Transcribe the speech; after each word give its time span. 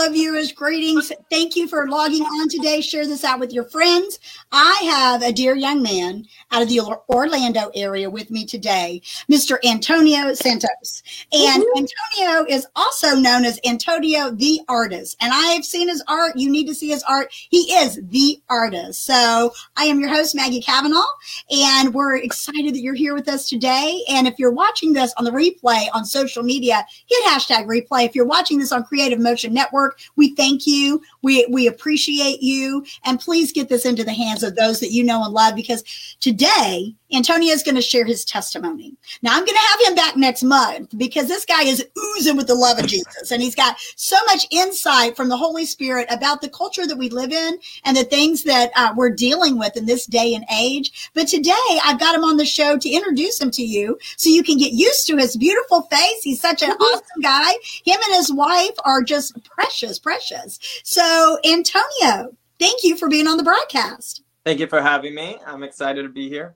Hello, 0.00 0.12
viewers. 0.14 0.50
Greetings. 0.50 1.12
Thank 1.28 1.56
you 1.56 1.68
for 1.68 1.86
logging 1.86 2.22
on 2.22 2.48
today. 2.48 2.80
Share 2.80 3.06
this 3.06 3.22
out 3.22 3.38
with 3.38 3.52
your 3.52 3.64
friends. 3.64 4.18
I 4.50 4.80
have 4.84 5.20
a 5.20 5.30
dear 5.30 5.54
young 5.54 5.82
man 5.82 6.24
out 6.50 6.62
of 6.62 6.70
the 6.70 6.80
Orlando 7.10 7.70
area 7.74 8.08
with 8.08 8.30
me 8.30 8.46
today, 8.46 9.02
Mr. 9.30 9.58
Antonio 9.62 10.32
Santos. 10.32 11.02
And 11.30 11.62
Woo-hoo. 11.62 11.86
Antonio 12.16 12.46
is 12.48 12.66
also 12.76 13.14
known 13.14 13.44
as 13.44 13.60
Antonio 13.66 14.30
the 14.30 14.62
Artist. 14.68 15.18
And 15.20 15.34
I 15.34 15.48
have 15.48 15.66
seen 15.66 15.88
his 15.88 16.02
art. 16.08 16.32
You 16.34 16.50
need 16.50 16.66
to 16.68 16.74
see 16.74 16.88
his 16.88 17.02
art. 17.02 17.28
He 17.30 17.70
is 17.74 18.00
the 18.04 18.40
artist. 18.48 19.04
So 19.04 19.52
I 19.76 19.84
am 19.84 20.00
your 20.00 20.08
host, 20.08 20.34
Maggie 20.34 20.62
Cavanaugh, 20.62 21.04
and 21.50 21.92
we're 21.92 22.16
excited 22.16 22.74
that 22.74 22.80
you're 22.80 22.94
here 22.94 23.14
with 23.14 23.28
us 23.28 23.50
today. 23.50 24.02
And 24.08 24.26
if 24.26 24.38
you're 24.38 24.50
watching 24.50 24.94
this 24.94 25.12
on 25.18 25.24
the 25.24 25.30
replay 25.30 25.88
on 25.92 26.06
social 26.06 26.42
media, 26.42 26.86
hit 27.06 27.24
hashtag 27.26 27.66
replay. 27.66 28.06
If 28.06 28.14
you're 28.14 28.24
watching 28.24 28.58
this 28.58 28.72
on 28.72 28.84
Creative 28.84 29.20
Motion 29.20 29.52
Network, 29.52 29.89
Network. 29.90 30.00
We 30.16 30.34
thank 30.34 30.66
you. 30.66 31.02
We, 31.22 31.46
we 31.50 31.66
appreciate 31.66 32.42
you. 32.42 32.84
And 33.04 33.20
please 33.20 33.52
get 33.52 33.68
this 33.68 33.84
into 33.84 34.04
the 34.04 34.12
hands 34.12 34.42
of 34.42 34.56
those 34.56 34.80
that 34.80 34.92
you 34.92 35.04
know 35.04 35.24
and 35.24 35.32
love 35.32 35.54
because 35.54 36.16
today, 36.20 36.94
Antonio 37.12 37.52
is 37.52 37.62
going 37.62 37.74
to 37.74 37.82
share 37.82 38.04
his 38.04 38.24
testimony. 38.24 38.94
Now, 39.22 39.32
I'm 39.32 39.44
going 39.44 39.56
to 39.56 39.68
have 39.68 39.88
him 39.88 39.94
back 39.94 40.16
next 40.16 40.42
month 40.42 40.96
because 40.96 41.28
this 41.28 41.44
guy 41.44 41.62
is 41.64 41.84
oozing 41.98 42.36
with 42.36 42.46
the 42.46 42.54
love 42.54 42.78
of 42.78 42.86
Jesus. 42.86 43.30
And 43.30 43.42
he's 43.42 43.54
got 43.54 43.78
so 43.96 44.16
much 44.26 44.46
insight 44.50 45.16
from 45.16 45.28
the 45.28 45.36
Holy 45.36 45.64
Spirit 45.64 46.06
about 46.10 46.40
the 46.40 46.48
culture 46.48 46.86
that 46.86 46.96
we 46.96 47.08
live 47.08 47.32
in 47.32 47.58
and 47.84 47.96
the 47.96 48.04
things 48.04 48.44
that 48.44 48.70
uh, 48.76 48.92
we're 48.96 49.10
dealing 49.10 49.58
with 49.58 49.76
in 49.76 49.86
this 49.86 50.06
day 50.06 50.34
and 50.34 50.44
age. 50.52 51.10
But 51.14 51.28
today, 51.28 51.52
I've 51.84 52.00
got 52.00 52.14
him 52.14 52.24
on 52.24 52.36
the 52.36 52.44
show 52.44 52.78
to 52.78 52.88
introduce 52.88 53.40
him 53.40 53.50
to 53.52 53.62
you 53.62 53.98
so 54.16 54.30
you 54.30 54.42
can 54.42 54.58
get 54.58 54.72
used 54.72 55.06
to 55.08 55.16
his 55.16 55.36
beautiful 55.36 55.82
face. 55.82 56.22
He's 56.22 56.40
such 56.40 56.62
an 56.62 56.70
awesome 56.70 57.22
guy. 57.22 57.52
Him 57.84 57.98
and 58.04 58.14
his 58.14 58.32
wife 58.32 58.74
are 58.84 59.02
just 59.02 59.42
precious, 59.44 59.98
precious. 59.98 60.58
So, 60.84 61.38
Antonio, 61.44 62.36
thank 62.58 62.84
you 62.84 62.96
for 62.96 63.08
being 63.08 63.26
on 63.26 63.36
the 63.36 63.42
broadcast. 63.42 64.22
Thank 64.44 64.60
you 64.60 64.66
for 64.66 64.80
having 64.80 65.14
me. 65.14 65.38
I'm 65.46 65.62
excited 65.62 66.02
to 66.02 66.08
be 66.08 66.28
here. 66.28 66.54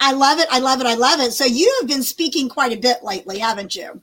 I 0.00 0.12
love 0.12 0.38
it. 0.38 0.48
I 0.50 0.58
love 0.60 0.80
it. 0.80 0.86
I 0.86 0.94
love 0.94 1.20
it. 1.20 1.32
So 1.32 1.44
you 1.44 1.74
have 1.80 1.88
been 1.88 2.02
speaking 2.02 2.48
quite 2.48 2.72
a 2.72 2.80
bit 2.80 3.02
lately, 3.02 3.38
haven't 3.38 3.76
you? 3.76 4.00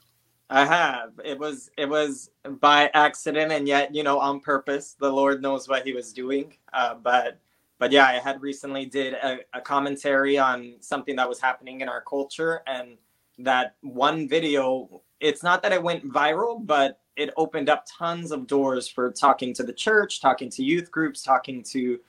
I 0.50 0.66
have. 0.66 1.12
It 1.26 1.38
was 1.38 1.70
it 1.78 1.90
was 1.90 2.30
by 2.60 2.90
accident 2.94 3.52
and 3.52 3.68
yet, 3.68 3.94
you 3.94 4.04
know, 4.04 4.20
on 4.20 4.40
purpose. 4.40 4.96
The 5.00 5.12
Lord 5.12 5.42
knows 5.42 5.68
what 5.68 5.86
he 5.86 5.94
was 5.94 6.14
doing. 6.14 6.54
Uh, 6.72 6.96
but 6.96 7.40
but 7.80 7.92
yeah, 7.92 8.06
I 8.06 8.14
had 8.14 8.42
recently 8.42 8.86
did 8.86 9.14
a, 9.16 9.40
a 9.54 9.62
commentary 9.62 10.38
on 10.38 10.76
something 10.80 11.16
that 11.18 11.28
was 11.28 11.40
happening 11.40 11.82
in 11.82 11.90
our 11.90 12.02
culture 12.02 12.62
and 12.66 12.98
that 13.40 13.76
one 13.82 14.28
video, 14.28 15.02
it's 15.20 15.44
not 15.44 15.62
that 15.62 15.72
it 15.72 15.82
went 15.82 16.04
viral, 16.12 16.66
but 16.66 17.00
it 17.16 17.32
opened 17.38 17.70
up 17.70 17.86
tons 17.86 18.32
of 18.32 18.48
doors 18.48 18.88
for 18.88 19.12
talking 19.12 19.54
to 19.54 19.64
the 19.64 19.74
church, 19.74 20.22
talking 20.22 20.50
to 20.52 20.64
youth 20.64 20.92
groups, 20.92 21.22
talking 21.22 21.62
to 21.64 22.00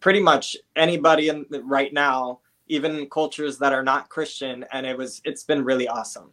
pretty 0.00 0.20
much 0.20 0.56
anybody 0.76 1.28
in 1.28 1.46
right 1.64 1.92
now, 1.92 2.40
even 2.68 3.08
cultures 3.10 3.58
that 3.58 3.72
are 3.72 3.82
not 3.82 4.08
Christian. 4.08 4.64
And 4.72 4.86
it 4.86 4.96
was, 4.96 5.20
it's 5.24 5.44
been 5.44 5.64
really 5.64 5.88
awesome. 5.88 6.30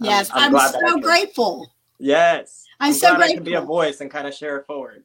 Yes, 0.00 0.30
I'm, 0.32 0.54
I'm, 0.54 0.62
I'm 0.62 0.72
so 0.72 0.98
grateful. 0.98 1.70
Yes, 1.98 2.64
I'm, 2.80 2.88
I'm 2.88 2.92
so 2.92 3.14
grateful. 3.16 3.30
I 3.30 3.34
can 3.34 3.44
be 3.44 3.54
a 3.54 3.60
voice 3.60 4.00
and 4.00 4.10
kind 4.10 4.26
of 4.26 4.34
share 4.34 4.58
it 4.58 4.66
forward. 4.66 5.04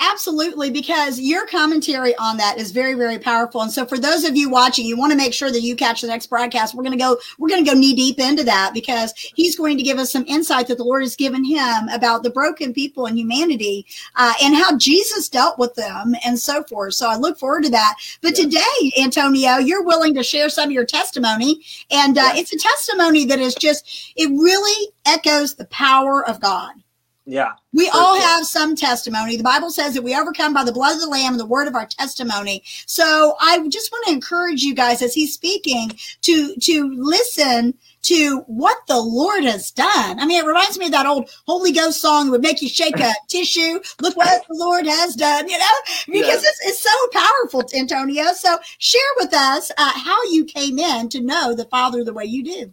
Absolutely, 0.00 0.70
because 0.70 1.20
your 1.20 1.46
commentary 1.46 2.16
on 2.16 2.36
that 2.36 2.58
is 2.58 2.72
very, 2.72 2.94
very 2.94 3.18
powerful. 3.18 3.62
And 3.62 3.70
so, 3.70 3.86
for 3.86 3.98
those 3.98 4.24
of 4.24 4.36
you 4.36 4.50
watching, 4.50 4.84
you 4.84 4.96
want 4.96 5.12
to 5.12 5.16
make 5.16 5.32
sure 5.32 5.52
that 5.52 5.60
you 5.60 5.76
catch 5.76 6.00
the 6.00 6.08
next 6.08 6.26
broadcast. 6.26 6.74
We're 6.74 6.82
going 6.82 6.98
to 6.98 6.98
go, 6.98 7.18
we're 7.38 7.48
going 7.48 7.64
to 7.64 7.70
go 7.70 7.78
knee 7.78 7.94
deep 7.94 8.18
into 8.18 8.42
that 8.44 8.72
because 8.74 9.12
he's 9.36 9.54
going 9.54 9.76
to 9.76 9.82
give 9.82 9.98
us 9.98 10.10
some 10.10 10.24
insight 10.26 10.66
that 10.68 10.78
the 10.78 10.84
Lord 10.84 11.02
has 11.02 11.14
given 11.14 11.44
him 11.44 11.88
about 11.92 12.22
the 12.22 12.30
broken 12.30 12.72
people 12.72 13.06
and 13.06 13.16
humanity 13.16 13.86
uh, 14.16 14.32
and 14.42 14.56
how 14.56 14.76
Jesus 14.76 15.28
dealt 15.28 15.58
with 15.58 15.74
them 15.74 16.16
and 16.24 16.38
so 16.38 16.64
forth. 16.64 16.94
So, 16.94 17.08
I 17.08 17.16
look 17.16 17.38
forward 17.38 17.64
to 17.64 17.70
that. 17.70 17.94
But 18.22 18.36
yeah. 18.36 18.44
today, 18.44 18.92
Antonio, 19.00 19.58
you're 19.58 19.84
willing 19.84 20.14
to 20.14 20.22
share 20.24 20.48
some 20.48 20.70
of 20.70 20.72
your 20.72 20.86
testimony, 20.86 21.60
and 21.90 22.18
uh, 22.18 22.32
yeah. 22.34 22.40
it's 22.40 22.52
a 22.52 22.58
testimony 22.58 23.24
that 23.26 23.38
is 23.38 23.54
just, 23.54 24.12
it 24.16 24.28
really 24.30 24.92
echoes 25.06 25.54
the 25.54 25.66
power 25.66 26.26
of 26.26 26.40
God. 26.40 26.81
Yeah. 27.24 27.52
We 27.72 27.88
all 27.90 28.16
sure. 28.18 28.26
have 28.26 28.46
some 28.46 28.74
testimony. 28.74 29.36
The 29.36 29.44
Bible 29.44 29.70
says 29.70 29.94
that 29.94 30.02
we 30.02 30.16
overcome 30.16 30.52
by 30.52 30.64
the 30.64 30.72
blood 30.72 30.96
of 30.96 31.00
the 31.00 31.06
Lamb 31.06 31.34
and 31.34 31.40
the 31.40 31.46
word 31.46 31.68
of 31.68 31.74
our 31.74 31.86
testimony. 31.86 32.64
So 32.86 33.36
I 33.40 33.66
just 33.68 33.92
want 33.92 34.06
to 34.06 34.12
encourage 34.12 34.62
you 34.62 34.74
guys 34.74 35.02
as 35.02 35.14
he's 35.14 35.32
speaking 35.32 35.92
to 36.22 36.56
to 36.56 36.94
listen 36.96 37.74
to 38.02 38.38
what 38.48 38.78
the 38.88 38.98
Lord 38.98 39.44
has 39.44 39.70
done. 39.70 40.18
I 40.18 40.26
mean, 40.26 40.42
it 40.42 40.46
reminds 40.46 40.76
me 40.78 40.86
of 40.86 40.92
that 40.92 41.06
old 41.06 41.30
Holy 41.46 41.70
Ghost 41.70 42.00
song 42.00 42.26
that 42.26 42.32
would 42.32 42.42
make 42.42 42.60
you 42.60 42.68
shake 42.68 42.98
a 42.98 43.12
tissue. 43.28 43.78
Look 44.00 44.16
what 44.16 44.42
the 44.48 44.56
Lord 44.56 44.86
has 44.86 45.14
done, 45.14 45.48
you 45.48 45.58
know, 45.58 45.64
because 46.08 46.42
it's, 46.42 46.60
it's, 46.66 46.82
so 46.82 46.90
powerful, 47.12 47.62
Antonio. 47.78 48.32
So 48.32 48.58
share 48.78 49.00
with 49.18 49.32
us 49.32 49.70
uh, 49.78 49.92
how 49.94 50.20
you 50.24 50.44
came 50.44 50.80
in 50.80 51.08
to 51.10 51.20
know 51.20 51.54
the 51.54 51.66
Father 51.66 52.02
the 52.02 52.12
way 52.12 52.24
you 52.24 52.42
do. 52.42 52.72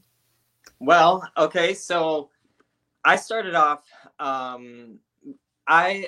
Well, 0.80 1.24
okay. 1.38 1.76
So 1.76 2.32
I 3.06 3.16
started 3.16 3.54
off 3.54 3.84
um, 4.19 5.00
I 5.68 6.07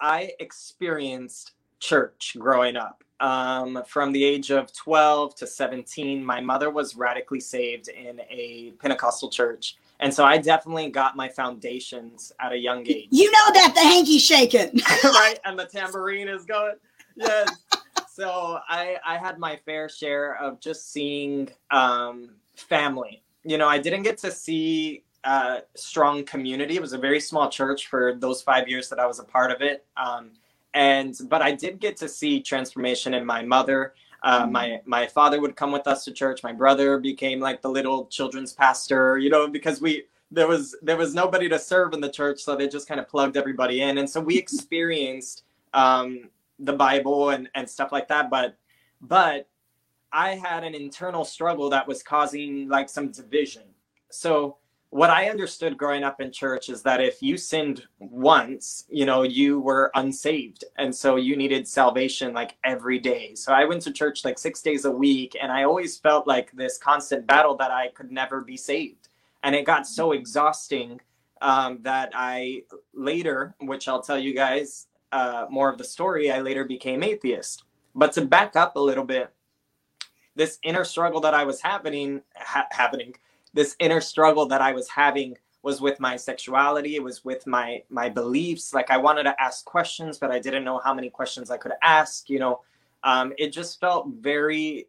I 0.00 0.32
experienced 0.40 1.52
church 1.80 2.36
growing 2.38 2.76
up. 2.76 3.04
Um, 3.20 3.82
from 3.86 4.12
the 4.12 4.22
age 4.22 4.50
of 4.50 4.72
12 4.72 5.36
to 5.36 5.46
17, 5.46 6.24
my 6.24 6.40
mother 6.40 6.70
was 6.70 6.96
radically 6.96 7.40
saved 7.40 7.88
in 7.88 8.20
a 8.28 8.72
Pentecostal 8.80 9.30
church. 9.30 9.76
And 10.00 10.12
so 10.12 10.24
I 10.24 10.38
definitely 10.38 10.90
got 10.90 11.16
my 11.16 11.28
foundations 11.28 12.32
at 12.40 12.52
a 12.52 12.56
young 12.56 12.86
age. 12.86 13.08
You 13.10 13.30
know 13.30 13.52
that 13.54 13.72
the 13.74 13.80
hanky 13.80 14.18
shaking. 14.18 14.80
right? 15.04 15.38
And 15.44 15.58
the 15.58 15.64
tambourine 15.72 16.28
is 16.28 16.44
going. 16.44 16.74
Yes. 17.16 17.50
so 18.12 18.58
I, 18.68 18.96
I 19.06 19.16
had 19.16 19.38
my 19.38 19.56
fair 19.64 19.88
share 19.88 20.36
of 20.36 20.60
just 20.60 20.92
seeing 20.92 21.48
um, 21.70 22.30
family. 22.56 23.22
You 23.44 23.56
know, 23.58 23.68
I 23.68 23.78
didn't 23.78 24.02
get 24.02 24.18
to 24.18 24.32
see 24.32 25.04
uh, 25.24 25.60
strong 25.74 26.24
community. 26.24 26.76
It 26.76 26.82
was 26.82 26.92
a 26.92 26.98
very 26.98 27.20
small 27.20 27.48
church 27.48 27.86
for 27.86 28.14
those 28.14 28.42
five 28.42 28.68
years 28.68 28.88
that 28.90 28.98
I 28.98 29.06
was 29.06 29.18
a 29.18 29.24
part 29.24 29.50
of 29.50 29.62
it. 29.62 29.84
Um, 29.96 30.32
and 30.74 31.16
but 31.28 31.40
I 31.40 31.52
did 31.52 31.80
get 31.80 31.96
to 31.98 32.08
see 32.08 32.40
transformation 32.40 33.14
in 33.14 33.24
my 33.24 33.42
mother. 33.42 33.94
Uh, 34.22 34.42
mm-hmm. 34.42 34.52
My 34.52 34.80
my 34.84 35.06
father 35.06 35.40
would 35.40 35.56
come 35.56 35.72
with 35.72 35.86
us 35.86 36.04
to 36.04 36.12
church. 36.12 36.42
My 36.42 36.52
brother 36.52 36.98
became 36.98 37.40
like 37.40 37.62
the 37.62 37.70
little 37.70 38.06
children's 38.06 38.52
pastor. 38.52 39.18
You 39.18 39.30
know, 39.30 39.48
because 39.48 39.80
we 39.80 40.04
there 40.30 40.48
was 40.48 40.76
there 40.82 40.96
was 40.96 41.14
nobody 41.14 41.48
to 41.48 41.58
serve 41.58 41.94
in 41.94 42.00
the 42.00 42.10
church, 42.10 42.40
so 42.40 42.56
they 42.56 42.68
just 42.68 42.88
kind 42.88 43.00
of 43.00 43.08
plugged 43.08 43.36
everybody 43.36 43.80
in. 43.80 43.98
And 43.98 44.08
so 44.08 44.20
we 44.20 44.36
experienced 44.46 45.44
um, 45.72 46.28
the 46.58 46.72
Bible 46.72 47.30
and 47.30 47.48
and 47.54 47.68
stuff 47.68 47.92
like 47.92 48.08
that. 48.08 48.30
But 48.30 48.56
but 49.00 49.48
I 50.12 50.36
had 50.36 50.64
an 50.64 50.74
internal 50.74 51.24
struggle 51.24 51.70
that 51.70 51.86
was 51.86 52.02
causing 52.02 52.68
like 52.68 52.88
some 52.88 53.10
division. 53.10 53.64
So 54.10 54.58
what 54.94 55.10
I 55.10 55.28
understood 55.28 55.76
growing 55.76 56.04
up 56.04 56.20
in 56.20 56.30
church 56.30 56.68
is 56.68 56.80
that 56.82 57.00
if 57.00 57.20
you 57.20 57.36
sinned 57.36 57.82
once, 57.98 58.84
you 58.88 59.04
know, 59.04 59.24
you 59.24 59.58
were 59.58 59.90
unsaved. 59.96 60.62
And 60.78 60.94
so 60.94 61.16
you 61.16 61.34
needed 61.34 61.66
salvation 61.66 62.32
like 62.32 62.56
every 62.62 63.00
day. 63.00 63.34
So 63.34 63.52
I 63.52 63.64
went 63.64 63.82
to 63.82 63.92
church 63.92 64.24
like 64.24 64.38
six 64.38 64.62
days 64.62 64.84
a 64.84 64.90
week 64.92 65.36
and 65.42 65.50
I 65.50 65.64
always 65.64 65.98
felt 65.98 66.28
like 66.28 66.52
this 66.52 66.78
constant 66.78 67.26
battle 67.26 67.56
that 67.56 67.72
I 67.72 67.88
could 67.88 68.12
never 68.12 68.40
be 68.40 68.56
saved. 68.56 69.08
And 69.42 69.56
it 69.56 69.66
got 69.66 69.84
so 69.84 70.12
exhausting 70.12 71.00
um, 71.42 71.80
that 71.82 72.12
I 72.14 72.62
later, 72.94 73.56
which 73.62 73.88
I'll 73.88 74.00
tell 74.00 74.20
you 74.20 74.32
guys 74.32 74.86
uh, 75.10 75.46
more 75.50 75.68
of 75.68 75.76
the 75.76 75.82
story, 75.82 76.30
I 76.30 76.40
later 76.40 76.64
became 76.64 77.02
atheist. 77.02 77.64
But 77.96 78.12
to 78.12 78.24
back 78.24 78.54
up 78.54 78.76
a 78.76 78.80
little 78.80 79.02
bit, 79.02 79.34
this 80.36 80.60
inner 80.62 80.84
struggle 80.84 81.20
that 81.22 81.34
I 81.34 81.42
was 81.42 81.60
having, 81.60 82.22
ha- 82.36 82.68
happening, 82.70 83.16
this 83.54 83.74
inner 83.78 84.00
struggle 84.00 84.46
that 84.46 84.60
I 84.60 84.72
was 84.72 84.88
having 84.88 85.36
was 85.64 85.80
with 85.80 85.98
my 85.98 86.14
sexuality 86.14 86.94
it 86.94 87.02
was 87.02 87.24
with 87.24 87.46
my 87.46 87.82
my 87.88 88.08
beliefs. 88.08 88.74
Like 88.74 88.90
i 88.90 88.98
wanted 88.98 89.24
to 89.24 89.42
ask 89.42 89.64
questions 89.64 90.18
but 90.18 90.30
i 90.30 90.38
didn't 90.38 90.62
know 90.62 90.78
how 90.84 90.92
many 90.92 91.08
questions 91.08 91.50
i 91.50 91.56
could 91.56 91.72
ask 91.82 92.28
you 92.28 92.38
know? 92.38 92.60
Um, 93.02 93.32
it 93.38 93.50
just 93.52 93.80
felt 93.80 94.06
very 94.08 94.86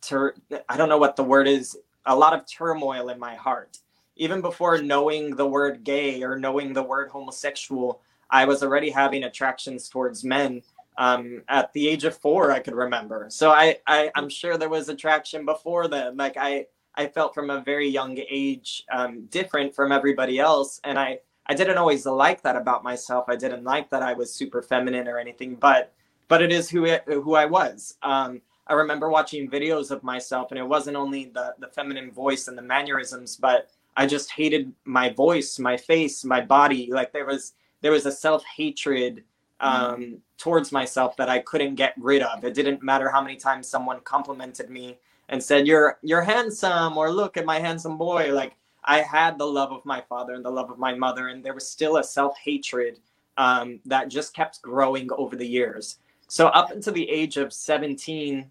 tur- 0.00 0.36
i 0.68 0.76
don't 0.76 0.88
know 0.88 0.98
what 0.98 1.16
the 1.16 1.24
word 1.24 1.48
is 1.48 1.76
a 2.06 2.16
lot 2.16 2.32
of 2.32 2.46
turmoil 2.46 3.10
in 3.10 3.18
my 3.18 3.34
heart. 3.34 3.78
Even 4.16 4.40
before 4.40 4.80
knowing 4.80 5.36
the 5.36 5.46
word 5.46 5.84
gay 5.84 6.22
or 6.22 6.38
knowing 6.38 6.72
the 6.72 6.82
word 6.82 7.10
homosexual 7.10 8.00
i 8.30 8.44
was 8.44 8.62
already 8.62 8.90
having 8.90 9.24
attractions 9.24 9.88
towards 9.88 10.22
men 10.24 10.62
um, 10.98 11.42
at 11.48 11.72
the 11.72 11.88
age 11.88 12.04
of 12.04 12.16
four 12.16 12.52
i 12.52 12.60
could 12.60 12.74
remember. 12.74 13.26
So 13.28 13.50
I, 13.50 13.78
I 13.88 14.12
i'm 14.14 14.28
sure 14.28 14.56
there 14.56 14.68
was 14.68 14.88
attraction 14.88 15.44
before 15.44 15.88
then. 15.88 16.16
Like 16.16 16.36
i 16.36 16.66
I 16.94 17.06
felt 17.06 17.34
from 17.34 17.50
a 17.50 17.60
very 17.60 17.88
young 17.88 18.18
age 18.28 18.84
um, 18.92 19.26
different 19.26 19.74
from 19.74 19.92
everybody 19.92 20.38
else, 20.38 20.80
and 20.84 20.98
I 20.98 21.20
I 21.46 21.54
didn't 21.54 21.78
always 21.78 22.06
like 22.06 22.42
that 22.42 22.56
about 22.56 22.84
myself. 22.84 23.24
I 23.28 23.36
didn't 23.36 23.64
like 23.64 23.90
that 23.90 24.02
I 24.02 24.12
was 24.12 24.32
super 24.32 24.62
feminine 24.62 25.08
or 25.08 25.18
anything, 25.18 25.56
but 25.56 25.92
but 26.28 26.42
it 26.42 26.52
is 26.52 26.70
who 26.70 26.84
it, 26.84 27.02
who 27.06 27.34
I 27.34 27.46
was. 27.46 27.96
Um, 28.02 28.40
I 28.66 28.74
remember 28.74 29.08
watching 29.08 29.50
videos 29.50 29.90
of 29.90 30.04
myself, 30.04 30.52
and 30.52 30.58
it 30.58 30.66
wasn't 30.66 30.96
only 30.96 31.26
the 31.26 31.54
the 31.58 31.68
feminine 31.68 32.10
voice 32.12 32.48
and 32.48 32.56
the 32.56 32.62
mannerisms, 32.62 33.36
but 33.36 33.70
I 33.96 34.06
just 34.06 34.30
hated 34.30 34.72
my 34.84 35.10
voice, 35.10 35.58
my 35.58 35.76
face, 35.76 36.24
my 36.24 36.40
body. 36.40 36.88
Like 36.90 37.12
there 37.12 37.26
was 37.26 37.54
there 37.80 37.92
was 37.92 38.06
a 38.06 38.12
self 38.12 38.44
hatred 38.44 39.24
um, 39.60 40.18
towards 40.38 40.72
myself 40.72 41.16
that 41.16 41.28
I 41.28 41.40
couldn't 41.40 41.74
get 41.74 41.94
rid 41.98 42.22
of. 42.22 42.44
It 42.44 42.54
didn't 42.54 42.82
matter 42.82 43.10
how 43.10 43.20
many 43.20 43.36
times 43.36 43.68
someone 43.68 44.00
complimented 44.00 44.70
me 44.70 44.98
and 45.30 45.42
said, 45.42 45.66
"You're 45.66 45.98
you're 46.02 46.22
handsome," 46.22 46.98
or 46.98 47.10
"Look 47.10 47.36
at 47.38 47.46
my 47.46 47.58
handsome 47.58 47.96
boy." 47.96 48.32
Like 48.32 48.56
I 48.84 49.00
had 49.00 49.38
the 49.38 49.46
love 49.46 49.72
of 49.72 49.84
my 49.86 50.02
father 50.02 50.34
and 50.34 50.44
the 50.44 50.50
love 50.50 50.70
of 50.70 50.78
my 50.78 50.94
mother, 50.94 51.28
and 51.28 51.42
there 51.42 51.54
was 51.54 51.68
still 51.68 51.96
a 51.96 52.04
self 52.04 52.36
hatred 52.38 53.00
um, 53.38 53.80
that 53.86 54.08
just 54.08 54.34
kept 54.34 54.60
growing 54.60 55.08
over 55.12 55.36
the 55.36 55.46
years. 55.46 55.98
So 56.28 56.48
up 56.48 56.70
until 56.70 56.92
the 56.92 57.08
age 57.08 57.38
of 57.38 57.52
17, 57.52 58.50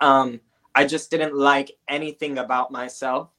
um, 0.00 0.40
I 0.74 0.84
just 0.84 1.10
didn't 1.10 1.34
like 1.34 1.72
anything 1.88 2.38
about 2.38 2.70
myself. 2.70 3.30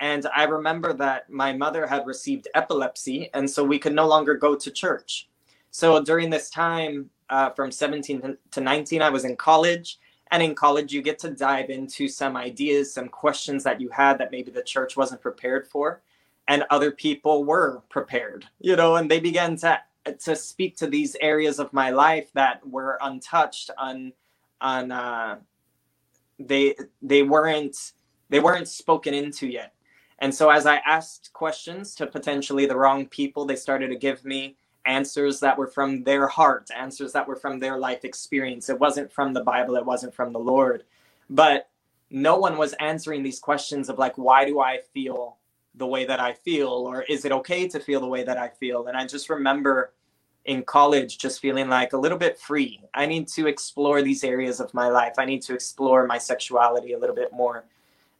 And 0.00 0.26
I 0.34 0.44
remember 0.44 0.92
that 0.94 1.30
my 1.30 1.52
mother 1.52 1.86
had 1.86 2.06
received 2.06 2.48
epilepsy, 2.54 3.30
and 3.34 3.48
so 3.48 3.62
we 3.62 3.78
could 3.78 3.94
no 3.94 4.06
longer 4.06 4.34
go 4.34 4.56
to 4.56 4.70
church. 4.70 5.28
So 5.70 6.02
during 6.02 6.30
this 6.30 6.50
time, 6.50 7.10
uh, 7.30 7.50
from 7.50 7.70
17 7.70 8.36
to 8.52 8.60
19, 8.60 9.02
I 9.02 9.10
was 9.10 9.24
in 9.24 9.36
college. 9.36 9.98
And 10.34 10.42
in 10.42 10.56
college, 10.56 10.92
you 10.92 11.00
get 11.00 11.20
to 11.20 11.30
dive 11.30 11.70
into 11.70 12.08
some 12.08 12.36
ideas, 12.36 12.92
some 12.92 13.06
questions 13.06 13.62
that 13.62 13.80
you 13.80 13.88
had 13.88 14.18
that 14.18 14.32
maybe 14.32 14.50
the 14.50 14.64
church 14.64 14.96
wasn't 14.96 15.20
prepared 15.20 15.68
for. 15.68 16.02
And 16.48 16.64
other 16.70 16.90
people 16.90 17.44
were 17.44 17.82
prepared, 17.88 18.44
you 18.58 18.74
know, 18.74 18.96
and 18.96 19.08
they 19.08 19.20
began 19.20 19.54
to 19.58 19.80
to 20.24 20.34
speak 20.34 20.76
to 20.78 20.88
these 20.88 21.16
areas 21.20 21.60
of 21.60 21.72
my 21.72 21.90
life 21.90 22.32
that 22.32 22.66
were 22.66 22.98
untouched, 23.00 23.70
un, 23.78 24.12
un 24.60 24.90
uh, 24.90 25.36
they 26.40 26.74
they 27.00 27.22
weren't 27.22 27.92
they 28.28 28.40
weren't 28.40 28.66
spoken 28.66 29.14
into 29.14 29.46
yet. 29.46 29.72
And 30.18 30.34
so 30.34 30.50
as 30.50 30.66
I 30.66 30.78
asked 30.78 31.32
questions 31.32 31.94
to 31.94 32.08
potentially 32.08 32.66
the 32.66 32.76
wrong 32.76 33.06
people, 33.06 33.44
they 33.44 33.54
started 33.56 33.88
to 33.90 33.96
give 33.96 34.24
me 34.24 34.56
answers 34.86 35.40
that 35.40 35.56
were 35.56 35.66
from 35.66 36.02
their 36.04 36.26
heart, 36.26 36.70
answers 36.76 37.12
that 37.12 37.26
were 37.26 37.36
from 37.36 37.58
their 37.58 37.78
life 37.78 38.04
experience. 38.04 38.68
It 38.68 38.78
wasn't 38.78 39.12
from 39.12 39.32
the 39.32 39.42
Bible, 39.42 39.76
it 39.76 39.84
wasn't 39.84 40.14
from 40.14 40.32
the 40.32 40.38
Lord. 40.38 40.84
But 41.30 41.68
no 42.10 42.36
one 42.36 42.58
was 42.58 42.74
answering 42.74 43.22
these 43.22 43.40
questions 43.40 43.88
of 43.88 43.98
like, 43.98 44.16
why 44.16 44.44
do 44.44 44.60
I 44.60 44.80
feel 44.92 45.38
the 45.74 45.86
way 45.86 46.04
that 46.04 46.20
I 46.20 46.32
feel? 46.32 46.68
Or 46.68 47.02
is 47.02 47.24
it 47.24 47.32
okay 47.32 47.66
to 47.68 47.80
feel 47.80 48.00
the 48.00 48.06
way 48.06 48.22
that 48.24 48.38
I 48.38 48.48
feel? 48.48 48.86
And 48.86 48.96
I 48.96 49.06
just 49.06 49.28
remember 49.28 49.92
in 50.44 50.62
college 50.62 51.18
just 51.18 51.40
feeling 51.40 51.68
like 51.68 51.92
a 51.94 51.96
little 51.96 52.18
bit 52.18 52.38
free. 52.38 52.80
I 52.92 53.06
need 53.06 53.28
to 53.28 53.46
explore 53.46 54.02
these 54.02 54.22
areas 54.22 54.60
of 54.60 54.72
my 54.74 54.88
life. 54.88 55.14
I 55.18 55.24
need 55.24 55.42
to 55.42 55.54
explore 55.54 56.06
my 56.06 56.18
sexuality 56.18 56.92
a 56.92 56.98
little 56.98 57.16
bit 57.16 57.32
more. 57.32 57.64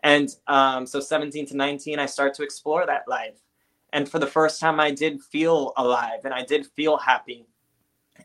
And 0.02 0.34
um, 0.46 0.86
so 0.86 1.00
17 1.00 1.46
to 1.46 1.56
19, 1.56 1.98
I 1.98 2.06
start 2.06 2.34
to 2.34 2.42
explore 2.42 2.86
that 2.86 3.06
life. 3.08 3.36
And 3.94 4.08
for 4.08 4.18
the 4.18 4.26
first 4.26 4.60
time, 4.60 4.80
I 4.80 4.90
did 4.90 5.22
feel 5.22 5.72
alive 5.76 6.24
and 6.24 6.34
I 6.34 6.42
did 6.42 6.66
feel 6.66 6.96
happy. 6.96 7.46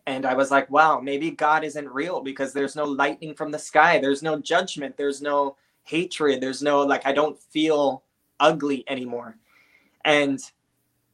And 0.07 0.25
I 0.25 0.33
was 0.33 0.49
like, 0.49 0.67
wow, 0.71 0.99
maybe 0.99 1.29
God 1.29 1.63
isn't 1.63 1.87
real 1.87 2.21
because 2.21 2.51
there's 2.51 2.75
no 2.75 2.85
lightning 2.85 3.35
from 3.35 3.51
the 3.51 3.59
sky. 3.59 3.99
There's 3.99 4.23
no 4.23 4.39
judgment. 4.39 4.97
There's 4.97 5.21
no 5.21 5.57
hatred. 5.83 6.41
There's 6.41 6.63
no, 6.63 6.81
like, 6.81 7.05
I 7.05 7.13
don't 7.13 7.37
feel 7.37 8.03
ugly 8.39 8.83
anymore. 8.87 9.37
And 10.03 10.39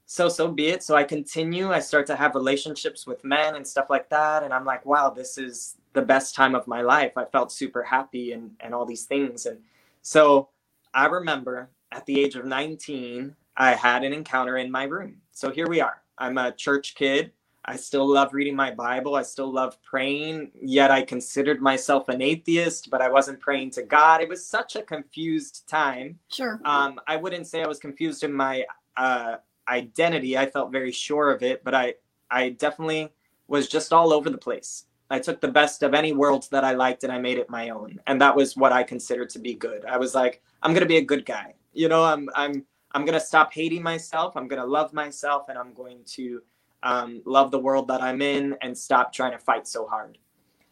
so, 0.05 0.29
so 0.29 0.47
be 0.49 0.67
it. 0.67 0.83
So 0.83 0.95
I 0.95 1.03
continue. 1.03 1.73
I 1.73 1.79
start 1.79 2.07
to 2.07 2.15
have 2.15 2.33
relationships 2.33 3.05
with 3.05 3.25
men 3.25 3.55
and 3.55 3.67
stuff 3.67 3.89
like 3.89 4.07
that. 4.09 4.43
And 4.43 4.53
I'm 4.53 4.63
like, 4.63 4.85
wow, 4.85 5.09
this 5.09 5.37
is 5.37 5.75
the 5.91 6.01
best 6.01 6.33
time 6.33 6.55
of 6.55 6.65
my 6.65 6.81
life. 6.81 7.17
I 7.17 7.25
felt 7.25 7.51
super 7.51 7.83
happy 7.83 8.31
and, 8.31 8.51
and 8.61 8.73
all 8.73 8.85
these 8.85 9.03
things. 9.03 9.47
And 9.47 9.59
so 10.01 10.47
I 10.93 11.07
remember 11.07 11.67
at 11.91 12.05
the 12.05 12.21
age 12.21 12.37
of 12.37 12.45
19, 12.45 13.35
I 13.57 13.71
had 13.71 14.03
an 14.03 14.13
encounter 14.13 14.57
in 14.57 14.71
my 14.71 14.83
room. 14.83 15.17
So 15.31 15.51
here 15.51 15.67
we 15.67 15.81
are. 15.81 16.01
I'm 16.17 16.37
a 16.37 16.51
church 16.51 16.95
kid. 16.95 17.31
I 17.67 17.75
still 17.77 18.07
love 18.07 18.33
reading 18.33 18.55
my 18.55 18.71
Bible. 18.71 19.15
I 19.15 19.23
still 19.23 19.51
love 19.51 19.81
praying. 19.81 20.51
Yet 20.61 20.91
I 20.91 21.01
considered 21.01 21.61
myself 21.61 22.09
an 22.09 22.21
atheist, 22.21 22.91
but 22.91 23.01
I 23.01 23.09
wasn't 23.09 23.39
praying 23.39 23.71
to 23.71 23.83
God. 23.83 24.21
It 24.21 24.29
was 24.29 24.45
such 24.45 24.75
a 24.75 24.83
confused 24.83 25.67
time. 25.67 26.19
Sure. 26.31 26.61
Um, 26.63 26.99
I 27.07 27.15
wouldn't 27.15 27.47
say 27.47 27.63
I 27.63 27.67
was 27.67 27.79
confused 27.79 28.23
in 28.23 28.31
my 28.31 28.65
uh, 28.97 29.37
identity. 29.67 30.37
I 30.37 30.45
felt 30.45 30.71
very 30.71 30.91
sure 30.91 31.31
of 31.31 31.41
it, 31.41 31.63
but 31.63 31.73
I, 31.73 31.95
I 32.29 32.49
definitely 32.49 33.09
was 33.47 33.67
just 33.67 33.91
all 33.91 34.13
over 34.13 34.29
the 34.29 34.37
place. 34.37 34.85
I 35.09 35.19
took 35.19 35.41
the 35.41 35.47
best 35.47 35.83
of 35.83 35.93
any 35.93 36.13
world 36.13 36.47
that 36.51 36.63
I 36.63 36.73
liked 36.73 37.03
and 37.03 37.11
I 37.11 37.19
made 37.19 37.37
it 37.37 37.49
my 37.49 37.69
own. 37.69 37.99
And 38.07 38.21
that 38.21 38.35
was 38.35 38.55
what 38.55 38.73
I 38.73 38.83
considered 38.83 39.29
to 39.31 39.39
be 39.39 39.53
good. 39.53 39.85
I 39.85 39.97
was 39.97 40.15
like, 40.15 40.41
I'm 40.61 40.73
gonna 40.73 40.85
be 40.85 40.97
a 40.97 41.01
good 41.03 41.25
guy. 41.25 41.53
You 41.73 41.89
know, 41.89 42.03
I'm 42.03 42.29
I'm 42.35 42.65
I'm 42.95 43.03
going 43.03 43.19
to 43.19 43.25
stop 43.25 43.53
hating 43.53 43.83
myself. 43.83 44.37
I'm 44.37 44.47
going 44.47 44.61
to 44.61 44.67
love 44.67 44.93
myself 44.93 45.49
and 45.49 45.57
I'm 45.57 45.73
going 45.73 45.99
to 46.13 46.41
um, 46.81 47.21
love 47.25 47.51
the 47.51 47.59
world 47.59 47.89
that 47.89 48.01
I'm 48.01 48.21
in 48.21 48.55
and 48.61 48.77
stop 48.77 49.11
trying 49.11 49.33
to 49.33 49.37
fight 49.37 49.67
so 49.67 49.85
hard. 49.85 50.17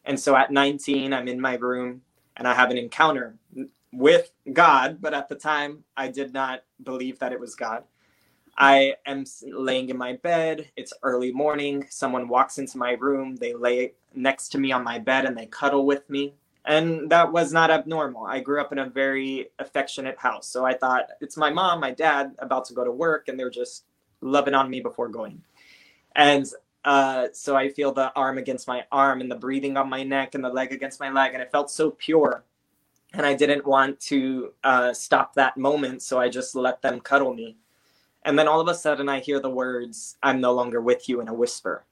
And 0.05 0.17
so 0.17 0.33
at 0.33 0.49
19, 0.49 1.11
I'm 1.11 1.27
in 1.27 1.41
my 1.41 1.55
room 1.55 2.01
and 2.37 2.47
I 2.47 2.53
have 2.53 2.71
an 2.71 2.77
encounter 2.77 3.35
with 3.91 4.31
God, 4.53 4.99
but 5.01 5.13
at 5.13 5.27
the 5.27 5.35
time, 5.35 5.83
I 5.97 6.07
did 6.07 6.33
not 6.33 6.63
believe 6.81 7.19
that 7.19 7.33
it 7.33 7.39
was 7.41 7.55
God. 7.55 7.83
I 8.57 8.95
am 9.05 9.25
laying 9.45 9.89
in 9.89 9.97
my 9.97 10.13
bed. 10.13 10.69
It's 10.77 10.93
early 11.03 11.33
morning. 11.33 11.85
Someone 11.89 12.29
walks 12.29 12.57
into 12.57 12.77
my 12.77 12.91
room. 12.91 13.35
They 13.35 13.53
lay 13.53 13.95
next 14.15 14.49
to 14.49 14.59
me 14.59 14.71
on 14.71 14.85
my 14.85 14.97
bed 14.97 15.25
and 15.25 15.37
they 15.37 15.47
cuddle 15.47 15.85
with 15.85 16.09
me 16.09 16.35
and 16.65 17.09
that 17.09 17.31
was 17.31 17.51
not 17.51 17.71
abnormal. 17.71 18.25
I 18.25 18.39
grew 18.39 18.61
up 18.61 18.71
in 18.71 18.79
a 18.79 18.89
very 18.89 19.49
affectionate 19.59 20.17
house, 20.17 20.47
so 20.47 20.65
I 20.65 20.73
thought 20.73 21.09
it's 21.19 21.37
my 21.37 21.49
mom, 21.49 21.79
my 21.79 21.91
dad 21.91 22.33
about 22.39 22.65
to 22.65 22.73
go 22.73 22.83
to 22.83 22.91
work, 22.91 23.27
and 23.27 23.39
they're 23.39 23.49
just 23.49 23.85
loving 24.21 24.53
on 24.53 24.69
me 24.69 24.79
before 24.79 25.09
going. 25.09 25.41
And 26.15 26.45
uh, 26.85 27.27
so 27.33 27.55
I 27.55 27.69
feel 27.69 27.91
the 27.91 28.13
arm 28.15 28.37
against 28.37 28.67
my 28.67 28.85
arm 28.91 29.21
and 29.21 29.29
the 29.29 29.35
breathing 29.35 29.77
on 29.77 29.89
my 29.89 30.03
neck 30.03 30.35
and 30.35 30.43
the 30.43 30.49
leg 30.49 30.71
against 30.71 30.99
my 30.99 31.09
leg, 31.09 31.33
and 31.33 31.41
it 31.41 31.51
felt 31.51 31.69
so 31.69 31.91
pure. 31.91 32.45
And 33.13 33.25
I 33.25 33.35
didn't 33.35 33.65
want 33.65 33.99
to 34.01 34.53
uh, 34.63 34.93
stop 34.93 35.35
that 35.35 35.57
moment, 35.57 36.01
so 36.01 36.19
I 36.19 36.29
just 36.29 36.55
let 36.55 36.81
them 36.81 36.99
cuddle 36.99 37.33
me. 37.33 37.57
And 38.23 38.39
then 38.39 38.47
all 38.47 38.61
of 38.61 38.69
a 38.69 38.73
sudden, 38.73 39.09
I 39.09 39.19
hear 39.19 39.39
the 39.41 39.49
words, 39.49 40.17
I'm 40.23 40.39
no 40.39 40.53
longer 40.53 40.81
with 40.81 41.09
you 41.09 41.19
in 41.19 41.27
a 41.27 41.33
whisper 41.33 41.85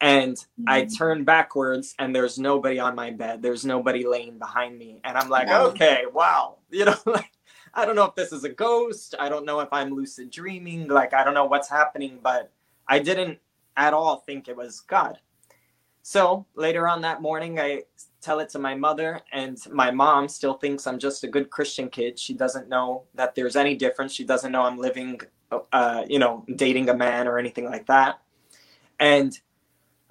and 0.00 0.36
mm-hmm. 0.36 0.64
I 0.68 0.84
turn 0.84 1.24
backwards 1.24 1.94
and 1.98 2.14
there's 2.14 2.38
nobody 2.38 2.78
on 2.78 2.94
my 2.94 3.10
bed. 3.10 3.42
There's 3.42 3.64
nobody 3.64 4.06
laying 4.06 4.38
behind 4.38 4.78
me. 4.78 5.00
And 5.04 5.16
I'm 5.16 5.28
like, 5.28 5.48
wow. 5.48 5.66
okay, 5.66 6.04
wow. 6.12 6.58
You 6.70 6.84
know, 6.84 6.96
like 7.06 7.30
I 7.72 7.86
don't 7.86 7.94
know 7.94 8.04
if 8.04 8.16
this 8.16 8.32
is 8.32 8.44
a 8.44 8.48
ghost. 8.48 9.14
I 9.18 9.28
don't 9.28 9.46
know 9.46 9.60
if 9.60 9.68
I'm 9.72 9.90
lucid 9.90 10.30
dreaming. 10.30 10.88
Like 10.88 11.14
I 11.14 11.24
don't 11.24 11.34
know 11.34 11.46
what's 11.46 11.68
happening, 11.68 12.18
but 12.22 12.52
I 12.88 12.98
didn't 12.98 13.38
at 13.76 13.94
all 13.94 14.16
think 14.26 14.48
it 14.48 14.56
was 14.56 14.80
God. 14.80 15.18
So 16.02 16.46
later 16.54 16.86
on 16.86 17.00
that 17.02 17.20
morning, 17.20 17.58
I 17.58 17.82
tell 18.20 18.38
it 18.40 18.48
to 18.50 18.60
my 18.60 18.74
mother, 18.74 19.20
and 19.32 19.58
my 19.72 19.90
mom 19.90 20.28
still 20.28 20.54
thinks 20.54 20.86
I'm 20.86 21.00
just 21.00 21.24
a 21.24 21.28
good 21.28 21.50
Christian 21.50 21.88
kid. 21.88 22.18
She 22.18 22.32
doesn't 22.32 22.68
know 22.68 23.04
that 23.14 23.34
there's 23.34 23.56
any 23.56 23.74
difference. 23.74 24.12
She 24.12 24.24
doesn't 24.24 24.52
know 24.52 24.62
I'm 24.62 24.78
living, 24.78 25.20
uh, 25.72 26.04
you 26.08 26.20
know, 26.20 26.44
dating 26.54 26.88
a 26.90 26.94
man 26.94 27.26
or 27.26 27.38
anything 27.38 27.64
like 27.64 27.86
that. 27.86 28.20
And 29.00 29.38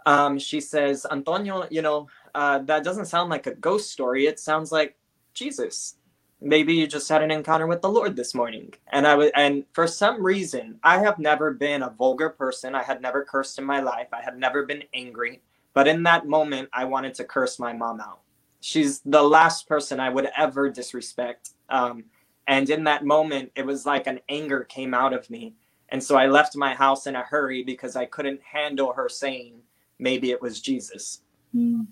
um, 0.05 0.39
she 0.39 0.61
says, 0.61 1.07
Antonio, 1.11 1.67
you 1.71 1.81
know, 1.83 2.07
uh, 2.35 2.59
that 2.59 2.83
doesn't 2.83 3.07
sound 3.07 3.31
like 3.31 3.47
a 3.47 3.55
ghost 3.55 3.91
story. 3.91 4.27
It 4.27 4.39
sounds 4.39 4.71
like 4.71 4.97
Jesus. 5.33 5.97
Maybe 6.41 6.75
you 6.75 6.87
just 6.87 7.09
had 7.09 7.23
an 7.23 7.31
encounter 7.31 7.67
with 7.67 7.81
the 7.81 7.89
Lord 7.89 8.17
this 8.17 8.35
morning. 8.35 8.73
And 8.91 9.07
I 9.07 9.15
was, 9.15 9.31
and 9.35 9.65
for 9.73 9.87
some 9.87 10.23
reason, 10.25 10.79
I 10.83 10.99
have 10.99 11.19
never 11.19 11.53
been 11.53 11.83
a 11.83 11.91
vulgar 11.91 12.29
person. 12.31 12.75
I 12.75 12.83
had 12.83 13.01
never 13.01 13.25
cursed 13.25 13.59
in 13.59 13.65
my 13.65 13.81
life. 13.81 14.09
I 14.13 14.21
had 14.23 14.37
never 14.39 14.65
been 14.65 14.83
angry. 14.93 15.41
But 15.73 15.87
in 15.87 16.03
that 16.03 16.27
moment, 16.27 16.69
I 16.73 16.85
wanted 16.85 17.15
to 17.15 17.25
curse 17.25 17.59
my 17.59 17.73
mom 17.73 18.01
out. 18.01 18.21
She's 18.61 19.01
the 19.01 19.23
last 19.23 19.69
person 19.69 19.99
I 20.01 20.09
would 20.09 20.29
ever 20.37 20.69
disrespect. 20.69 21.51
Um, 21.69 22.05
and 22.47 22.69
in 22.69 22.85
that 22.85 23.05
moment, 23.05 23.53
it 23.55 23.65
was 23.65 23.87
like 23.87 24.07
an 24.07 24.21
anger 24.29 24.65
came 24.65 24.93
out 24.93 25.13
of 25.13 25.29
me. 25.31 25.55
And 25.89 26.03
so 26.03 26.17
I 26.17 26.27
left 26.27 26.57
my 26.57 26.75
house 26.75 27.07
in 27.07 27.15
a 27.15 27.23
hurry 27.23 27.63
because 27.63 27.95
I 27.95 28.05
couldn't 28.05 28.41
handle 28.43 28.93
her 28.93 29.09
saying, 29.09 29.55
maybe 29.99 30.31
it 30.31 30.41
was 30.41 30.61
Jesus. 30.61 31.21
Mm. 31.55 31.87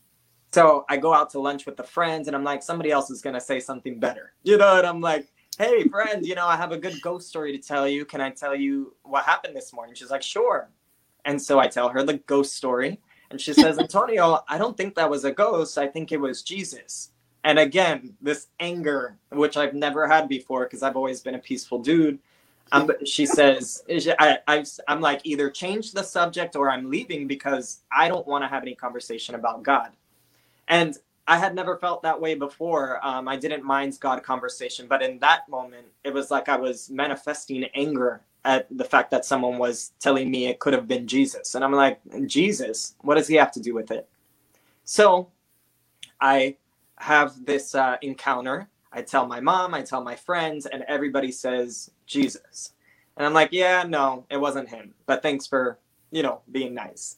So 0.51 0.85
I 0.87 0.97
go 0.97 1.13
out 1.13 1.31
to 1.31 1.39
lunch 1.39 1.65
with 1.65 1.77
the 1.77 1.83
friends 1.83 2.27
and 2.27 2.35
I'm 2.35 2.43
like, 2.43 2.61
somebody 2.61 2.91
else 2.91 3.09
is 3.09 3.21
going 3.21 3.33
to 3.33 3.41
say 3.41 3.59
something 3.59 3.99
better. 3.99 4.33
You 4.43 4.57
know, 4.57 4.77
and 4.77 4.85
I'm 4.85 5.01
like, 5.01 5.27
hey, 5.57 5.87
friend, 5.87 6.25
you 6.25 6.35
know, 6.35 6.47
I 6.47 6.55
have 6.55 6.71
a 6.71 6.77
good 6.77 7.01
ghost 7.01 7.27
story 7.27 7.57
to 7.57 7.67
tell 7.67 7.87
you. 7.87 8.05
Can 8.05 8.21
I 8.21 8.29
tell 8.29 8.55
you 8.55 8.95
what 9.03 9.23
happened 9.23 9.55
this 9.55 9.73
morning? 9.73 9.95
She's 9.95 10.11
like, 10.11 10.21
sure. 10.21 10.69
And 11.25 11.41
so 11.41 11.59
I 11.59 11.67
tell 11.67 11.89
her 11.89 12.03
the 12.03 12.17
ghost 12.17 12.55
story. 12.55 12.99
And 13.29 13.41
she 13.41 13.53
says, 13.53 13.79
Antonio, 13.79 14.43
I 14.47 14.57
don't 14.57 14.77
think 14.77 14.95
that 14.95 15.09
was 15.09 15.25
a 15.25 15.31
ghost. 15.31 15.77
I 15.77 15.87
think 15.87 16.11
it 16.11 16.19
was 16.19 16.43
Jesus. 16.43 17.11
And 17.43 17.59
again, 17.59 18.15
this 18.21 18.47
anger, 18.59 19.17
which 19.31 19.57
I've 19.57 19.73
never 19.73 20.07
had 20.07 20.29
before 20.29 20.63
because 20.63 20.83
I've 20.83 20.95
always 20.95 21.21
been 21.21 21.35
a 21.35 21.39
peaceful 21.39 21.79
dude, 21.79 22.19
um, 22.71 22.91
she 23.05 23.25
says, 23.25 23.83
I, 24.19 24.39
I, 24.47 24.65
I'm 24.87 25.01
like, 25.01 25.21
either 25.23 25.49
change 25.49 25.91
the 25.91 26.03
subject 26.03 26.55
or 26.55 26.69
I'm 26.69 26.89
leaving 26.89 27.27
because 27.27 27.81
I 27.91 28.07
don't 28.07 28.25
want 28.25 28.43
to 28.43 28.47
have 28.47 28.63
any 28.63 28.75
conversation 28.75 29.35
about 29.35 29.63
God. 29.63 29.91
And 30.67 30.97
I 31.27 31.37
had 31.37 31.55
never 31.55 31.77
felt 31.77 32.01
that 32.03 32.19
way 32.19 32.35
before. 32.35 33.05
Um, 33.05 33.27
I 33.27 33.37
didn't 33.37 33.63
mind 33.63 33.97
God 33.99 34.23
conversation, 34.23 34.87
but 34.87 35.01
in 35.01 35.19
that 35.19 35.47
moment, 35.47 35.87
it 36.03 36.13
was 36.13 36.31
like 36.31 36.49
I 36.49 36.57
was 36.57 36.89
manifesting 36.89 37.63
anger 37.75 38.21
at 38.45 38.67
the 38.75 38.83
fact 38.83 39.09
that 39.11 39.23
someone 39.23 39.57
was 39.57 39.93
telling 39.99 40.29
me 40.29 40.47
it 40.47 40.59
could 40.59 40.73
have 40.73 40.87
been 40.87 41.07
Jesus. 41.07 41.55
And 41.55 41.63
I'm 41.63 41.71
like, 41.71 41.99
Jesus, 42.25 42.95
what 43.01 43.15
does 43.15 43.27
he 43.27 43.35
have 43.35 43.51
to 43.53 43.61
do 43.61 43.73
with 43.73 43.91
it? 43.91 44.09
So 44.83 45.29
I 46.19 46.57
have 46.97 47.45
this 47.45 47.73
uh, 47.75 47.97
encounter. 48.01 48.67
I 48.93 49.01
tell 49.01 49.27
my 49.27 49.39
mom, 49.39 49.73
I 49.73 49.81
tell 49.81 50.03
my 50.03 50.15
friends, 50.15 50.65
and 50.65 50.83
everybody 50.87 51.31
says 51.31 51.91
Jesus. 52.05 52.73
And 53.17 53.25
I'm 53.25 53.33
like, 53.33 53.49
yeah, 53.51 53.83
no, 53.83 54.25
it 54.29 54.37
wasn't 54.37 54.69
him. 54.69 54.93
But 55.05 55.21
thanks 55.21 55.47
for, 55.47 55.79
you 56.11 56.23
know, 56.23 56.41
being 56.51 56.73
nice. 56.73 57.17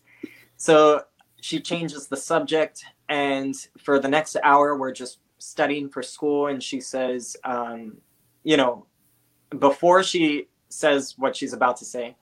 So 0.58 1.03
she 1.41 1.60
changes 1.60 2.08
the 2.08 2.17
subject. 2.17 2.84
And 3.10 3.55
for 3.77 4.00
the 4.00 4.08
next 4.08 4.36
hour, 4.44 4.77
we're 4.77 4.91
just 4.91 5.20
studying 5.38 5.89
for 5.89 6.01
school. 6.01 6.48
And 6.48 6.62
she 6.62 6.82
says, 6.82 7.38
um, 7.44 7.98
you 8.44 8.58
know, 8.58 8.86
before 9.60 10.03
she 10.03 10.48
says 10.70 11.15
what 11.17 11.36
she's 11.36 11.53
about 11.53 11.77
to 11.77 11.86
say, 11.86 12.15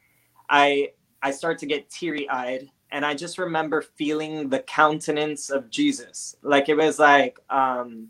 I 0.49 0.91
I 1.21 1.31
start 1.31 1.57
to 1.59 1.65
get 1.65 1.89
teary 1.89 2.27
eyed, 2.29 2.69
and 2.91 3.05
I 3.05 3.13
just 3.15 3.37
remember 3.37 3.81
feeling 3.81 4.49
the 4.49 4.59
countenance 4.59 5.49
of 5.49 5.69
Jesus. 5.69 6.35
Like 6.41 6.67
it 6.67 6.75
was 6.75 6.99
like 6.99 7.39
um, 7.49 8.09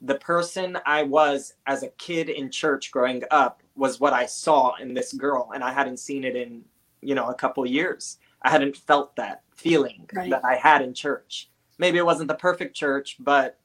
the 0.00 0.14
person 0.16 0.78
I 0.86 1.02
was 1.02 1.54
as 1.66 1.82
a 1.82 1.88
kid 1.88 2.28
in 2.28 2.50
church 2.50 2.90
growing 2.90 3.22
up 3.30 3.62
was 3.76 4.00
what 4.00 4.12
I 4.12 4.26
saw 4.26 4.74
in 4.76 4.94
this 4.94 5.12
girl, 5.12 5.50
and 5.54 5.62
I 5.62 5.72
hadn't 5.72 5.98
seen 5.98 6.24
it 6.24 6.36
in 6.36 6.62
you 7.02 7.14
know 7.14 7.28
a 7.28 7.34
couple 7.34 7.64
years. 7.66 8.18
I 8.42 8.50
hadn't 8.50 8.76
felt 8.76 9.16
that 9.16 9.42
feeling 9.54 10.08
right. 10.14 10.30
that 10.30 10.44
I 10.44 10.54
had 10.56 10.82
in 10.82 10.94
church. 10.94 11.50
Maybe 11.78 11.98
it 11.98 12.06
wasn't 12.06 12.28
the 12.28 12.34
perfect 12.34 12.74
church, 12.74 13.16
but 13.20 13.58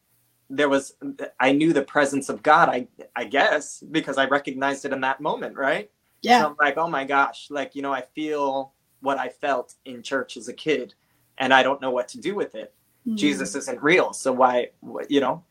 there 0.50 0.70
was 0.70 0.94
I 1.40 1.52
knew 1.54 1.74
the 1.74 1.84
presence 1.84 2.30
of 2.30 2.44
God. 2.44 2.70
I 2.70 2.88
I 3.16 3.26
guess 3.26 3.84
because 3.92 4.18
I 4.18 4.26
recognized 4.26 4.86
it 4.86 4.94
in 4.94 5.02
that 5.02 5.22
moment, 5.22 5.56
right? 5.56 5.90
Yeah. 6.22 6.42
So 6.42 6.48
I'm 6.48 6.56
like, 6.60 6.78
oh 6.78 6.90
my 6.90 7.06
gosh, 7.06 7.48
like 7.50 7.76
you 7.76 7.82
know, 7.82 7.94
I 7.94 8.02
feel 8.02 8.74
what 9.02 9.18
I 9.18 9.30
felt 9.30 9.76
in 9.86 10.02
church 10.02 10.36
as 10.36 10.48
a 10.48 10.54
kid, 10.54 10.96
and 11.38 11.54
I 11.54 11.64
don't 11.64 11.82
know 11.82 11.92
what 11.92 12.08
to 12.10 12.20
do 12.20 12.36
with 12.36 12.56
it. 12.56 12.74
Mm. 13.08 13.16
Jesus 13.16 13.56
isn't 13.56 13.82
real, 13.82 14.14
so 14.14 14.32
why, 14.34 14.70
you 15.08 15.20
know? 15.20 15.44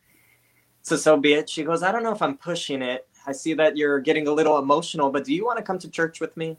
So 0.84 0.96
so 0.96 1.16
be 1.16 1.34
it. 1.34 1.50
She 1.50 1.64
goes, 1.64 1.82
I 1.82 1.90
don't 1.90 2.04
know 2.04 2.12
if 2.12 2.22
I'm 2.22 2.36
pushing 2.36 2.82
it. 2.82 3.08
I 3.26 3.32
see 3.32 3.54
that 3.54 3.76
you're 3.76 4.00
getting 4.00 4.28
a 4.28 4.32
little 4.32 4.58
emotional, 4.58 5.10
but 5.10 5.24
do 5.24 5.34
you 5.34 5.44
want 5.44 5.58
to 5.58 5.64
come 5.64 5.78
to 5.80 5.90
church 5.90 6.20
with 6.20 6.36
me? 6.36 6.58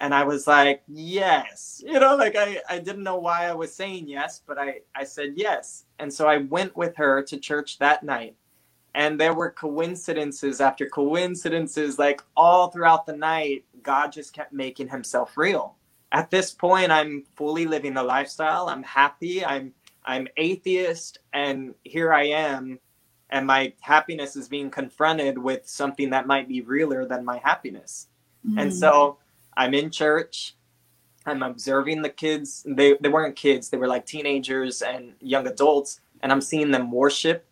and 0.00 0.14
I 0.14 0.24
was 0.24 0.46
like, 0.46 0.82
yes. 0.88 1.82
You 1.86 2.00
know, 2.00 2.16
like 2.16 2.34
I, 2.34 2.60
I 2.68 2.78
didn't 2.78 3.02
know 3.02 3.18
why 3.18 3.46
I 3.46 3.52
was 3.52 3.74
saying 3.74 4.08
yes, 4.08 4.40
but 4.46 4.58
I, 4.58 4.80
I 4.94 5.04
said 5.04 5.34
yes. 5.36 5.84
And 5.98 6.12
so 6.12 6.26
I 6.26 6.38
went 6.38 6.74
with 6.74 6.96
her 6.96 7.22
to 7.24 7.36
church 7.38 7.78
that 7.78 8.02
night. 8.02 8.34
And 8.94 9.20
there 9.20 9.34
were 9.34 9.50
coincidences 9.50 10.60
after 10.60 10.88
coincidences, 10.88 11.98
like 11.98 12.22
all 12.36 12.70
throughout 12.70 13.06
the 13.06 13.16
night, 13.16 13.64
God 13.82 14.10
just 14.10 14.32
kept 14.32 14.52
making 14.52 14.88
himself 14.88 15.36
real. 15.36 15.76
At 16.12 16.30
this 16.30 16.50
point, 16.50 16.90
I'm 16.90 17.24
fully 17.36 17.66
living 17.66 17.94
the 17.94 18.02
lifestyle. 18.02 18.68
I'm 18.68 18.82
happy. 18.82 19.44
I'm 19.44 19.72
I'm 20.04 20.26
atheist, 20.38 21.18
and 21.34 21.74
here 21.84 22.12
I 22.12 22.24
am, 22.24 22.80
and 23.30 23.46
my 23.46 23.72
happiness 23.80 24.36
is 24.36 24.48
being 24.48 24.70
confronted 24.70 25.38
with 25.38 25.68
something 25.68 26.10
that 26.10 26.26
might 26.26 26.48
be 26.48 26.60
realer 26.60 27.06
than 27.06 27.24
my 27.24 27.38
happiness. 27.38 28.08
Mm. 28.48 28.62
And 28.62 28.74
so 28.74 29.18
I'm 29.56 29.74
in 29.74 29.90
church. 29.90 30.54
I'm 31.26 31.42
observing 31.42 32.02
the 32.02 32.08
kids. 32.08 32.64
They 32.66 32.96
they 33.00 33.08
weren't 33.08 33.36
kids. 33.36 33.68
They 33.68 33.76
were 33.76 33.88
like 33.88 34.06
teenagers 34.06 34.82
and 34.82 35.12
young 35.20 35.46
adults, 35.46 36.00
and 36.22 36.32
I'm 36.32 36.40
seeing 36.40 36.70
them 36.70 36.90
worship, 36.90 37.46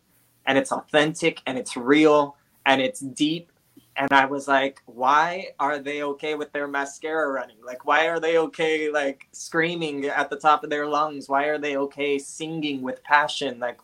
and 0.45 0.57
it's 0.57 0.71
authentic 0.71 1.41
and 1.45 1.57
it's 1.57 1.77
real 1.77 2.35
and 2.65 2.81
it's 2.81 2.99
deep. 2.99 3.51
And 3.95 4.11
I 4.13 4.25
was 4.25 4.47
like, 4.47 4.81
why 4.85 5.49
are 5.59 5.77
they 5.77 6.03
okay 6.03 6.35
with 6.35 6.53
their 6.53 6.67
mascara 6.67 7.27
running? 7.31 7.57
Like, 7.65 7.85
why 7.85 8.07
are 8.07 8.19
they 8.19 8.37
okay 8.37 8.89
like 8.89 9.27
screaming 9.33 10.05
at 10.05 10.29
the 10.29 10.37
top 10.37 10.63
of 10.63 10.69
their 10.69 10.87
lungs? 10.87 11.27
Why 11.27 11.45
are 11.45 11.57
they 11.57 11.75
okay 11.75 12.17
singing 12.17 12.81
with 12.81 13.03
passion? 13.03 13.59
Like, 13.59 13.79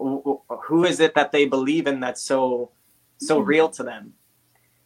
who 0.00 0.84
is 0.84 1.00
it 1.00 1.14
that 1.14 1.32
they 1.32 1.44
believe 1.44 1.86
in 1.86 2.00
that's 2.00 2.22
so 2.22 2.70
so 3.18 3.40
hmm. 3.40 3.46
real 3.46 3.68
to 3.70 3.82
them? 3.82 4.14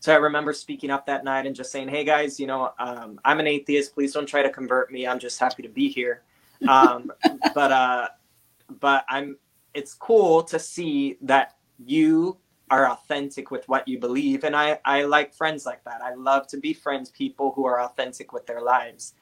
So 0.00 0.12
I 0.12 0.16
remember 0.16 0.52
speaking 0.52 0.90
up 0.90 1.06
that 1.06 1.24
night 1.24 1.46
and 1.46 1.56
just 1.56 1.72
saying, 1.72 1.88
"Hey 1.88 2.04
guys, 2.04 2.38
you 2.38 2.46
know, 2.46 2.72
um, 2.78 3.18
I'm 3.24 3.40
an 3.40 3.46
atheist. 3.46 3.94
Please 3.94 4.12
don't 4.12 4.26
try 4.26 4.42
to 4.42 4.50
convert 4.50 4.92
me. 4.92 5.06
I'm 5.06 5.18
just 5.18 5.38
happy 5.38 5.62
to 5.62 5.68
be 5.68 5.88
here." 5.88 6.22
Um, 6.68 7.12
but 7.54 7.72
uh, 7.72 8.08
but 8.80 9.04
I'm. 9.08 9.36
It's 9.74 9.92
cool 9.92 10.42
to 10.44 10.58
see 10.58 11.18
that 11.20 11.56
you 11.84 12.38
are 12.70 12.88
authentic 12.88 13.50
with 13.50 13.68
what 13.68 13.86
you 13.86 13.98
believe, 13.98 14.44
and 14.44 14.56
I 14.56 14.78
I 14.84 15.02
like 15.02 15.34
friends 15.34 15.66
like 15.66 15.84
that. 15.84 16.00
I 16.02 16.14
love 16.14 16.46
to 16.48 16.56
be 16.56 16.72
friends 16.72 17.10
people 17.10 17.52
who 17.52 17.66
are 17.66 17.80
authentic 17.80 18.32
with 18.32 18.46
their 18.46 18.62
lives, 18.62 19.14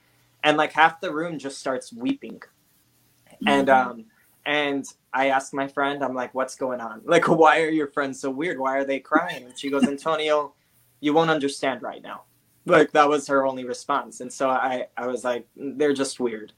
and 0.44 0.56
like 0.56 0.72
half 0.72 1.00
the 1.00 1.12
room 1.12 1.38
just 1.38 1.58
starts 1.58 1.92
weeping, 1.92 2.38
mm-hmm. 2.38 3.48
and 3.48 3.70
um 3.70 4.04
and 4.44 4.84
I 5.12 5.28
asked 5.28 5.54
my 5.54 5.68
friend, 5.68 6.02
I'm 6.02 6.14
like, 6.14 6.34
what's 6.34 6.54
going 6.54 6.80
on? 6.80 7.02
Like, 7.06 7.28
why 7.28 7.62
are 7.62 7.70
your 7.70 7.88
friends 7.88 8.20
so 8.20 8.30
weird? 8.30 8.58
Why 8.58 8.76
are 8.78 8.84
they 8.84 9.00
crying? 9.00 9.44
And 9.44 9.58
she 9.58 9.70
goes, 9.70 9.84
Antonio 9.84 10.54
you 11.02 11.12
won't 11.12 11.30
understand 11.30 11.82
right 11.82 12.00
now. 12.00 12.22
Like 12.64 12.92
that 12.92 13.08
was 13.08 13.26
her 13.26 13.44
only 13.44 13.64
response. 13.64 14.20
And 14.20 14.32
so 14.32 14.48
I, 14.48 14.86
I 14.96 15.08
was 15.08 15.24
like, 15.24 15.46
they're 15.56 15.92
just 15.92 16.20
weird. 16.20 16.52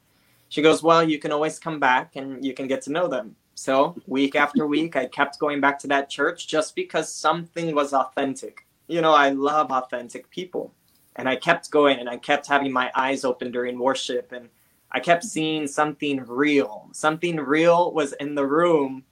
She 0.50 0.62
goes, 0.62 0.82
Well, 0.82 1.02
you 1.02 1.18
can 1.18 1.32
always 1.32 1.58
come 1.58 1.80
back 1.80 2.14
and 2.14 2.44
you 2.44 2.54
can 2.54 2.68
get 2.68 2.82
to 2.82 2.92
know 2.92 3.08
them. 3.08 3.34
So 3.56 3.96
week 4.06 4.36
after 4.36 4.66
week, 4.66 4.96
I 4.96 5.06
kept 5.06 5.38
going 5.38 5.60
back 5.60 5.78
to 5.80 5.86
that 5.88 6.10
church 6.10 6.46
just 6.46 6.76
because 6.76 7.10
something 7.10 7.74
was 7.74 7.94
authentic. 7.94 8.66
You 8.86 9.00
know, 9.00 9.14
I 9.14 9.30
love 9.30 9.72
authentic 9.72 10.28
people. 10.30 10.72
And 11.16 11.26
I 11.26 11.36
kept 11.36 11.70
going 11.70 11.98
and 11.98 12.08
I 12.08 12.18
kept 12.18 12.46
having 12.46 12.70
my 12.70 12.90
eyes 12.94 13.24
open 13.24 13.50
during 13.50 13.78
worship 13.78 14.32
and 14.32 14.50
I 14.94 15.00
kept 15.00 15.24
mm-hmm. 15.24 15.28
seeing 15.28 15.66
something 15.66 16.24
real. 16.24 16.88
Something 16.92 17.36
real 17.36 17.92
was 17.92 18.12
in 18.14 18.36
the 18.36 18.46
room, 18.46 19.04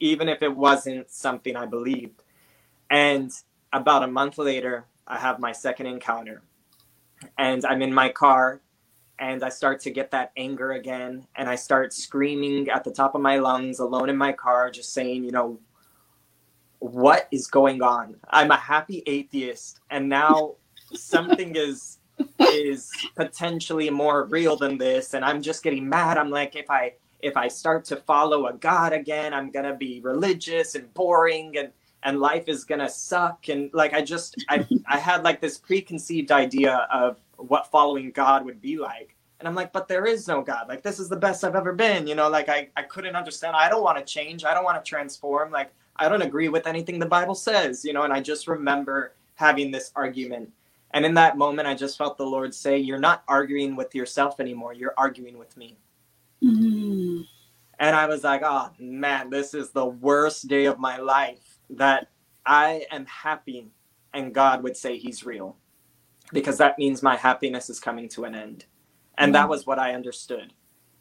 even 0.00 0.28
if 0.28 0.42
it 0.42 0.56
wasn't 0.56 1.10
something 1.10 1.54
I 1.54 1.66
believed. 1.66 2.22
And 2.90 3.30
about 3.72 4.02
a 4.02 4.08
month 4.08 4.38
later, 4.38 4.86
I 5.06 5.18
have 5.18 5.38
my 5.38 5.52
second 5.52 5.86
encounter. 5.86 6.42
And 7.36 7.64
I'm 7.66 7.82
in 7.82 7.92
my 7.92 8.08
car 8.08 8.62
and 9.18 9.42
I 9.44 9.50
start 9.50 9.80
to 9.80 9.90
get 9.90 10.12
that 10.12 10.32
anger 10.36 10.72
again. 10.72 11.26
And 11.36 11.48
I 11.48 11.56
start 11.56 11.92
screaming 11.92 12.70
at 12.70 12.84
the 12.84 12.92
top 12.92 13.14
of 13.14 13.20
my 13.20 13.38
lungs 13.38 13.80
alone 13.80 14.08
in 14.08 14.16
my 14.16 14.32
car, 14.32 14.70
just 14.70 14.94
saying, 14.94 15.24
you 15.24 15.32
know, 15.32 15.58
what 16.78 17.28
is 17.30 17.48
going 17.48 17.82
on? 17.82 18.16
I'm 18.30 18.50
a 18.50 18.56
happy 18.56 19.02
atheist. 19.06 19.80
And 19.90 20.08
now 20.08 20.54
something 20.94 21.54
is 21.54 21.97
is 22.40 22.90
potentially 23.14 23.90
more 23.90 24.24
real 24.24 24.56
than 24.56 24.78
this 24.78 25.14
and 25.14 25.24
i'm 25.24 25.42
just 25.42 25.62
getting 25.62 25.88
mad. 25.88 26.18
I'm 26.18 26.30
like 26.30 26.56
if 26.56 26.70
i 26.70 26.94
if 27.20 27.36
i 27.36 27.48
start 27.48 27.84
to 27.86 27.96
follow 27.96 28.46
a 28.46 28.52
god 28.54 28.92
again 28.92 29.34
i'm 29.34 29.50
gonna 29.50 29.74
be 29.74 30.00
religious 30.00 30.74
and 30.74 30.92
boring 30.94 31.56
and 31.58 31.72
and 32.04 32.20
life 32.20 32.44
is 32.48 32.64
gonna 32.64 32.88
suck. 32.88 33.48
And 33.48 33.70
like 33.72 33.92
i 33.92 34.02
just 34.02 34.44
i 34.48 34.66
i 34.88 34.98
had 34.98 35.24
like 35.24 35.40
this 35.40 35.58
preconceived 35.58 36.30
idea 36.30 36.86
of 36.92 37.18
what 37.36 37.70
following 37.70 38.10
god 38.10 38.44
would 38.44 38.60
be 38.60 38.78
like. 38.78 39.14
And 39.38 39.48
i'm 39.48 39.54
like 39.54 39.72
but 39.72 39.88
there 39.88 40.04
is 40.06 40.28
no 40.28 40.42
god. 40.42 40.68
Like 40.68 40.82
this 40.82 40.98
is 40.98 41.08
the 41.08 41.16
best 41.16 41.44
i've 41.44 41.56
ever 41.56 41.72
been 41.72 42.06
you 42.06 42.14
know? 42.14 42.28
Like 42.28 42.48
i, 42.48 42.68
I 42.76 42.82
couldn't 42.82 43.16
understand. 43.16 43.56
I 43.56 43.68
don't 43.68 43.82
want 43.82 43.98
to 43.98 44.04
change. 44.04 44.44
I 44.44 44.54
don't 44.54 44.64
want 44.64 44.82
to 44.82 44.88
transform. 44.88 45.50
Like 45.50 45.72
i 45.96 46.08
don't 46.08 46.22
agree 46.22 46.48
with 46.48 46.66
anything 46.66 46.98
the 46.98 47.06
bible 47.06 47.34
says 47.34 47.84
you 47.84 47.92
know? 47.92 48.02
And 48.02 48.12
i 48.12 48.20
just 48.20 48.46
remember 48.46 49.12
having 49.34 49.70
this 49.70 49.92
argument 49.94 50.50
and 50.92 51.04
in 51.04 51.14
that 51.14 51.36
moment 51.38 51.68
i 51.68 51.74
just 51.74 51.98
felt 51.98 52.16
the 52.16 52.24
lord 52.24 52.54
say 52.54 52.78
you're 52.78 52.98
not 52.98 53.22
arguing 53.28 53.76
with 53.76 53.94
yourself 53.94 54.40
anymore 54.40 54.72
you're 54.72 54.94
arguing 54.96 55.38
with 55.38 55.56
me 55.56 55.76
mm-hmm. 56.42 57.20
and 57.78 57.96
i 57.96 58.06
was 58.06 58.24
like 58.24 58.42
oh 58.44 58.70
man 58.78 59.30
this 59.30 59.54
is 59.54 59.70
the 59.70 59.86
worst 59.86 60.48
day 60.48 60.66
of 60.66 60.78
my 60.78 60.96
life 60.96 61.58
that 61.70 62.08
I 62.48 62.86
am 62.90 63.06
happy 63.06 63.68
and 64.14 64.34
God 64.34 64.62
would 64.62 64.76
say 64.76 64.96
he's 64.96 65.24
real 65.24 65.56
because 66.32 66.58
that 66.58 66.78
means 66.78 67.02
my 67.02 67.14
happiness 67.16 67.68
is 67.68 67.78
coming 67.78 68.08
to 68.10 68.24
an 68.24 68.34
end. 68.34 68.64
And 69.18 69.28
mm-hmm. 69.28 69.32
that 69.34 69.48
was 69.48 69.66
what 69.66 69.78
I 69.78 69.94
understood. 69.94 70.52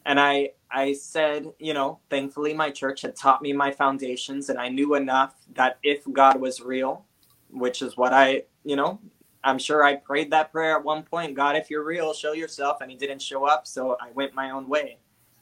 And 0.05 0.19
I 0.19 0.51
I 0.69 0.93
said, 0.93 1.47
you 1.59 1.73
know, 1.73 1.99
thankfully 2.09 2.53
my 2.53 2.69
church 2.69 3.01
had 3.01 3.15
taught 3.15 3.41
me 3.41 3.53
my 3.53 3.71
foundations 3.71 4.49
and 4.49 4.59
I 4.59 4.67
knew 4.67 4.95
enough 4.95 5.35
that 5.53 5.79
if 5.83 6.03
God 6.11 6.39
was 6.39 6.61
real, 6.61 7.05
which 7.49 7.81
is 7.81 7.95
what 7.95 8.11
I, 8.11 8.43
you 8.65 8.75
know, 8.75 8.99
I'm 9.43 9.59
sure 9.59 9.83
I 9.83 9.95
prayed 9.95 10.31
that 10.31 10.51
prayer 10.51 10.75
at 10.75 10.83
one 10.83 11.03
point, 11.03 11.35
God, 11.35 11.55
if 11.55 11.69
you're 11.69 11.83
real, 11.83 12.13
show 12.13 12.33
yourself 12.33 12.81
and 12.81 12.91
he 12.91 12.97
didn't 12.97 13.21
show 13.21 13.45
up, 13.45 13.67
so 13.67 13.97
I 14.01 14.11
went 14.11 14.33
my 14.33 14.51
own 14.51 14.67
way. 14.67 14.97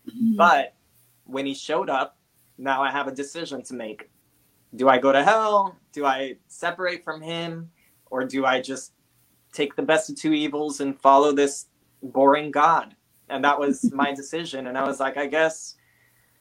Mm-hmm. 0.08 0.36
But 0.36 0.76
when 1.26 1.46
he 1.46 1.54
showed 1.54 1.90
up, 1.90 2.18
now 2.58 2.84
I 2.84 2.92
have 2.92 3.08
a 3.08 3.12
decision 3.12 3.64
to 3.64 3.74
make 3.74 4.10
do 4.76 4.90
I 4.90 4.98
go 4.98 5.12
to 5.12 5.24
hell? 5.24 5.78
Do 5.94 6.06
I 6.06 6.36
separate 6.48 7.04
from 7.04 7.22
him? 7.22 7.72
Or 8.12 8.26
do 8.26 8.46
I 8.46 8.62
just 8.62 8.94
take 9.54 9.76
the 9.76 9.82
best 9.82 10.10
of 10.10 10.16
two 10.16 10.34
evils 10.34 10.82
and 10.82 11.00
follow 11.00 11.32
this 11.32 11.68
boring 12.04 12.52
God? 12.52 12.96
And 13.30 13.44
that 13.44 13.60
was 13.60 13.92
my 13.94 14.14
decision. 14.14 14.68
And 14.68 14.78
I 14.78 14.86
was 14.86 15.00
like, 15.00 15.18
I 15.18 15.28
guess 15.28 15.76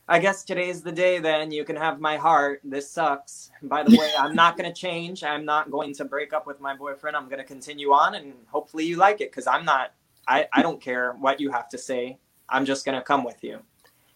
I 0.06 0.18
guess 0.18 0.44
today's 0.44 0.82
the 0.82 0.92
day 0.92 1.18
then. 1.18 1.50
You 1.50 1.64
can 1.64 1.76
have 1.76 1.98
my 1.98 2.16
heart. 2.16 2.60
This 2.62 2.90
sucks. 2.90 3.50
By 3.62 3.82
the 3.82 3.96
way, 3.96 4.10
I'm 4.18 4.34
not 4.34 4.58
going 4.58 4.70
to 4.70 4.78
change. 4.78 5.24
I'm 5.24 5.46
not 5.46 5.70
going 5.70 5.94
to 5.94 6.04
break 6.04 6.34
up 6.34 6.46
with 6.46 6.60
my 6.60 6.76
boyfriend. 6.76 7.16
I'm 7.16 7.26
going 7.26 7.38
to 7.38 7.44
continue 7.44 7.92
on 7.92 8.14
and 8.14 8.34
hopefully 8.46 8.84
you 8.84 8.96
like 8.96 9.22
it 9.22 9.30
because 9.30 9.46
I'm 9.46 9.64
not, 9.64 9.94
I, 10.28 10.46
I 10.52 10.60
don't 10.60 10.80
care 10.80 11.12
what 11.12 11.40
you 11.40 11.50
have 11.50 11.70
to 11.70 11.78
say. 11.78 12.18
I'm 12.50 12.66
just 12.66 12.84
going 12.84 12.98
to 12.98 13.02
come 13.02 13.24
with 13.24 13.42
you. 13.42 13.60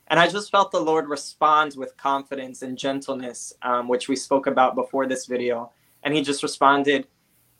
And 0.08 0.20
I 0.20 0.28
just 0.28 0.50
felt 0.50 0.72
the 0.72 0.80
Lord 0.80 1.08
respond 1.08 1.74
with 1.76 1.96
confidence 1.96 2.62
and 2.62 2.76
gentleness, 2.76 3.54
um, 3.62 3.88
which 3.88 4.08
we 4.08 4.16
spoke 4.16 4.46
about 4.46 4.74
before 4.74 5.06
this 5.06 5.26
video. 5.26 5.72
And 6.02 6.14
he 6.14 6.22
just 6.22 6.42
responded, 6.42 7.06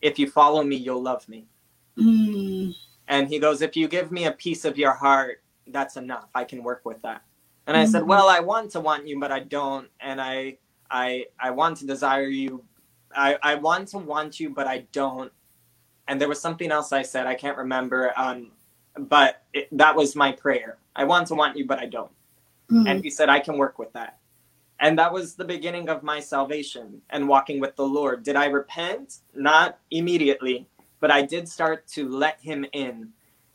If 0.03 0.19
you 0.19 0.31
follow 0.31 0.63
me, 0.63 0.77
you'll 0.77 1.03
love 1.03 1.29
me. 1.29 1.47
Mm. 1.99 2.75
And 3.09 3.29
he 3.29 3.39
goes, 3.39 3.61
If 3.61 3.77
you 3.77 3.89
give 3.89 4.13
me 4.13 4.25
a 4.25 4.33
piece 4.33 4.65
of 4.65 4.79
your 4.79 4.93
heart, 4.93 5.43
that's 5.67 5.97
enough. 5.97 6.29
I 6.35 6.45
can 6.45 6.63
work 6.63 6.83
with 6.85 7.01
that. 7.03 7.23
And 7.69 7.77
I 7.77 7.85
said, 7.85 8.01
mm-hmm. 8.01 8.09
well, 8.09 8.29
I 8.31 8.41
want 8.41 8.71
to 8.71 8.81
want 8.81 9.07
you, 9.07 9.21
but 9.21 9.31
I 9.31 9.41
don't. 9.41 9.89
And 10.01 10.23
I, 10.23 10.57
I, 10.91 11.27
I 11.39 11.51
want 11.51 11.77
to 11.77 11.87
desire 11.87 12.27
you. 12.27 12.65
I, 13.15 13.37
I 13.43 13.57
want 13.57 13.89
to 13.89 13.99
want 13.99 14.41
you, 14.41 14.49
but 14.49 14.67
I 14.67 14.87
don't. 14.91 15.31
And 16.09 16.19
there 16.19 16.31
was 16.31 16.41
something 16.41 16.73
else 16.73 16.93
I 16.93 17.03
said. 17.03 17.27
I 17.27 17.35
can't 17.35 17.59
remember. 17.59 18.15
Um, 18.17 18.53
but 18.99 19.43
it, 19.53 19.69
that 19.77 19.95
was 19.95 20.17
my 20.17 20.33
prayer. 20.33 20.79
I 20.97 21.05
want 21.05 21.27
to 21.27 21.35
want 21.35 21.59
you, 21.59 21.67
but 21.67 21.79
I 21.79 21.85
don't. 21.85 22.11
Mm-hmm. 22.71 22.87
And 22.87 23.05
he 23.05 23.11
said, 23.11 23.29
I 23.29 23.39
can 23.39 23.59
work 23.59 23.79
with 23.79 23.93
that. 23.93 24.19
And 24.81 24.99
that 24.99 25.13
was 25.13 25.35
the 25.35 25.45
beginning 25.45 25.91
of 25.91 26.03
my 26.03 26.21
salvation 26.21 27.03
and 27.11 27.29
walking 27.29 27.61
with 27.61 27.77
the 27.77 27.87
Lord. 27.87 28.23
Did 28.23 28.37
I 28.37 28.47
repent? 28.47 29.19
Not 29.35 29.79
immediately, 29.91 30.67
but 31.01 31.11
I 31.11 31.21
did 31.21 31.51
start 31.51 31.87
to 31.89 32.09
let 32.09 32.41
him 32.41 32.65
in. 32.73 33.11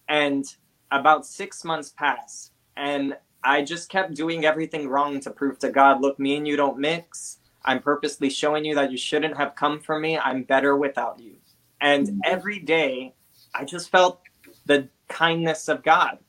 And 0.07 0.45
about 0.91 1.25
six 1.25 1.63
months 1.63 1.89
passed. 1.89 2.51
And 2.77 3.17
I 3.43 3.61
just 3.63 3.89
kept 3.89 4.13
doing 4.13 4.45
everything 4.45 4.87
wrong 4.87 5.19
to 5.21 5.31
prove 5.31 5.59
to 5.59 5.69
God, 5.69 6.01
look, 6.01 6.19
me 6.19 6.35
and 6.35 6.47
you 6.47 6.55
don't 6.55 6.77
mix. 6.77 7.39
I'm 7.65 7.81
purposely 7.81 8.29
showing 8.29 8.65
you 8.65 8.75
that 8.75 8.91
you 8.91 8.97
shouldn't 8.97 9.37
have 9.37 9.55
come 9.55 9.79
for 9.79 9.99
me. 9.99 10.17
I'm 10.17 10.43
better 10.43 10.75
without 10.75 11.19
you. 11.19 11.35
And 11.81 12.07
mm-hmm. 12.07 12.19
every 12.25 12.59
day, 12.59 13.13
I 13.53 13.65
just 13.65 13.89
felt 13.89 14.21
the 14.65 14.87
kindness 15.07 15.67
of 15.67 15.83
God. 15.83 16.19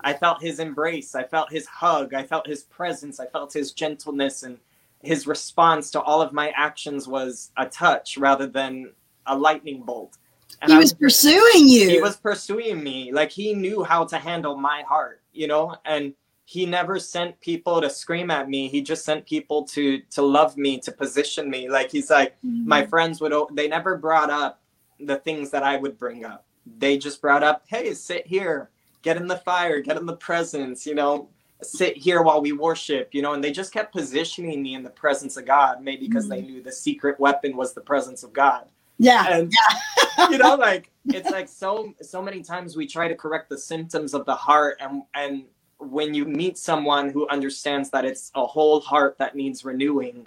I 0.00 0.12
felt 0.12 0.42
his 0.42 0.58
embrace. 0.60 1.14
I 1.14 1.24
felt 1.24 1.50
his 1.50 1.66
hug. 1.66 2.14
I 2.14 2.24
felt 2.24 2.46
his 2.46 2.62
presence. 2.62 3.18
I 3.18 3.26
felt 3.26 3.52
his 3.52 3.72
gentleness. 3.72 4.42
And 4.42 4.58
his 5.02 5.26
response 5.26 5.90
to 5.92 6.00
all 6.00 6.22
of 6.22 6.32
my 6.32 6.50
actions 6.56 7.08
was 7.08 7.50
a 7.56 7.66
touch 7.66 8.16
rather 8.16 8.46
than 8.46 8.92
a 9.26 9.36
lightning 9.36 9.82
bolt. 9.82 10.16
And 10.62 10.70
he 10.70 10.78
was, 10.78 10.92
was 10.92 10.94
pursuing 10.94 11.68
you. 11.68 11.88
He 11.88 12.00
was 12.00 12.16
pursuing 12.16 12.82
me. 12.82 13.12
Like 13.12 13.30
he 13.30 13.54
knew 13.54 13.82
how 13.82 14.04
to 14.04 14.18
handle 14.18 14.56
my 14.56 14.82
heart, 14.82 15.22
you 15.32 15.48
know? 15.48 15.74
And 15.84 16.14
he 16.54 16.66
never 16.66 17.00
sent 17.00 17.40
people 17.40 17.80
to 17.80 17.90
scream 17.90 18.30
at 18.30 18.48
me. 18.48 18.68
He 18.68 18.80
just 18.80 19.04
sent 19.04 19.26
people 19.26 19.64
to 19.64 19.98
to 20.12 20.22
love 20.22 20.56
me 20.56 20.78
to 20.78 20.92
position 20.92 21.50
me. 21.50 21.68
Like 21.68 21.90
he's 21.90 22.10
like 22.10 22.36
mm-hmm. 22.46 22.68
my 22.68 22.86
friends 22.86 23.20
would 23.20 23.34
they 23.50 23.66
never 23.66 23.96
brought 23.96 24.30
up 24.30 24.60
the 25.00 25.16
things 25.16 25.50
that 25.50 25.64
i 25.64 25.76
would 25.76 25.98
bring 25.98 26.24
up. 26.24 26.46
They 26.78 26.96
just 26.96 27.20
brought 27.20 27.42
up 27.42 27.64
hey 27.66 27.92
sit 27.94 28.24
here. 28.28 28.70
Get 29.02 29.16
in 29.16 29.26
the 29.26 29.38
fire. 29.38 29.80
Get 29.80 29.96
in 29.96 30.06
the 30.06 30.16
presence 30.16 30.86
you 30.86 30.94
know. 30.94 31.28
Sit 31.60 31.96
here 31.96 32.22
while 32.22 32.40
we 32.40 32.52
worship 32.52 33.08
you 33.10 33.20
know 33.20 33.32
and 33.32 33.42
they 33.42 33.50
just 33.50 33.72
kept 33.72 33.92
positioning 33.92 34.62
me 34.62 34.76
in 34.76 34.84
the 34.84 34.90
presence 34.90 35.36
of 35.36 35.46
god 35.46 35.82
maybe 35.82 36.06
because 36.06 36.28
mm-hmm. 36.28 36.46
they 36.46 36.52
knew 36.52 36.62
the 36.62 36.70
secret 36.70 37.18
weapon 37.18 37.56
was 37.56 37.74
the 37.74 37.80
presence 37.80 38.22
of 38.22 38.32
god. 38.32 38.68
Yeah 38.98 39.26
and 39.28 39.52
yeah. 39.52 40.28
you 40.30 40.38
know 40.38 40.54
like 40.54 40.92
it's 41.06 41.30
like 41.30 41.48
so 41.48 41.94
so 42.00 42.22
many 42.22 42.42
times 42.42 42.76
we 42.76 42.86
try 42.86 43.08
to 43.08 43.16
correct 43.16 43.48
the 43.48 43.58
symptoms 43.58 44.14
of 44.14 44.24
the 44.24 44.36
heart 44.36 44.76
and 44.80 45.02
and 45.14 45.46
when 45.90 46.14
you 46.14 46.24
meet 46.24 46.58
someone 46.58 47.10
who 47.10 47.28
understands 47.28 47.90
that 47.90 48.04
it's 48.04 48.30
a 48.34 48.44
whole 48.44 48.80
heart 48.80 49.16
that 49.18 49.34
needs 49.34 49.64
renewing, 49.64 50.26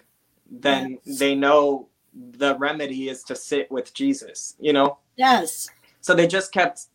then 0.49 0.99
yes. 1.03 1.19
they 1.19 1.35
know 1.35 1.87
the 2.13 2.55
remedy 2.57 3.09
is 3.09 3.23
to 3.23 3.35
sit 3.35 3.69
with 3.71 3.93
Jesus, 3.93 4.55
you 4.59 4.73
know? 4.73 4.97
Yes. 5.15 5.69
So 6.01 6.15
they 6.15 6.27
just 6.27 6.51
kept 6.51 6.87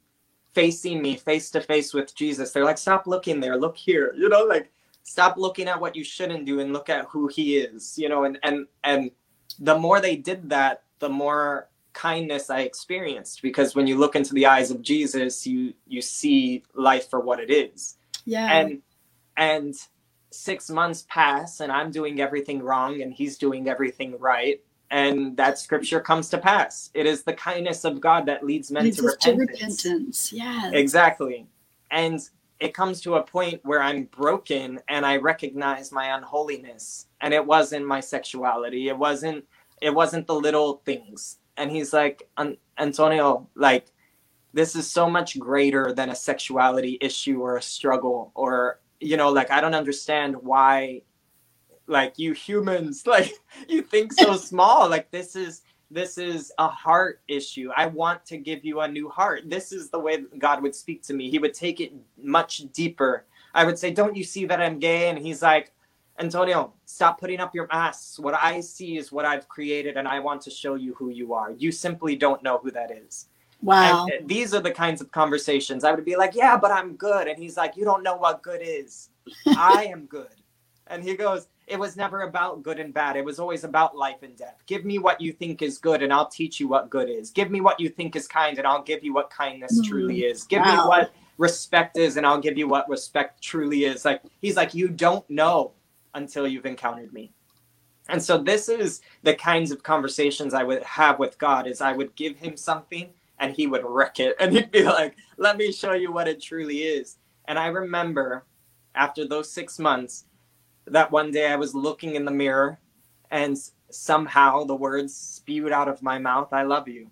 facing 0.53 1.01
me 1.03 1.16
face 1.16 1.51
to 1.51 1.61
face 1.61 1.94
with 1.94 2.14
Jesus. 2.14 2.53
They're 2.53 2.64
like, 2.64 2.79
stop 2.79 3.07
looking 3.07 3.40
there, 3.40 3.57
look 3.57 3.77
here, 3.77 4.14
you 4.16 4.29
know, 4.29 4.44
like 4.44 4.70
stop 5.03 5.37
looking 5.37 5.68
at 5.68 5.81
what 5.81 5.96
you 5.96 6.05
shouldn't 6.05 6.46
do 6.46 6.61
and 6.61 6.72
look 6.72 6.88
at 6.88 7.07
who 7.07 7.29
he 7.29 7.57
is, 7.59 7.98
you 7.98 8.09
know, 8.09 8.25
and 8.25 8.38
and 8.42 8.66
and 8.85 9.11
the 9.59 9.79
more 9.79 10.01
they 10.01 10.16
did 10.16 10.48
that, 10.51 10.83
the 10.98 11.09
more 11.09 11.68
kindness 11.92 12.48
I 12.48 12.61
experienced 12.61 13.42
because 13.42 13.75
when 13.75 13.87
you 13.87 13.98
look 13.98 14.16
into 14.16 14.33
the 14.33 14.46
eyes 14.46 14.70
of 14.70 14.83
Jesus, 14.83 15.46
you 15.46 15.75
you 15.87 16.01
see 16.01 16.62
life 16.75 17.11
for 17.11 17.20
what 17.20 17.40
it 17.40 17.51
is. 17.51 17.98
Yeah. 18.25 18.53
And 18.53 18.83
and 19.37 19.75
six 20.31 20.71
months 20.71 21.07
pass 21.09 21.61
and 21.61 21.71
I'm 21.71 21.91
doing 21.91 22.21
everything 22.21 22.63
wrong 22.63 23.03
and 23.03 23.13
he's 23.13 23.39
doing 23.39 23.69
everything 23.69 24.19
right. 24.19 24.61
And 24.91 25.37
that 25.39 25.59
scripture 25.59 26.01
comes 26.01 26.29
to 26.31 26.39
pass. 26.39 26.91
It 26.93 27.07
is 27.07 27.23
the 27.23 27.33
kindness 27.33 27.85
of 27.85 28.01
God 28.01 28.27
that 28.27 28.45
leads 28.45 28.71
men 28.71 28.85
leads 28.85 28.99
to, 28.99 29.05
repentance. 29.05 29.83
to 29.83 29.91
repentance. 29.91 30.33
Yeah. 30.33 30.71
Exactly. 30.73 31.47
And 31.91 32.21
it 32.61 32.75
comes 32.75 33.01
to 33.03 33.17
a 33.17 33.23
point 33.23 33.61
where 33.65 33.83
I'm 33.83 34.05
broken 34.05 34.81
and 34.89 35.05
I 35.05 35.17
recognize 35.17 35.93
my 35.93 36.17
unholiness. 36.17 37.07
And 37.21 37.33
it 37.35 37.45
wasn't 37.45 37.87
my 37.87 38.01
sexuality. 38.01 38.89
It 38.89 38.97
wasn't 38.97 39.45
it 39.81 39.95
wasn't 39.95 40.27
the 40.27 40.35
little 40.35 40.81
things. 40.85 41.39
And 41.57 41.71
he's 41.71 41.93
like, 41.93 42.29
Antonio, 42.79 43.49
like 43.55 43.87
this 44.53 44.77
is 44.77 44.91
so 44.91 45.09
much 45.09 45.38
greater 45.38 45.93
than 45.93 46.11
a 46.11 46.15
sexuality 46.15 46.99
issue 47.01 47.41
or 47.41 47.57
a 47.57 47.62
struggle 47.62 48.33
or 48.35 48.81
you 49.01 49.17
know 49.17 49.31
like 49.31 49.51
i 49.51 49.61
don't 49.61 49.75
understand 49.75 50.37
why 50.37 51.01
like 51.87 52.19
you 52.19 52.33
humans 52.33 53.07
like 53.07 53.33
you 53.69 53.83
think 53.83 54.12
so 54.12 54.37
small. 54.51 54.88
Like 54.88 55.11
this 55.11 55.37
is 55.37 55.62
this 55.91 56.17
is 56.17 56.51
a 56.59 56.69
heart 56.69 57.21
issue. 57.29 57.71
I 57.77 57.87
want 57.87 58.25
to 58.27 58.38
give 58.38 58.65
you 58.65 58.81
a 58.81 58.88
new 58.88 59.09
heart. 59.09 59.49
This 59.49 59.73
is 59.73 59.91
the 59.91 59.99
way 59.99 60.25
god 60.38 60.62
would 60.62 60.75
speak 60.75 61.03
to 61.05 61.15
me. 61.15 61.31
He 61.31 61.38
would 61.38 61.55
take 61.55 61.81
it 61.81 61.93
much 62.21 62.62
deeper. 62.73 63.27
I 63.55 63.65
would 63.65 63.79
say 63.79 63.91
don't 63.91 64.17
you 64.17 64.25
see 64.25 64.47
that 64.47 64.61
i'm 64.61 64.79
gay? 64.79 65.09
And 65.09 65.19
he's 65.19 65.43
like 65.43 65.73
antonio 66.19 66.73
stop 66.85 67.19
putting 67.19 67.41
up 67.41 67.55
your 67.55 67.69
masks. 67.73 68.19
What 68.19 68.35
i 68.35 68.61
see 68.61 68.97
is 68.97 69.12
what 69.12 69.25
i've 69.25 69.49
created 69.49 69.97
and 69.97 70.07
i 70.07 70.19
want 70.21 70.43
to 70.43 70.51
show 70.51 70.75
you 70.75 70.95
who 70.95 71.11
you 71.11 71.35
are. 71.35 71.53
You 71.53 71.73
simply 71.73 72.17
don't 72.17 72.43
know 72.43 72.59
who 72.59 72.71
that 72.71 72.91
is 72.91 73.29
Wow. 73.62 74.07
And 74.07 74.29
these 74.29 74.53
are 74.55 74.61
the 74.61 74.70
kinds 74.70 75.01
of 75.01 75.11
conversations 75.12 75.85
I 75.85 75.92
would 75.92 76.05
be 76.05 76.16
like, 76.16 76.35
yeah, 76.35 76.57
but 76.57 76.70
I'm 76.70 76.96
good. 76.96 77.29
And 77.29 77.38
he's 77.38 77.57
like, 77.57 77.77
you 77.77 77.85
don't 77.85 78.03
know 78.03 78.16
what 78.16 78.42
good 78.42 78.61
is. 78.62 79.11
I 79.46 79.85
am 79.85 80.07
good. 80.07 80.29
And 80.88 81.03
he 81.03 81.14
goes, 81.14 81.46
it 81.68 81.79
was 81.79 81.96
never 81.96 82.22
about 82.22 82.62
good 82.62 82.81
and 82.81 82.92
bad. 82.92 83.16
It 83.16 83.25
was 83.25 83.38
always 83.38 83.62
about 83.62 83.96
life 83.96 84.22
and 84.22 84.37
death. 84.37 84.62
Give 84.66 84.85
me 84.85 84.98
what 84.98 85.20
you 85.20 85.33
think 85.33 85.62
is 85.62 85.79
good 85.79 86.03
and 86.03 86.12
I'll 86.12 86.29
teach 86.29 86.59
you 86.59 86.66
what 86.66 86.90
good 86.90 87.09
is. 87.09 87.31
Give 87.31 87.51
me 87.51 87.61
what 87.61 87.79
you 87.79 87.88
think 87.88 88.16
is 88.16 88.27
kind 88.27 88.59
and 88.59 88.66
I'll 88.66 88.83
give 88.83 89.05
you 89.05 89.14
what 89.14 89.31
kindness 89.31 89.81
mm. 89.81 89.85
truly 89.88 90.25
is. 90.25 90.42
Give 90.44 90.61
wow. 90.61 90.83
me 90.83 90.88
what 90.88 91.12
respect 91.38 91.96
is 91.96 92.16
and 92.16 92.27
I'll 92.27 92.40
give 92.40 92.59
you 92.59 92.66
what 92.66 92.88
respect 92.88 93.40
truly 93.42 93.85
is. 93.85 94.05
Like 94.05 94.22
he's 94.40 94.57
like, 94.57 94.75
you 94.75 94.88
don't 94.88 95.29
know 95.31 95.72
until 96.14 96.48
you've 96.48 96.66
encountered 96.66 97.12
me. 97.12 97.33
And 98.09 98.20
so 98.20 98.37
this 98.37 98.68
is 98.68 99.01
the 99.22 99.35
kinds 99.35 99.70
of 99.70 99.85
conversations 99.85 100.55
I 100.55 100.64
would 100.64 100.83
have 100.83 101.20
with 101.20 101.38
God 101.38 101.68
is 101.68 101.81
I 101.81 101.92
would 101.92 102.14
give 102.16 102.37
him 102.37 102.57
something 102.57 103.11
and 103.38 103.55
he 103.55 103.66
would 103.66 103.85
wreck 103.85 104.21
it. 104.21 104.37
And 104.40 104.53
he'd 104.53 104.71
be 104.71 104.85
like 104.85 105.16
let 105.37 105.57
me 105.57 105.73
show 105.73 105.92
you 105.92 106.12
what 106.12 106.29
it 106.29 106.42
truly 106.42 106.79
is. 106.79 107.18
And 107.47 107.59
i 107.59 107.66
remember 107.66 108.45
after 108.95 109.27
those 109.27 109.51
six 109.51 109.79
months 109.79 110.27
that 110.87 111.11
one 111.11 111.31
day 111.31 111.51
i 111.51 111.57
was 111.57 111.75
looking 111.75 112.14
in 112.14 112.25
the 112.25 112.31
mirror 112.31 112.79
and 113.31 113.57
somehow 113.90 114.64
the 114.64 114.75
words 114.75 115.14
spewed 115.14 115.73
out 115.73 115.88
of 115.88 116.03
my 116.03 116.18
mouth 116.18 116.53
i 116.53 116.62
love 116.62 116.88
you. 116.88 117.11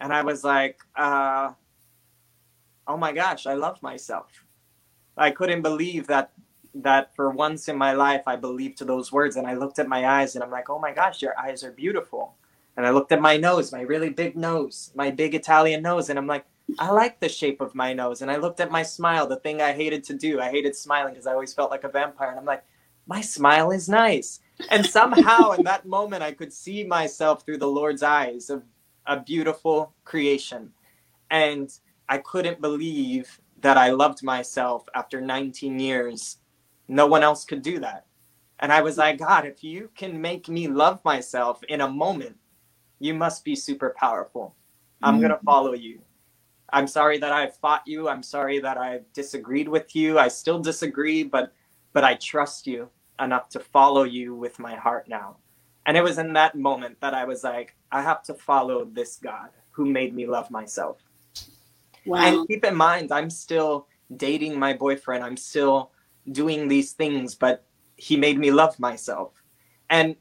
And 0.00 0.12
i 0.12 0.22
was 0.22 0.44
like 0.44 0.78
uh, 0.96 1.52
oh 2.86 2.96
my 2.96 3.12
gosh 3.12 3.46
i 3.46 3.54
love 3.54 3.82
myself. 3.82 4.44
I 5.16 5.30
couldn't 5.30 5.62
believe 5.62 6.06
that 6.06 6.32
that 6.74 7.14
for 7.14 7.30
once 7.30 7.68
in 7.68 7.76
my 7.76 7.92
life 7.92 8.22
i 8.26 8.36
believed 8.36 8.78
to 8.78 8.84
those 8.84 9.10
words 9.10 9.36
and 9.36 9.46
i 9.46 9.54
looked 9.54 9.78
at 9.78 9.88
my 9.88 10.06
eyes 10.06 10.34
and 10.34 10.44
i'm 10.44 10.50
like 10.50 10.70
oh 10.70 10.78
my 10.78 10.92
gosh 10.92 11.20
your 11.20 11.36
eyes 11.38 11.64
are 11.64 11.72
beautiful 11.72 12.36
and 12.80 12.86
I 12.86 12.92
looked 12.92 13.12
at 13.12 13.20
my 13.20 13.36
nose, 13.36 13.72
my 13.72 13.82
really 13.82 14.08
big 14.08 14.36
nose, 14.36 14.90
my 14.94 15.10
big 15.10 15.34
Italian 15.34 15.82
nose, 15.82 16.08
and 16.08 16.18
I'm 16.18 16.26
like, 16.26 16.46
I 16.78 16.90
like 16.90 17.20
the 17.20 17.28
shape 17.28 17.60
of 17.60 17.74
my 17.74 17.92
nose. 17.92 18.22
And 18.22 18.30
I 18.30 18.36
looked 18.36 18.58
at 18.58 18.70
my 18.70 18.82
smile, 18.82 19.26
the 19.26 19.36
thing 19.36 19.60
I 19.60 19.72
hated 19.72 20.02
to 20.04 20.14
do. 20.14 20.40
I 20.40 20.48
hated 20.48 20.74
smiling 20.74 21.12
because 21.12 21.26
I 21.26 21.34
always 21.34 21.52
felt 21.52 21.70
like 21.70 21.84
a 21.84 21.90
vampire. 21.90 22.30
And 22.30 22.38
I'm 22.38 22.46
like, 22.46 22.64
my 23.06 23.20
smile 23.20 23.70
is 23.70 23.86
nice. 23.86 24.40
And 24.70 24.86
somehow 24.86 25.50
in 25.50 25.62
that 25.64 25.84
moment, 25.84 26.22
I 26.22 26.32
could 26.32 26.54
see 26.54 26.82
myself 26.82 27.44
through 27.44 27.58
the 27.58 27.66
Lord's 27.66 28.02
eyes 28.02 28.48
of 28.48 28.62
a 29.04 29.20
beautiful 29.20 29.92
creation. 30.04 30.72
And 31.30 31.70
I 32.08 32.16
couldn't 32.16 32.62
believe 32.62 33.42
that 33.60 33.76
I 33.76 33.90
loved 33.90 34.22
myself 34.22 34.86
after 34.94 35.20
19 35.20 35.78
years. 35.78 36.38
No 36.88 37.06
one 37.06 37.22
else 37.22 37.44
could 37.44 37.60
do 37.60 37.78
that. 37.80 38.06
And 38.60 38.72
I 38.72 38.80
was 38.80 38.96
like, 38.96 39.18
God, 39.18 39.44
if 39.44 39.62
you 39.62 39.90
can 39.94 40.18
make 40.18 40.48
me 40.48 40.66
love 40.66 41.04
myself 41.04 41.62
in 41.64 41.82
a 41.82 41.90
moment, 41.90 42.36
you 43.00 43.14
must 43.14 43.44
be 43.44 43.56
super 43.56 43.94
powerful. 43.98 44.54
I'm 45.02 45.14
mm-hmm. 45.14 45.22
going 45.22 45.32
to 45.32 45.44
follow 45.44 45.72
you. 45.72 46.00
I'm 46.72 46.86
sorry 46.86 47.18
that 47.18 47.32
I 47.32 47.48
fought 47.48 47.82
you. 47.86 48.08
I'm 48.08 48.22
sorry 48.22 48.60
that 48.60 48.78
I 48.78 49.00
disagreed 49.12 49.68
with 49.68 49.96
you. 49.96 50.18
I 50.18 50.28
still 50.28 50.60
disagree, 50.60 51.24
but 51.24 51.52
but 51.92 52.04
I 52.04 52.14
trust 52.14 52.68
you 52.68 52.88
enough 53.18 53.48
to 53.48 53.58
follow 53.58 54.04
you 54.04 54.36
with 54.36 54.58
my 54.60 54.76
heart 54.76 55.08
now. 55.08 55.38
And 55.86 55.96
it 55.96 56.02
was 56.02 56.18
in 56.18 56.32
that 56.34 56.54
moment 56.54 57.00
that 57.00 57.14
I 57.14 57.24
was 57.24 57.42
like, 57.42 57.74
I 57.90 58.02
have 58.02 58.22
to 58.24 58.34
follow 58.34 58.84
this 58.84 59.16
God 59.16 59.48
who 59.72 59.86
made 59.86 60.14
me 60.14 60.26
love 60.26 60.50
myself. 60.50 60.98
Wow. 62.06 62.18
And 62.18 62.48
keep 62.48 62.64
in 62.64 62.76
mind, 62.76 63.10
I'm 63.10 63.30
still 63.30 63.88
dating 64.16 64.58
my 64.58 64.72
boyfriend. 64.72 65.24
I'm 65.24 65.36
still 65.36 65.90
doing 66.30 66.68
these 66.68 66.92
things, 66.92 67.34
but 67.34 67.64
he 67.96 68.16
made 68.16 68.38
me 68.38 68.50
love 68.50 68.78
myself. 68.78 69.32
And 69.88 70.14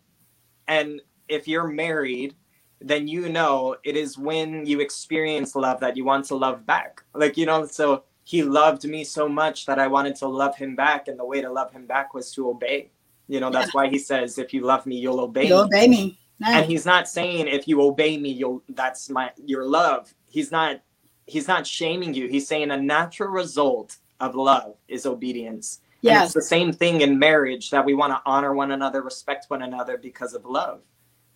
and 0.68 1.02
if 1.28 1.48
you're 1.48 1.68
married, 1.68 2.36
then 2.82 3.08
you 3.08 3.30
know 3.30 3.76
it 3.84 3.96
is 3.96 4.18
when 4.18 4.66
you 4.66 4.80
experience 4.80 5.56
love 5.56 5.80
that 5.82 5.98
you 5.98 6.06
want 6.06 6.26
to 6.26 6.36
love 6.36 6.66
back. 6.66 7.04
Like, 7.14 7.38
you 7.38 7.46
know, 7.46 7.66
so 7.66 8.04
he 8.24 8.44
loved 8.44 8.86
me 8.86 9.04
so 9.04 9.28
much 9.28 9.66
that 9.66 9.80
I 9.80 9.88
wanted 9.88 10.16
to 10.18 10.28
love 10.28 10.56
him 10.56 10.76
back. 10.76 11.08
And 11.08 11.20
the 11.20 11.26
way 11.26 11.42
to 11.42 11.52
love 11.52 11.72
him 11.72 11.86
back 11.86 12.14
was 12.14 12.32
to 12.34 12.50
obey. 12.50 12.92
You 13.28 13.40
know, 13.40 13.50
that's 13.50 13.68
yeah. 13.68 13.82
why 13.82 13.90
he 13.90 13.98
says, 13.98 14.38
if 14.38 14.54
you 14.54 14.62
love 14.62 14.86
me, 14.86 14.98
you'll 14.98 15.20
obey 15.20 15.48
you'll 15.48 15.68
me. 15.68 15.78
obey 15.78 15.88
me. 15.88 16.20
Nice. 16.40 16.56
And 16.56 16.66
he's 16.72 16.86
not 16.86 17.10
saying 17.10 17.48
if 17.48 17.68
you 17.68 17.82
obey 17.82 18.18
me, 18.18 18.32
you'll 18.32 18.64
that's 18.70 19.10
my 19.10 19.32
your 19.46 19.66
love. 19.66 20.14
He's 20.26 20.52
not 20.52 20.82
he's 21.26 21.48
not 21.48 21.68
shaming 21.68 22.14
you. 22.14 22.28
He's 22.28 22.48
saying 22.48 22.72
a 22.72 22.78
natural 22.78 23.30
result 23.30 23.98
of 24.20 24.36
love 24.36 24.76
is 24.88 25.06
obedience. 25.06 25.82
Yeah. 26.02 26.24
It's 26.24 26.34
the 26.34 26.42
same 26.42 26.72
thing 26.72 27.02
in 27.02 27.20
marriage 27.20 27.72
that 27.72 27.84
we 27.84 27.94
want 27.94 28.14
to 28.14 28.22
honor 28.26 28.54
one 28.54 28.72
another, 28.72 29.02
respect 29.02 29.50
one 29.50 29.62
another 29.62 29.98
because 29.98 30.34
of 30.34 30.46
love. 30.46 30.82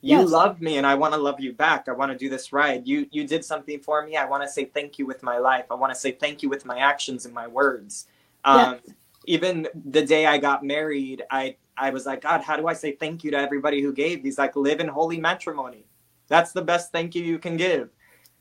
You 0.05 0.19
yes. 0.19 0.29
love 0.31 0.59
me 0.59 0.75
and 0.75 0.85
I 0.85 0.95
want 0.95 1.13
to 1.13 1.17
love 1.17 1.39
you 1.39 1.53
back. 1.53 1.87
I 1.87 1.93
want 1.93 2.11
to 2.11 2.17
do 2.17 2.29
this 2.29 2.51
right. 2.51 2.85
You 2.85 3.07
you 3.11 3.25
did 3.25 3.45
something 3.45 3.79
for 3.79 4.05
me. 4.05 4.17
I 4.17 4.25
want 4.25 4.43
to 4.43 4.49
say 4.49 4.65
thank 4.65 4.99
you 4.99 5.05
with 5.05 5.23
my 5.23 5.37
life. 5.37 5.63
I 5.71 5.75
want 5.75 5.93
to 5.93 5.99
say 5.99 6.11
thank 6.11 6.43
you 6.43 6.49
with 6.49 6.65
my 6.65 6.77
actions 6.79 7.23
and 7.23 7.33
my 7.33 7.47
words. 7.47 8.07
Um, 8.43 8.79
yes. 8.85 8.95
even 9.27 9.67
the 9.85 10.05
day 10.05 10.25
I 10.25 10.39
got 10.39 10.61
married, 10.61 11.23
I 11.31 11.55
I 11.77 11.91
was 11.91 12.05
like, 12.05 12.23
God, 12.23 12.41
how 12.41 12.57
do 12.57 12.67
I 12.67 12.73
say 12.73 12.91
thank 12.91 13.23
you 13.23 13.31
to 13.31 13.37
everybody 13.37 13.81
who 13.81 13.93
gave? 13.93 14.23
He's 14.23 14.37
like, 14.37 14.57
live 14.57 14.81
in 14.81 14.89
holy 14.89 15.21
matrimony. 15.21 15.85
That's 16.27 16.51
the 16.51 16.61
best 16.61 16.91
thank 16.91 17.15
you 17.15 17.23
you 17.23 17.39
can 17.39 17.55
give. 17.55 17.89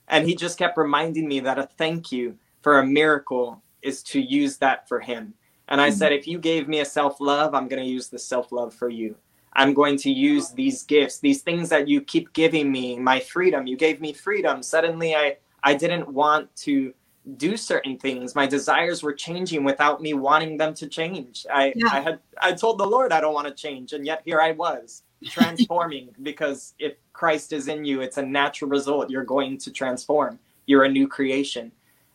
And 0.08 0.26
he 0.26 0.34
just 0.34 0.58
kept 0.58 0.76
reminding 0.76 1.28
me 1.28 1.38
that 1.40 1.60
a 1.60 1.68
thank 1.78 2.10
you 2.10 2.36
for 2.62 2.80
a 2.80 2.86
miracle 2.86 3.62
is 3.82 4.02
to 4.04 4.20
use 4.20 4.56
that 4.58 4.88
for 4.88 4.98
him. 4.98 5.34
And 5.68 5.80
I 5.80 5.90
mm-hmm. 5.90 5.98
said, 5.98 6.12
if 6.12 6.26
you 6.26 6.38
gave 6.38 6.66
me 6.66 6.80
a 6.80 6.84
self 6.84 7.20
love, 7.20 7.54
I'm 7.54 7.68
going 7.68 7.82
to 7.82 7.88
use 7.88 8.08
the 8.08 8.18
self 8.18 8.50
love 8.50 8.74
for 8.74 8.88
you. 8.88 9.14
I'm 9.54 9.74
going 9.74 9.96
to 9.98 10.10
use 10.10 10.50
these 10.50 10.82
gifts, 10.82 11.18
these 11.18 11.42
things 11.42 11.68
that 11.68 11.88
you 11.88 12.00
keep 12.00 12.32
giving 12.32 12.72
me, 12.72 12.98
my 12.98 13.20
freedom. 13.20 13.66
You 13.66 13.76
gave 13.76 14.00
me 14.00 14.12
freedom. 14.12 14.62
Suddenly, 14.62 15.14
I, 15.14 15.36
I 15.62 15.74
didn't 15.74 16.08
want 16.08 16.54
to 16.56 16.94
do 17.36 17.56
certain 17.56 17.98
things. 17.98 18.34
My 18.34 18.46
desires 18.46 19.02
were 19.02 19.12
changing 19.12 19.62
without 19.62 20.00
me 20.00 20.14
wanting 20.14 20.56
them 20.56 20.74
to 20.74 20.88
change. 20.88 21.46
I, 21.52 21.72
yeah. 21.76 21.88
I 21.92 22.00
had 22.00 22.18
I 22.40 22.52
told 22.52 22.78
the 22.78 22.86
Lord 22.86 23.12
I 23.12 23.20
don't 23.20 23.34
want 23.34 23.46
to 23.46 23.54
change, 23.54 23.92
and 23.92 24.04
yet 24.04 24.22
here 24.24 24.40
I 24.40 24.52
was 24.52 25.02
transforming 25.24 26.08
because 26.22 26.74
if 26.78 26.94
Christ 27.12 27.52
is 27.52 27.68
in 27.68 27.84
you, 27.84 28.00
it's 28.00 28.16
a 28.16 28.22
natural 28.22 28.70
result. 28.70 29.10
You're 29.10 29.24
going 29.24 29.58
to 29.58 29.70
transform. 29.70 30.38
You're 30.66 30.84
a 30.84 30.88
new 30.88 31.06
creation. 31.06 31.70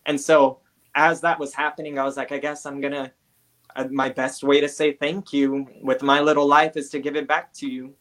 And 0.05 0.19
so 0.19 0.59
as 0.95 1.21
that 1.21 1.39
was 1.39 1.53
happening, 1.53 1.99
I 1.99 2.03
was 2.03 2.17
like, 2.17 2.31
I 2.31 2.39
guess 2.39 2.65
I'm 2.65 2.81
gonna 2.81 3.11
my 3.91 4.09
best 4.09 4.43
way 4.43 4.59
to 4.59 4.67
say 4.67 4.93
thank 4.93 5.31
you 5.31 5.67
with 5.83 6.01
my 6.01 6.19
little 6.19 6.47
life 6.47 6.75
is 6.75 6.89
to 6.89 6.99
give 6.99 7.15
it 7.15 7.27
back 7.27 7.53
to 7.53 7.67
you. 7.67 7.93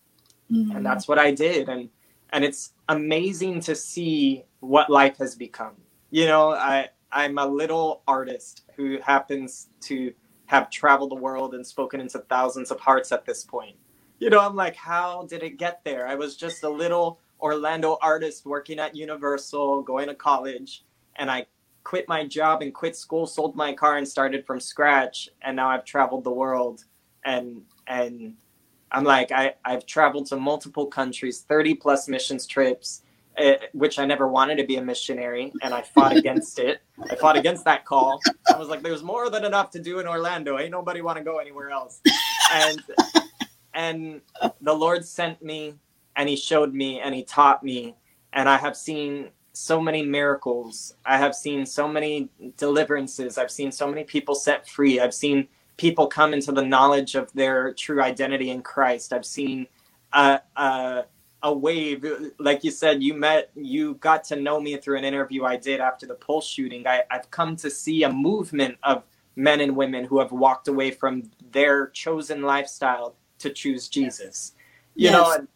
Mm-hmm. 0.51 0.77
and 0.77 0.87
that's 0.87 1.09
what 1.09 1.19
i 1.19 1.31
did. 1.31 1.69
And 1.69 1.89
and 2.31 2.45
it's 2.45 2.73
amazing 2.89 3.61
to 3.61 3.75
see 3.75 4.45
what 4.61 4.91
life 4.91 5.17
has 5.19 5.35
become. 5.35 5.75
You 6.11 6.27
know 6.27 6.51
i 6.53 6.89
i'm 7.13 7.39
a 7.39 7.47
little 7.47 8.03
artist 8.07 8.65
who 8.77 8.99
happens 9.01 9.69
to 9.83 10.13
have 10.47 10.71
traveled 10.71 11.11
the 11.11 11.17
world 11.17 11.55
and 11.55 11.67
spoken 11.67 12.01
into 12.01 12.21
thousands 12.21 12.71
of 12.71 12.79
hearts 12.81 13.11
at 13.13 13.25
this 13.27 13.45
point. 13.45 13.77
You 14.19 14.31
know 14.31 14.41
i'm 14.41 14.57
like 14.57 14.77
how 14.77 15.27
did 15.29 15.43
it 15.43 15.59
get 15.59 15.85
there? 15.85 16.07
I 16.07 16.15
was 16.15 16.37
just 16.37 16.63
a 16.63 16.69
little 16.69 17.21
orlando 17.41 17.99
artist 18.01 18.47
working 18.47 18.79
at 18.79 18.97
universal 18.97 19.83
going 19.83 20.09
to 20.09 20.15
college 20.15 20.85
and 21.17 21.31
i 21.31 21.45
quit 21.87 22.09
my 22.09 22.27
job 22.27 22.63
and 22.63 22.75
quit 22.75 22.97
school, 22.97 23.29
sold 23.29 23.55
my 23.55 23.73
car 23.73 23.97
and 23.97 24.09
started 24.09 24.45
from 24.45 24.59
scratch. 24.59 25.29
And 25.43 25.55
now 25.55 25.69
I've 25.69 25.85
traveled 25.85 26.25
the 26.25 26.33
world 26.33 26.83
and 27.25 27.63
and 27.87 28.35
I'm 28.91 29.05
like 29.05 29.31
I 29.31 29.55
I've 29.65 29.87
traveled 29.87 30.27
to 30.27 30.37
multiple 30.37 30.87
countries, 30.87 31.43
30 31.43 31.77
plus 31.77 32.09
missions 32.09 32.45
trips, 32.45 33.03
uh, 33.39 33.53
which 33.73 34.01
I 34.01 34.05
never 34.05 34.27
wanted 34.27 34.57
to 34.57 34.65
be 34.65 34.79
a 34.79 34.83
missionary 34.83 35.53
and 35.63 35.73
I 35.73 35.83
fought 35.83 36.17
against 36.17 36.59
it. 36.59 36.81
I 37.09 37.15
fought 37.15 37.37
against 37.37 37.65
that 37.67 37.85
call. 37.85 38.21
I 38.53 38.59
was 38.59 38.69
like 38.69 38.83
there's 38.83 39.05
more 39.05 39.31
than 39.31 39.45
enough 39.45 39.71
to 39.71 39.79
do 39.79 40.01
in 40.01 40.09
Orlando. 40.09 40.59
Ain't 40.59 40.73
nobody 40.73 41.03
want 41.03 41.19
to 41.19 41.25
go 41.25 41.39
anywhere 41.39 41.71
else. 41.71 42.01
And 42.53 42.83
and 43.75 44.21
the 44.61 44.75
Lord 44.75 45.05
sent 45.05 45.41
me 45.41 45.77
and 46.17 46.29
he 46.29 46.35
showed 46.35 46.75
me 46.75 46.99
and 46.99 47.15
he 47.15 47.23
taught 47.23 47.63
me 47.63 47.95
and 48.33 48.49
I 48.49 48.57
have 48.57 48.77
seen 48.77 49.31
so 49.57 49.81
many 49.81 50.03
miracles. 50.03 50.95
I 51.07 51.17
have 51.17 51.35
seen 51.35 51.65
so 51.65 51.89
many 51.89 52.29
deliverances. 52.59 53.39
I've 53.39 53.51
seen 53.51 53.73
so 53.73 53.89
many 53.89 54.05
people 54.05 54.35
set 54.35 54.69
free. 54.69 55.01
I've 55.01 55.15
seen 55.15 55.49
people 55.79 56.07
come 56.09 56.35
into 56.35 56.53
the 56.53 56.63
knowledge 56.63 57.15
of 57.15 57.33
their 57.33 57.73
true 57.73 58.03
identity 58.03 58.51
in 58.51 58.61
Christ. 58.61 59.15
I've 59.15 59.25
seen 59.25 59.67
a, 60.13 60.41
a, 60.57 61.05
a 61.43 61.55
wave. 61.55 62.05
Like 62.39 62.65
you 62.65 62.71
said, 62.71 63.03
you 63.03 63.15
met, 63.15 63.51
you 63.55 63.95
got 63.95 64.25
to 64.25 64.37
know 64.37 64.61
me 64.61 64.77
through 64.77 64.99
an 64.99 65.05
interview 65.05 65.45
I 65.45 65.57
did 65.57 65.81
after 65.81 66.07
the 66.07 66.17
Pulse 66.17 66.47
shooting. 66.47 66.87
I, 66.87 67.05
I've 67.11 67.31
come 67.31 67.57
to 67.57 67.71
see 67.71 68.03
a 68.03 68.13
movement 68.13 68.77
of 68.83 69.05
men 69.37 69.61
and 69.63 69.75
women 69.75 70.05
who 70.05 70.19
have 70.19 70.33
walked 70.33 70.69
away 70.69 70.91
from 70.91 71.31
their 71.53 71.89
chosen 71.89 72.43
lifestyle 72.43 73.17
to 73.39 73.49
choose 73.49 73.89
Jesus. 73.89 74.53
You 74.95 75.05
yes. 75.05 75.13
know, 75.15 75.33
and, 75.33 75.49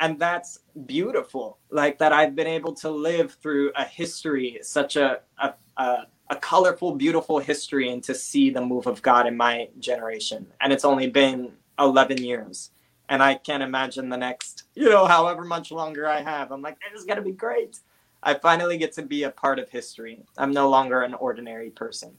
and 0.00 0.18
that's 0.18 0.58
beautiful 0.86 1.58
like 1.70 1.98
that 1.98 2.12
i've 2.12 2.34
been 2.34 2.46
able 2.46 2.72
to 2.72 2.90
live 2.90 3.34
through 3.34 3.70
a 3.76 3.84
history 3.84 4.58
such 4.62 4.96
a, 4.96 5.20
a, 5.38 5.54
a, 5.76 6.06
a 6.30 6.36
colorful 6.36 6.94
beautiful 6.94 7.38
history 7.38 7.90
and 7.90 8.02
to 8.02 8.14
see 8.14 8.50
the 8.50 8.60
move 8.60 8.86
of 8.86 9.02
god 9.02 9.26
in 9.26 9.36
my 9.36 9.68
generation. 9.78 10.46
And 10.60 10.72
it's 10.72 10.84
only 10.84 11.08
been 11.08 11.52
11 11.78 12.18
years. 12.22 12.70
And 13.08 13.22
i 13.22 13.34
can't 13.34 13.62
imagine 13.62 14.08
the 14.08 14.16
next 14.16 14.64
you 14.74 14.88
know 14.88 15.06
however 15.06 15.44
much 15.44 15.70
longer 15.70 16.08
i 16.08 16.20
have. 16.20 16.50
I'm 16.50 16.62
like 16.62 16.78
this 16.80 17.00
is 17.00 17.06
going 17.06 17.18
to 17.18 17.22
be 17.22 17.32
great. 17.32 17.78
I 18.22 18.34
finally 18.34 18.78
get 18.78 18.92
to 18.94 19.02
be 19.02 19.24
a 19.24 19.30
part 19.30 19.58
of 19.58 19.68
history. 19.68 20.24
I'm 20.38 20.52
no 20.52 20.70
longer 20.70 21.02
an 21.02 21.14
ordinary 21.14 21.70
person 21.70 22.16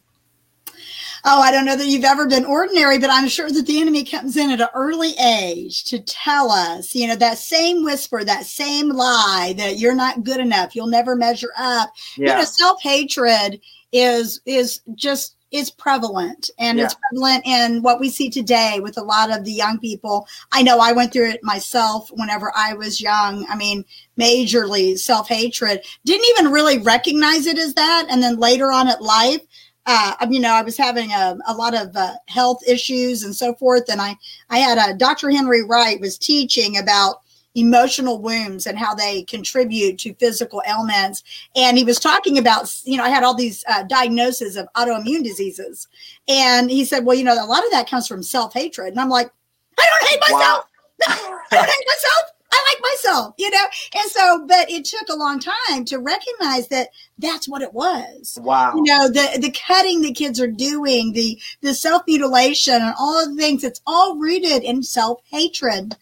oh, 1.26 1.42
I 1.42 1.52
don't 1.52 1.66
know 1.66 1.76
that 1.76 1.88
you've 1.88 2.04
ever 2.04 2.28
been 2.28 2.46
ordinary, 2.46 3.00
but 3.00 3.10
I'm 3.10 3.28
sure 3.28 3.50
that 3.50 3.66
the 3.66 3.82
enemy 3.82 4.04
comes 4.04 4.38
in 4.38 4.52
at 4.52 4.62
an 4.62 4.68
early 4.74 5.14
age 5.18 5.84
to 5.86 6.00
tell 6.00 6.52
us, 6.52 6.94
you 6.94 7.08
know, 7.08 7.16
that 7.16 7.38
same 7.38 7.84
whisper, 7.84 8.24
that 8.24 8.46
same 8.46 8.90
lie 8.90 9.54
that 9.58 9.78
you're 9.78 9.96
not 9.96 10.24
good 10.24 10.40
enough, 10.40 10.76
you'll 10.76 10.88
never 10.88 11.16
measure 11.16 11.52
up. 11.58 11.92
Yeah. 12.18 12.32
You 12.32 12.38
know, 12.40 12.44
self 12.44 12.82
hatred 12.82 13.60
is 13.92 14.42
is 14.46 14.82
just 14.94 15.36
is 15.52 15.72
prevalent 15.72 16.50
and 16.60 16.78
yeah. 16.78 16.86
it's 16.86 16.96
prevalent 17.10 17.46
in 17.46 17.82
what 17.82 18.00
we 18.00 18.10
see 18.10 18.30
today 18.30 18.80
with 18.82 18.98
a 18.98 19.04
lot 19.04 19.32
of 19.32 19.46
the 19.46 19.52
young 19.52 19.80
people. 19.80 20.28
I 20.52 20.62
know 20.64 20.80
I 20.80 20.92
went 20.92 21.14
through 21.14 21.30
it 21.30 21.44
myself 21.44 22.10
whenever 22.12 22.52
I 22.56 22.74
was 22.74 23.00
young. 23.00 23.46
I 23.50 23.56
mean, 23.56 23.86
majorly 24.20 24.98
self 24.98 25.30
hatred. 25.30 25.82
Didn't 26.04 26.28
even 26.38 26.52
really 26.52 26.80
recognize 26.80 27.48
it 27.48 27.58
as 27.58 27.74
that. 27.76 28.08
And 28.10 28.22
then 28.22 28.38
later 28.38 28.72
on 28.72 28.88
at 28.88 29.02
life, 29.02 29.42
uh, 29.86 30.16
you 30.30 30.40
know, 30.40 30.52
I 30.52 30.62
was 30.62 30.78
having 30.78 31.12
a, 31.12 31.38
a 31.48 31.54
lot 31.54 31.76
of 31.76 31.96
uh, 31.96 32.14
health 32.28 32.62
issues 32.68 33.24
and 33.24 33.36
so 33.36 33.54
forth. 33.56 33.90
And 33.90 34.02
I, 34.02 34.16
I 34.50 34.58
had 34.58 34.78
a 34.78 34.98
Dr. 34.98 35.30
Henry 35.30 35.64
Wright 35.64 36.00
was 36.00 36.18
teaching 36.18 36.78
about 36.78 37.22
emotional 37.56 38.22
wounds 38.22 38.68
and 38.68 38.78
how 38.78 38.94
they 38.94 39.24
contribute 39.24 39.98
to 40.00 40.14
physical 40.16 40.62
ailments. 40.68 41.24
And 41.56 41.78
he 41.78 41.84
was 41.84 42.00
talking 42.00 42.38
about, 42.38 42.74
you 42.84 42.98
know, 42.98 43.04
I 43.04 43.10
had 43.10 43.24
all 43.24 43.36
these 43.36 43.64
uh, 43.70 43.84
diagnoses 43.84 44.58
of 44.58 44.68
autoimmune 44.76 45.24
diseases. 45.24 45.88
And 46.28 46.70
he 46.70 46.84
said, 46.84 47.06
well, 47.06 47.16
you 47.16 47.24
know, 47.24 47.34
a 47.34 47.46
lot 47.46 47.64
of 47.64 47.72
that 47.72 47.90
comes 47.90 48.08
from 48.08 48.24
self 48.24 48.54
hatred. 48.54 48.90
And 48.90 49.00
I'm 49.00 49.10
like, 49.10 49.32
I 49.80 49.86
don't 49.86 50.10
hate 50.10 50.20
myself. 50.22 50.40
Wow. 50.40 50.66
I 51.08 51.56
don't 51.56 51.66
hate 51.66 51.88
myself. 51.88 52.35
I 52.56 52.74
like 52.74 52.92
myself, 52.94 53.36
you 53.38 53.50
know? 53.50 53.66
And 53.96 54.12
so, 54.12 54.46
but 54.48 54.70
it 54.70 54.86
took 54.86 55.10
a 55.10 55.16
long 55.16 55.40
time 55.40 55.86
to 55.86 55.98
recognize 55.98 56.68
that 56.70 56.90
that's 57.18 57.48
what 57.48 57.62
it 57.62 57.74
was. 57.74 58.38
Wow. 58.42 58.74
You 58.76 58.84
know, 58.84 59.08
the, 59.08 59.40
the 59.40 59.52
cutting 59.52 60.02
the 60.02 60.14
kids 60.14 60.40
are 60.40 60.48
doing, 60.48 61.14
the, 61.14 61.40
the 61.62 61.74
self 61.74 62.04
mutilation 62.08 62.76
and 62.76 62.94
all 62.98 63.22
of 63.22 63.36
the 63.36 63.42
things, 63.42 63.64
it's 63.64 63.82
all 63.86 64.18
rooted 64.18 64.64
in 64.64 64.84
self 64.84 65.22
hatred 65.30 65.96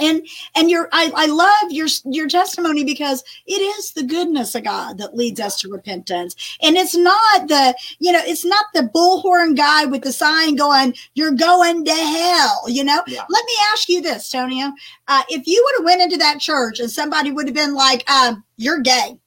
and 0.00 0.26
and 0.54 0.70
your 0.70 0.88
I, 0.92 1.10
I 1.14 1.26
love 1.26 1.70
your 1.72 1.88
your 2.04 2.28
testimony 2.28 2.84
because 2.84 3.22
it 3.46 3.60
is 3.60 3.92
the 3.92 4.02
goodness 4.02 4.54
of 4.54 4.64
god 4.64 4.98
that 4.98 5.16
leads 5.16 5.40
us 5.40 5.58
to 5.60 5.68
repentance 5.68 6.56
and 6.62 6.76
it's 6.76 6.94
not 6.94 7.48
the 7.48 7.74
you 7.98 8.12
know 8.12 8.22
it's 8.24 8.44
not 8.44 8.66
the 8.74 8.90
bullhorn 8.94 9.56
guy 9.56 9.84
with 9.84 10.02
the 10.02 10.12
sign 10.12 10.56
going 10.56 10.94
you're 11.14 11.32
going 11.32 11.84
to 11.84 11.94
hell 11.94 12.64
you 12.68 12.84
know 12.84 13.02
yeah. 13.06 13.24
let 13.28 13.44
me 13.44 13.52
ask 13.72 13.88
you 13.88 14.00
this 14.02 14.28
tonio 14.28 14.72
uh, 15.08 15.22
if 15.28 15.46
you 15.46 15.62
would 15.64 15.80
have 15.80 15.84
went 15.84 16.02
into 16.02 16.16
that 16.16 16.40
church 16.40 16.80
and 16.80 16.90
somebody 16.90 17.30
would 17.30 17.46
have 17.46 17.54
been 17.54 17.74
like 17.74 18.08
um, 18.10 18.44
you're 18.56 18.80
gay 18.80 19.18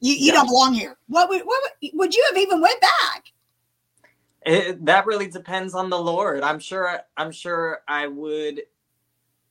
you, 0.00 0.14
you 0.14 0.26
yeah. 0.26 0.32
don't 0.32 0.46
belong 0.46 0.74
here 0.74 0.96
what 1.08 1.28
would, 1.28 1.42
what 1.42 1.62
would 1.62 1.90
would 1.94 2.14
you 2.14 2.24
have 2.30 2.38
even 2.38 2.60
went 2.60 2.80
back 2.80 3.24
It, 4.46 4.84
that 4.84 5.06
really 5.06 5.28
depends 5.28 5.74
on 5.74 5.88
the 5.88 5.98
Lord. 5.98 6.42
I'm 6.42 6.58
sure. 6.58 7.00
I'm 7.16 7.32
sure 7.32 7.80
I 7.88 8.06
would 8.08 8.62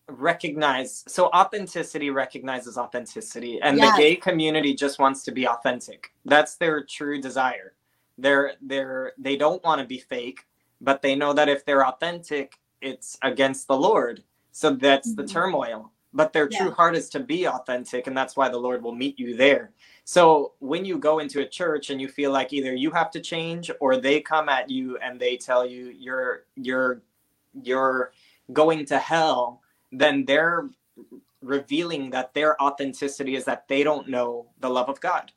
recognize. 0.10 1.04
So 1.08 1.28
authenticity 1.28 2.10
recognizes 2.10 2.78
authenticity, 2.78 3.62
and 3.62 3.78
yes. 3.78 3.96
the 3.96 4.02
gay 4.02 4.16
community 4.16 4.74
just 4.74 5.00
wants 5.00 5.24
to 5.24 5.32
be 5.32 5.48
authentic. 5.48 6.12
That's 6.26 6.56
their 6.56 6.84
true 6.84 7.22
desire. 7.22 7.74
They're 8.18 8.54
they're 8.62 9.14
they 9.18 9.38
don't 9.38 9.64
want 9.64 9.82
to 9.82 9.88
be 9.88 10.00
fake, 10.00 10.46
but 10.82 11.02
they 11.02 11.16
know 11.16 11.34
that 11.34 11.50
if 11.50 11.66
they're 11.66 11.86
authentic, 11.86 12.60
it's 12.82 13.18
against 13.24 13.68
the 13.68 13.78
Lord. 13.78 14.24
So 14.52 14.72
that's 14.72 15.10
mm-hmm. 15.10 15.22
the 15.22 15.28
turmoil. 15.28 15.92
But 16.16 16.32
their 16.32 16.48
yeah. 16.52 16.60
true 16.60 16.72
heart 16.72 16.96
is 16.96 17.10
to 17.10 17.20
be 17.20 17.48
authentic, 17.48 18.06
and 18.06 18.16
that's 18.16 18.38
why 18.38 18.48
the 18.48 18.60
Lord 18.60 18.84
will 18.84 18.94
meet 18.94 19.18
you 19.18 19.36
there. 19.36 19.72
So 20.04 20.54
when 20.60 20.86
you 20.86 21.00
go 21.00 21.20
into 21.20 21.42
a 21.42 21.48
church 21.48 21.90
and 21.90 22.00
you 22.00 22.08
feel 22.08 22.32
like 22.32 22.54
either 22.54 22.76
you 22.76 22.92
have 22.92 23.10
to 23.12 23.20
change 23.20 23.72
or 23.80 23.98
they 23.98 24.22
come 24.22 24.48
at 24.48 24.70
you 24.70 24.98
and 24.98 25.20
they 25.20 25.38
tell 25.38 25.66
you 25.66 25.96
you're 25.98 26.44
you're 26.56 27.02
you're 27.64 28.12
going 28.52 28.86
to 28.86 29.00
hell, 29.00 29.63
then 29.94 30.26
they're 30.26 30.70
revealing 31.42 32.10
that 32.12 32.34
their 32.34 32.62
authenticity 32.62 33.36
is 33.36 33.46
that 33.46 33.68
they 33.68 33.84
don't 33.84 34.10
know 34.10 34.48
the 34.60 34.70
love 34.70 34.90
of 34.90 35.00
God. 35.00 35.32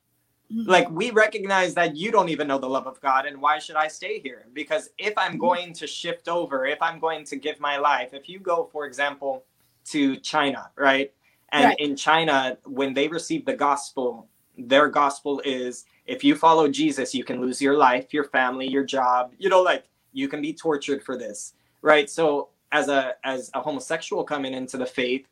Mm-hmm. 0.52 0.70
Like 0.70 0.88
we 0.90 1.10
recognize 1.10 1.74
that 1.74 1.96
you 1.96 2.12
don't 2.12 2.28
even 2.28 2.46
know 2.46 2.58
the 2.58 2.68
love 2.68 2.86
of 2.86 3.00
God 3.00 3.26
and 3.26 3.40
why 3.40 3.58
should 3.58 3.76
I 3.76 3.88
stay 3.88 4.20
here? 4.20 4.46
Because 4.52 4.90
if 4.96 5.16
I'm 5.18 5.32
mm-hmm. 5.32 5.40
going 5.40 5.72
to 5.74 5.86
shift 5.86 6.28
over, 6.28 6.66
if 6.66 6.80
I'm 6.80 7.00
going 7.00 7.24
to 7.24 7.36
give 7.36 7.58
my 7.58 7.76
life, 7.78 8.10
if 8.12 8.28
you 8.28 8.38
go 8.38 8.68
for 8.72 8.86
example 8.86 9.44
to 9.86 10.16
China, 10.18 10.70
right? 10.76 11.12
And 11.50 11.64
right. 11.64 11.80
in 11.80 11.96
China 11.96 12.58
when 12.64 12.94
they 12.94 13.08
receive 13.08 13.44
the 13.44 13.54
gospel, 13.54 14.28
their 14.56 14.88
gospel 14.88 15.42
is 15.44 15.84
if 16.06 16.22
you 16.22 16.36
follow 16.36 16.68
Jesus, 16.68 17.14
you 17.14 17.24
can 17.24 17.40
lose 17.40 17.60
your 17.60 17.76
life, 17.76 18.14
your 18.14 18.24
family, 18.24 18.68
your 18.68 18.84
job. 18.84 19.32
You 19.38 19.48
know, 19.48 19.62
like 19.62 19.84
you 20.12 20.28
can 20.28 20.40
be 20.40 20.52
tortured 20.52 21.02
for 21.02 21.16
this, 21.18 21.54
right? 21.82 22.08
So 22.08 22.50
as 22.72 22.88
a 22.88 23.14
as 23.24 23.50
a 23.54 23.60
homosexual 23.60 24.24
coming 24.24 24.54
into 24.54 24.76
the 24.76 24.86
faith, 24.86 25.26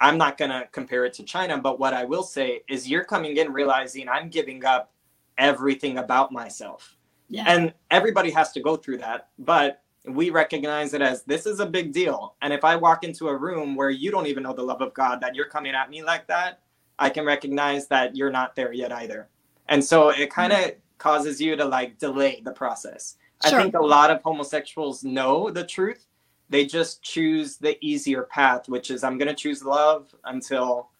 I'm 0.00 0.18
not 0.18 0.38
gonna 0.38 0.64
compare 0.72 1.04
it 1.04 1.14
to 1.14 1.22
China, 1.24 1.58
but 1.58 1.78
what 1.78 1.94
I 1.94 2.04
will 2.04 2.22
say 2.22 2.62
is 2.68 2.88
you're 2.88 3.04
coming 3.04 3.36
in 3.36 3.52
realizing 3.52 4.08
I'm 4.08 4.28
giving 4.28 4.64
up 4.64 4.92
everything 5.38 5.98
about 5.98 6.32
myself. 6.32 6.96
Yeah. 7.28 7.44
And 7.46 7.72
everybody 7.90 8.30
has 8.30 8.52
to 8.52 8.60
go 8.60 8.76
through 8.76 8.98
that, 8.98 9.28
but 9.38 9.82
we 10.06 10.30
recognize 10.30 10.92
it 10.92 11.00
as 11.00 11.22
this 11.22 11.46
is 11.46 11.60
a 11.60 11.66
big 11.66 11.92
deal. 11.92 12.34
And 12.42 12.52
if 12.52 12.64
I 12.64 12.76
walk 12.76 13.04
into 13.04 13.28
a 13.28 13.36
room 13.36 13.74
where 13.74 13.90
you 13.90 14.10
don't 14.10 14.26
even 14.26 14.42
know 14.42 14.52
the 14.52 14.62
love 14.62 14.82
of 14.82 14.92
God, 14.92 15.20
that 15.22 15.34
you're 15.34 15.48
coming 15.48 15.74
at 15.74 15.90
me 15.90 16.02
like 16.02 16.26
that, 16.26 16.60
I 16.98 17.10
can 17.10 17.24
recognize 17.24 17.88
that 17.88 18.14
you're 18.14 18.30
not 18.30 18.54
there 18.54 18.72
yet 18.72 18.92
either. 18.92 19.28
And 19.68 19.82
so 19.82 20.10
it 20.10 20.30
kind 20.30 20.52
of 20.52 20.58
mm-hmm. 20.58 20.78
causes 20.98 21.40
you 21.40 21.56
to 21.56 21.64
like 21.64 21.98
delay 21.98 22.42
the 22.44 22.52
process. 22.52 23.16
Sure. 23.46 23.58
I 23.58 23.62
think 23.62 23.74
a 23.74 23.82
lot 23.82 24.10
of 24.10 24.22
homosexuals 24.22 25.04
know 25.04 25.50
the 25.50 25.64
truth. 25.64 26.06
They 26.48 26.66
just 26.66 27.02
choose 27.02 27.56
the 27.56 27.76
easier 27.84 28.24
path, 28.24 28.68
which 28.68 28.90
is 28.90 29.02
I'm 29.02 29.18
going 29.18 29.28
to 29.28 29.34
choose 29.34 29.64
love 29.64 30.14
until 30.24 30.90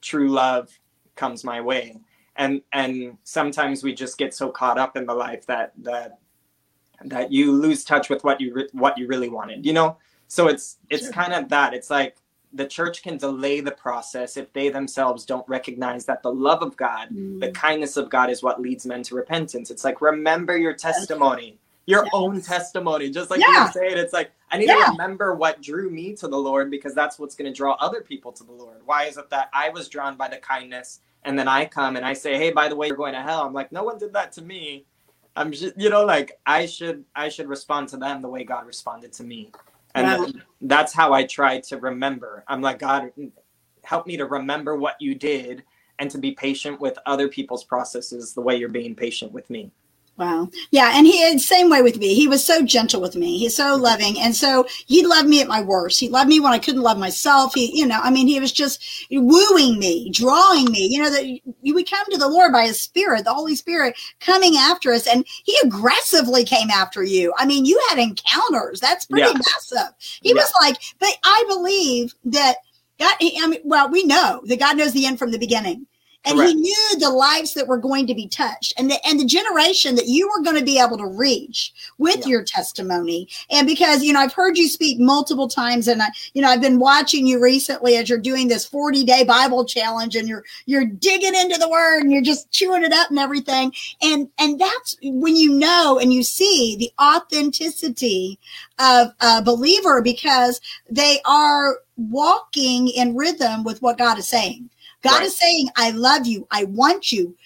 true 0.00 0.28
love 0.28 0.70
comes 1.16 1.44
my 1.44 1.60
way. 1.60 2.00
And 2.36 2.62
and 2.72 3.18
sometimes 3.24 3.82
we 3.82 3.94
just 3.94 4.18
get 4.18 4.34
so 4.34 4.50
caught 4.50 4.78
up 4.78 4.96
in 4.96 5.06
the 5.06 5.14
life 5.14 5.46
that 5.46 5.72
that 5.78 6.18
that 7.04 7.32
you 7.32 7.52
lose 7.52 7.84
touch 7.84 8.08
with 8.08 8.24
what 8.24 8.40
you 8.40 8.54
re- 8.54 8.68
what 8.72 8.98
you 8.98 9.06
really 9.06 9.28
wanted, 9.28 9.66
you 9.66 9.72
know? 9.72 9.96
So 10.28 10.48
it's 10.48 10.78
it's 10.90 11.04
sure. 11.04 11.12
kind 11.12 11.32
of 11.32 11.48
that. 11.50 11.74
It's 11.74 11.90
like 11.90 12.16
the 12.54 12.66
church 12.66 13.02
can 13.02 13.16
delay 13.16 13.60
the 13.60 13.72
process 13.72 14.36
if 14.36 14.52
they 14.52 14.68
themselves 14.68 15.24
don't 15.24 15.46
recognize 15.48 16.04
that 16.06 16.22
the 16.22 16.32
love 16.32 16.62
of 16.62 16.76
God, 16.76 17.08
mm. 17.10 17.40
the 17.40 17.50
kindness 17.50 17.96
of 17.96 18.08
God 18.08 18.30
is 18.30 18.42
what 18.42 18.60
leads 18.60 18.86
men 18.86 19.02
to 19.04 19.16
repentance. 19.16 19.70
It's 19.70 19.84
like, 19.84 20.00
remember 20.00 20.56
your 20.56 20.72
testimony, 20.72 21.58
your 21.86 22.04
yes. 22.04 22.10
own 22.12 22.40
testimony. 22.40 23.10
Just 23.10 23.30
like 23.30 23.40
yeah. 23.40 23.66
you 23.66 23.72
saying, 23.72 23.98
it's 23.98 24.12
like, 24.12 24.30
I 24.50 24.58
need 24.58 24.68
yeah. 24.68 24.86
to 24.86 24.90
remember 24.92 25.34
what 25.34 25.62
drew 25.62 25.90
me 25.90 26.14
to 26.16 26.28
the 26.28 26.36
Lord 26.36 26.70
because 26.70 26.94
that's 26.94 27.18
what's 27.18 27.34
going 27.34 27.52
to 27.52 27.56
draw 27.56 27.74
other 27.80 28.00
people 28.00 28.32
to 28.32 28.44
the 28.44 28.52
Lord. 28.52 28.78
Why 28.84 29.04
is 29.04 29.16
it 29.16 29.30
that 29.30 29.50
I 29.52 29.70
was 29.70 29.88
drawn 29.88 30.16
by 30.16 30.28
the 30.28 30.36
kindness 30.38 31.00
and 31.24 31.38
then 31.38 31.48
I 31.48 31.64
come 31.66 31.96
and 31.96 32.04
I 32.04 32.12
say, 32.12 32.36
hey, 32.36 32.50
by 32.50 32.68
the 32.68 32.76
way, 32.76 32.88
you're 32.88 32.96
going 32.96 33.14
to 33.14 33.22
hell? 33.22 33.42
I'm 33.42 33.52
like, 33.52 33.72
no 33.72 33.84
one 33.84 33.98
did 33.98 34.12
that 34.14 34.32
to 34.32 34.42
me. 34.42 34.86
I'm 35.36 35.50
just, 35.50 35.76
you 35.76 35.90
know, 35.90 36.04
like 36.04 36.38
I 36.46 36.66
should, 36.66 37.04
I 37.14 37.28
should 37.28 37.48
respond 37.48 37.88
to 37.88 37.96
them 37.96 38.22
the 38.22 38.28
way 38.28 38.44
God 38.44 38.66
responded 38.66 39.12
to 39.14 39.24
me 39.24 39.50
and 39.94 40.42
that's 40.62 40.92
how 40.92 41.12
i 41.12 41.24
try 41.24 41.60
to 41.60 41.76
remember 41.78 42.44
i'm 42.48 42.60
like 42.60 42.78
god 42.78 43.10
help 43.82 44.06
me 44.06 44.16
to 44.16 44.26
remember 44.26 44.76
what 44.76 44.96
you 45.00 45.14
did 45.14 45.62
and 45.98 46.10
to 46.10 46.18
be 46.18 46.32
patient 46.32 46.80
with 46.80 46.98
other 47.06 47.28
people's 47.28 47.64
processes 47.64 48.34
the 48.34 48.40
way 48.40 48.56
you're 48.56 48.68
being 48.68 48.94
patient 48.94 49.30
with 49.32 49.48
me 49.50 49.70
Wow. 50.16 50.48
Yeah. 50.70 50.92
And 50.94 51.08
he, 51.08 51.38
same 51.40 51.68
way 51.68 51.82
with 51.82 51.98
me. 51.98 52.14
He 52.14 52.28
was 52.28 52.44
so 52.44 52.62
gentle 52.62 53.00
with 53.00 53.16
me. 53.16 53.36
He's 53.36 53.56
so 53.56 53.74
loving. 53.74 54.20
And 54.20 54.34
so 54.34 54.64
he 54.86 55.04
loved 55.04 55.28
me 55.28 55.40
at 55.40 55.48
my 55.48 55.60
worst. 55.60 55.98
He 55.98 56.08
loved 56.08 56.28
me 56.28 56.38
when 56.38 56.52
I 56.52 56.60
couldn't 56.60 56.82
love 56.82 56.98
myself. 56.98 57.52
He, 57.54 57.76
you 57.76 57.84
know, 57.84 57.98
I 58.00 58.10
mean, 58.10 58.28
he 58.28 58.38
was 58.38 58.52
just 58.52 59.06
wooing 59.10 59.80
me, 59.80 60.10
drawing 60.10 60.70
me, 60.70 60.86
you 60.86 61.02
know, 61.02 61.10
that 61.10 61.40
we 61.62 61.82
come 61.82 62.06
to 62.10 62.18
the 62.18 62.28
Lord 62.28 62.52
by 62.52 62.66
his 62.66 62.80
spirit, 62.80 63.24
the 63.24 63.34
Holy 63.34 63.56
Spirit 63.56 63.96
coming 64.20 64.56
after 64.56 64.92
us. 64.92 65.08
And 65.08 65.24
he 65.44 65.58
aggressively 65.64 66.44
came 66.44 66.70
after 66.70 67.02
you. 67.02 67.34
I 67.36 67.44
mean, 67.44 67.64
you 67.64 67.80
had 67.88 67.98
encounters. 67.98 68.78
That's 68.78 69.06
pretty 69.06 69.26
yeah. 69.26 69.38
massive. 69.38 69.94
He 70.22 70.28
yeah. 70.28 70.34
was 70.36 70.52
like, 70.60 70.76
but 71.00 71.10
I 71.24 71.44
believe 71.48 72.14
that 72.26 72.58
God, 73.00 73.16
I 73.20 73.48
mean, 73.48 73.60
well, 73.64 73.90
we 73.90 74.04
know 74.04 74.42
that 74.44 74.60
God 74.60 74.76
knows 74.76 74.92
the 74.92 75.06
end 75.06 75.18
from 75.18 75.32
the 75.32 75.38
beginning 75.40 75.88
and 76.24 76.38
Correct. 76.38 76.50
he 76.50 76.54
knew 76.54 76.98
the 76.98 77.10
lives 77.10 77.54
that 77.54 77.66
were 77.66 77.78
going 77.78 78.06
to 78.06 78.14
be 78.14 78.28
touched 78.28 78.72
and 78.78 78.90
the 78.90 79.06
and 79.06 79.20
the 79.20 79.24
generation 79.24 79.94
that 79.96 80.06
you 80.06 80.28
were 80.28 80.42
going 80.42 80.58
to 80.58 80.64
be 80.64 80.78
able 80.78 80.96
to 80.96 81.06
reach 81.06 81.72
with 81.98 82.20
yeah. 82.20 82.28
your 82.28 82.44
testimony 82.44 83.28
and 83.50 83.66
because 83.66 84.02
you 84.02 84.12
know 84.12 84.20
i've 84.20 84.32
heard 84.32 84.56
you 84.56 84.68
speak 84.68 84.98
multiple 84.98 85.48
times 85.48 85.88
and 85.88 86.02
i 86.02 86.08
you 86.32 86.42
know 86.42 86.48
i've 86.48 86.60
been 86.60 86.78
watching 86.78 87.26
you 87.26 87.40
recently 87.42 87.96
as 87.96 88.08
you're 88.08 88.18
doing 88.18 88.48
this 88.48 88.64
40 88.64 89.04
day 89.04 89.24
bible 89.24 89.64
challenge 89.64 90.16
and 90.16 90.28
you're 90.28 90.44
you're 90.66 90.86
digging 90.86 91.34
into 91.34 91.58
the 91.58 91.68
word 91.68 92.02
and 92.02 92.12
you're 92.12 92.22
just 92.22 92.50
chewing 92.50 92.84
it 92.84 92.92
up 92.92 93.10
and 93.10 93.18
everything 93.18 93.72
and 94.02 94.28
and 94.38 94.60
that's 94.60 94.96
when 95.02 95.36
you 95.36 95.50
know 95.58 95.98
and 96.00 96.12
you 96.12 96.22
see 96.22 96.76
the 96.76 96.90
authenticity 97.02 98.38
of 98.78 99.08
a 99.20 99.42
believer 99.42 100.02
because 100.02 100.60
they 100.90 101.18
are 101.24 101.78
walking 101.96 102.88
in 102.88 103.14
rhythm 103.14 103.62
with 103.62 103.80
what 103.82 103.98
god 103.98 104.18
is 104.18 104.26
saying 104.26 104.68
God 105.04 105.18
right. 105.18 105.26
is 105.26 105.38
saying, 105.38 105.68
I 105.76 105.90
love 105.90 106.26
you. 106.26 106.46
I 106.50 106.64
want 106.64 107.12
you. 107.12 107.36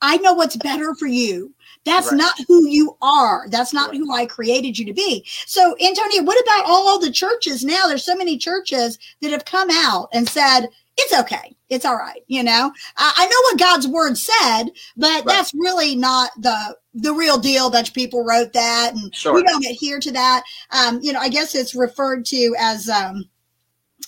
I 0.00 0.18
know 0.18 0.34
what's 0.34 0.56
better 0.56 0.94
for 0.94 1.06
you. 1.06 1.52
That's 1.84 2.12
right. 2.12 2.18
not 2.18 2.36
who 2.46 2.68
you 2.68 2.96
are. 3.02 3.48
That's 3.48 3.72
not 3.72 3.90
right. 3.90 3.98
who 3.98 4.12
I 4.12 4.26
created 4.26 4.78
you 4.78 4.84
to 4.86 4.92
be. 4.92 5.24
So, 5.46 5.74
Antonio, 5.80 6.22
what 6.22 6.40
about 6.42 6.66
all 6.66 6.98
the 6.98 7.10
churches 7.10 7.64
now? 7.64 7.86
There's 7.86 8.04
so 8.04 8.14
many 8.14 8.36
churches 8.36 8.98
that 9.22 9.32
have 9.32 9.44
come 9.44 9.70
out 9.70 10.08
and 10.12 10.28
said, 10.28 10.68
it's 10.98 11.18
okay. 11.18 11.56
It's 11.70 11.84
all 11.84 11.96
right. 11.96 12.22
You 12.26 12.42
know, 12.42 12.72
I, 12.96 13.12
I 13.16 13.26
know 13.26 13.40
what 13.44 13.58
God's 13.58 13.86
word 13.86 14.18
said, 14.18 14.64
but 14.96 15.24
that's 15.24 15.54
really 15.54 15.94
not 15.94 16.30
the 16.38 16.76
the 16.94 17.12
real 17.12 17.38
deal. 17.38 17.68
Of 17.68 17.94
people 17.94 18.24
wrote 18.24 18.52
that, 18.54 18.94
and 18.94 19.14
sure. 19.14 19.34
we 19.34 19.42
don't 19.44 19.64
adhere 19.64 20.00
to 20.00 20.10
that. 20.12 20.42
Um, 20.70 20.98
you 21.02 21.12
know, 21.12 21.20
I 21.20 21.28
guess 21.28 21.54
it's 21.54 21.74
referred 21.74 22.24
to 22.26 22.56
as 22.58 22.88
um, 22.88 23.28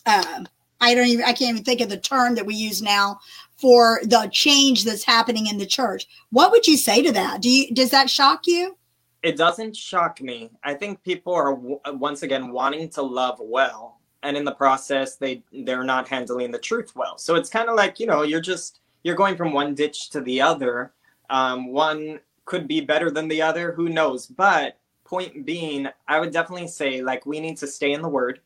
uh, 0.06 0.44
I 0.80 0.94
don't 0.94 1.06
even 1.06 1.24
I 1.24 1.32
can't 1.32 1.50
even 1.50 1.64
think 1.64 1.80
of 1.80 1.88
the 1.88 1.98
term 1.98 2.34
that 2.34 2.46
we 2.46 2.54
use 2.54 2.82
now 2.82 3.20
for 3.56 4.00
the 4.02 4.28
change 4.32 4.84
that's 4.84 5.04
happening 5.04 5.46
in 5.46 5.58
the 5.58 5.66
church. 5.66 6.06
What 6.30 6.50
would 6.50 6.66
you 6.66 6.76
say 6.76 7.02
to 7.02 7.12
that? 7.12 7.42
Do 7.42 7.50
you 7.50 7.74
does 7.74 7.90
that 7.90 8.08
shock 8.08 8.46
you? 8.46 8.76
It 9.22 9.36
doesn't 9.36 9.76
shock 9.76 10.20
me. 10.22 10.50
I 10.64 10.74
think 10.74 11.02
people 11.02 11.34
are 11.34 11.54
once 11.92 12.22
again 12.22 12.52
wanting 12.52 12.88
to 12.90 13.02
love 13.02 13.38
well 13.38 14.00
and 14.22 14.36
in 14.36 14.44
the 14.44 14.52
process 14.52 15.16
they 15.16 15.42
they're 15.64 15.84
not 15.84 16.08
handling 16.08 16.50
the 16.50 16.58
truth 16.58 16.94
well. 16.96 17.18
So 17.18 17.34
it's 17.34 17.50
kind 17.50 17.68
of 17.68 17.76
like, 17.76 18.00
you 18.00 18.06
know, 18.06 18.22
you're 18.22 18.40
just 18.40 18.80
you're 19.02 19.16
going 19.16 19.36
from 19.36 19.52
one 19.52 19.74
ditch 19.74 20.10
to 20.10 20.20
the 20.20 20.40
other. 20.40 20.92
Um, 21.28 21.72
one 21.72 22.20
could 22.44 22.66
be 22.66 22.80
better 22.80 23.10
than 23.10 23.28
the 23.28 23.42
other, 23.42 23.72
who 23.72 23.88
knows? 23.88 24.26
But 24.26 24.78
point 25.04 25.46
being, 25.46 25.88
I 26.08 26.18
would 26.18 26.32
definitely 26.32 26.68
say 26.68 27.02
like 27.02 27.26
we 27.26 27.40
need 27.40 27.56
to 27.58 27.66
stay 27.66 27.92
in 27.92 28.02
the 28.02 28.08
word 28.08 28.40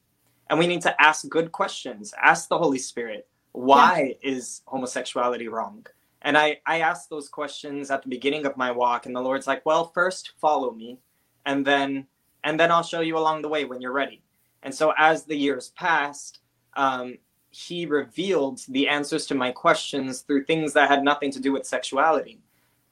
and 0.48 0.58
we 0.58 0.66
need 0.66 0.82
to 0.82 1.02
ask 1.02 1.28
good 1.28 1.52
questions 1.52 2.14
ask 2.22 2.48
the 2.48 2.58
holy 2.58 2.78
spirit 2.78 3.28
why 3.52 4.16
yeah. 4.22 4.30
is 4.30 4.62
homosexuality 4.66 5.48
wrong 5.48 5.86
and 6.22 6.36
i 6.36 6.58
i 6.66 6.80
asked 6.80 7.10
those 7.10 7.28
questions 7.28 7.90
at 7.90 8.02
the 8.02 8.08
beginning 8.08 8.46
of 8.46 8.56
my 8.56 8.70
walk 8.70 9.06
and 9.06 9.14
the 9.14 9.20
lord's 9.20 9.46
like 9.46 9.64
well 9.64 9.90
first 9.94 10.32
follow 10.40 10.72
me 10.72 10.98
and 11.46 11.66
then 11.66 12.06
and 12.42 12.58
then 12.58 12.70
i'll 12.70 12.82
show 12.82 13.00
you 13.00 13.16
along 13.16 13.42
the 13.42 13.48
way 13.48 13.64
when 13.64 13.80
you're 13.80 13.92
ready 13.92 14.22
and 14.62 14.74
so 14.74 14.92
as 14.98 15.24
the 15.24 15.36
years 15.36 15.72
passed 15.76 16.40
um, 16.76 17.18
he 17.50 17.86
revealed 17.86 18.60
the 18.68 18.88
answers 18.88 19.26
to 19.26 19.34
my 19.36 19.52
questions 19.52 20.22
through 20.22 20.44
things 20.44 20.72
that 20.72 20.88
had 20.88 21.04
nothing 21.04 21.30
to 21.30 21.40
do 21.40 21.52
with 21.52 21.64
sexuality 21.64 22.40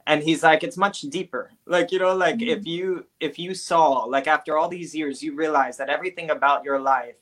and 0.06 0.22
he's 0.22 0.42
like 0.42 0.62
it's 0.62 0.76
much 0.76 1.02
deeper 1.02 1.50
like 1.66 1.90
you 1.92 1.98
know 1.98 2.14
like 2.14 2.36
mm-hmm. 2.36 2.60
if 2.60 2.66
you 2.66 3.04
if 3.20 3.38
you 3.38 3.54
saw 3.54 4.04
like 4.04 4.26
after 4.26 4.56
all 4.56 4.68
these 4.68 4.94
years 4.94 5.22
you 5.22 5.34
realize 5.34 5.76
that 5.76 5.88
everything 5.88 6.30
about 6.30 6.64
your 6.64 6.78
life 6.78 7.16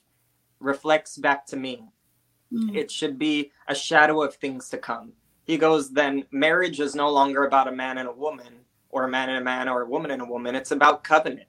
reflects 0.60 1.16
back 1.16 1.46
to 1.46 1.56
me. 1.56 1.84
Mm. 2.52 2.76
It 2.76 2.90
should 2.90 3.18
be 3.18 3.50
a 3.68 3.74
shadow 3.74 4.22
of 4.22 4.34
things 4.36 4.68
to 4.70 4.78
come. 4.78 5.12
He 5.44 5.58
goes, 5.58 5.90
then 5.90 6.24
marriage 6.30 6.80
is 6.80 6.94
no 6.94 7.10
longer 7.10 7.44
about 7.44 7.68
a 7.68 7.72
man 7.72 7.98
and 7.98 8.08
a 8.08 8.12
woman. 8.12 8.64
or 8.90 9.04
a 9.04 9.08
man 9.08 9.28
and 9.28 9.38
a 9.38 9.44
man 9.44 9.68
or 9.68 9.82
a 9.82 9.86
woman 9.86 10.10
and 10.10 10.22
a 10.22 10.24
woman. 10.24 10.54
It's 10.54 10.72
about 10.72 11.04
covenant. 11.04 11.46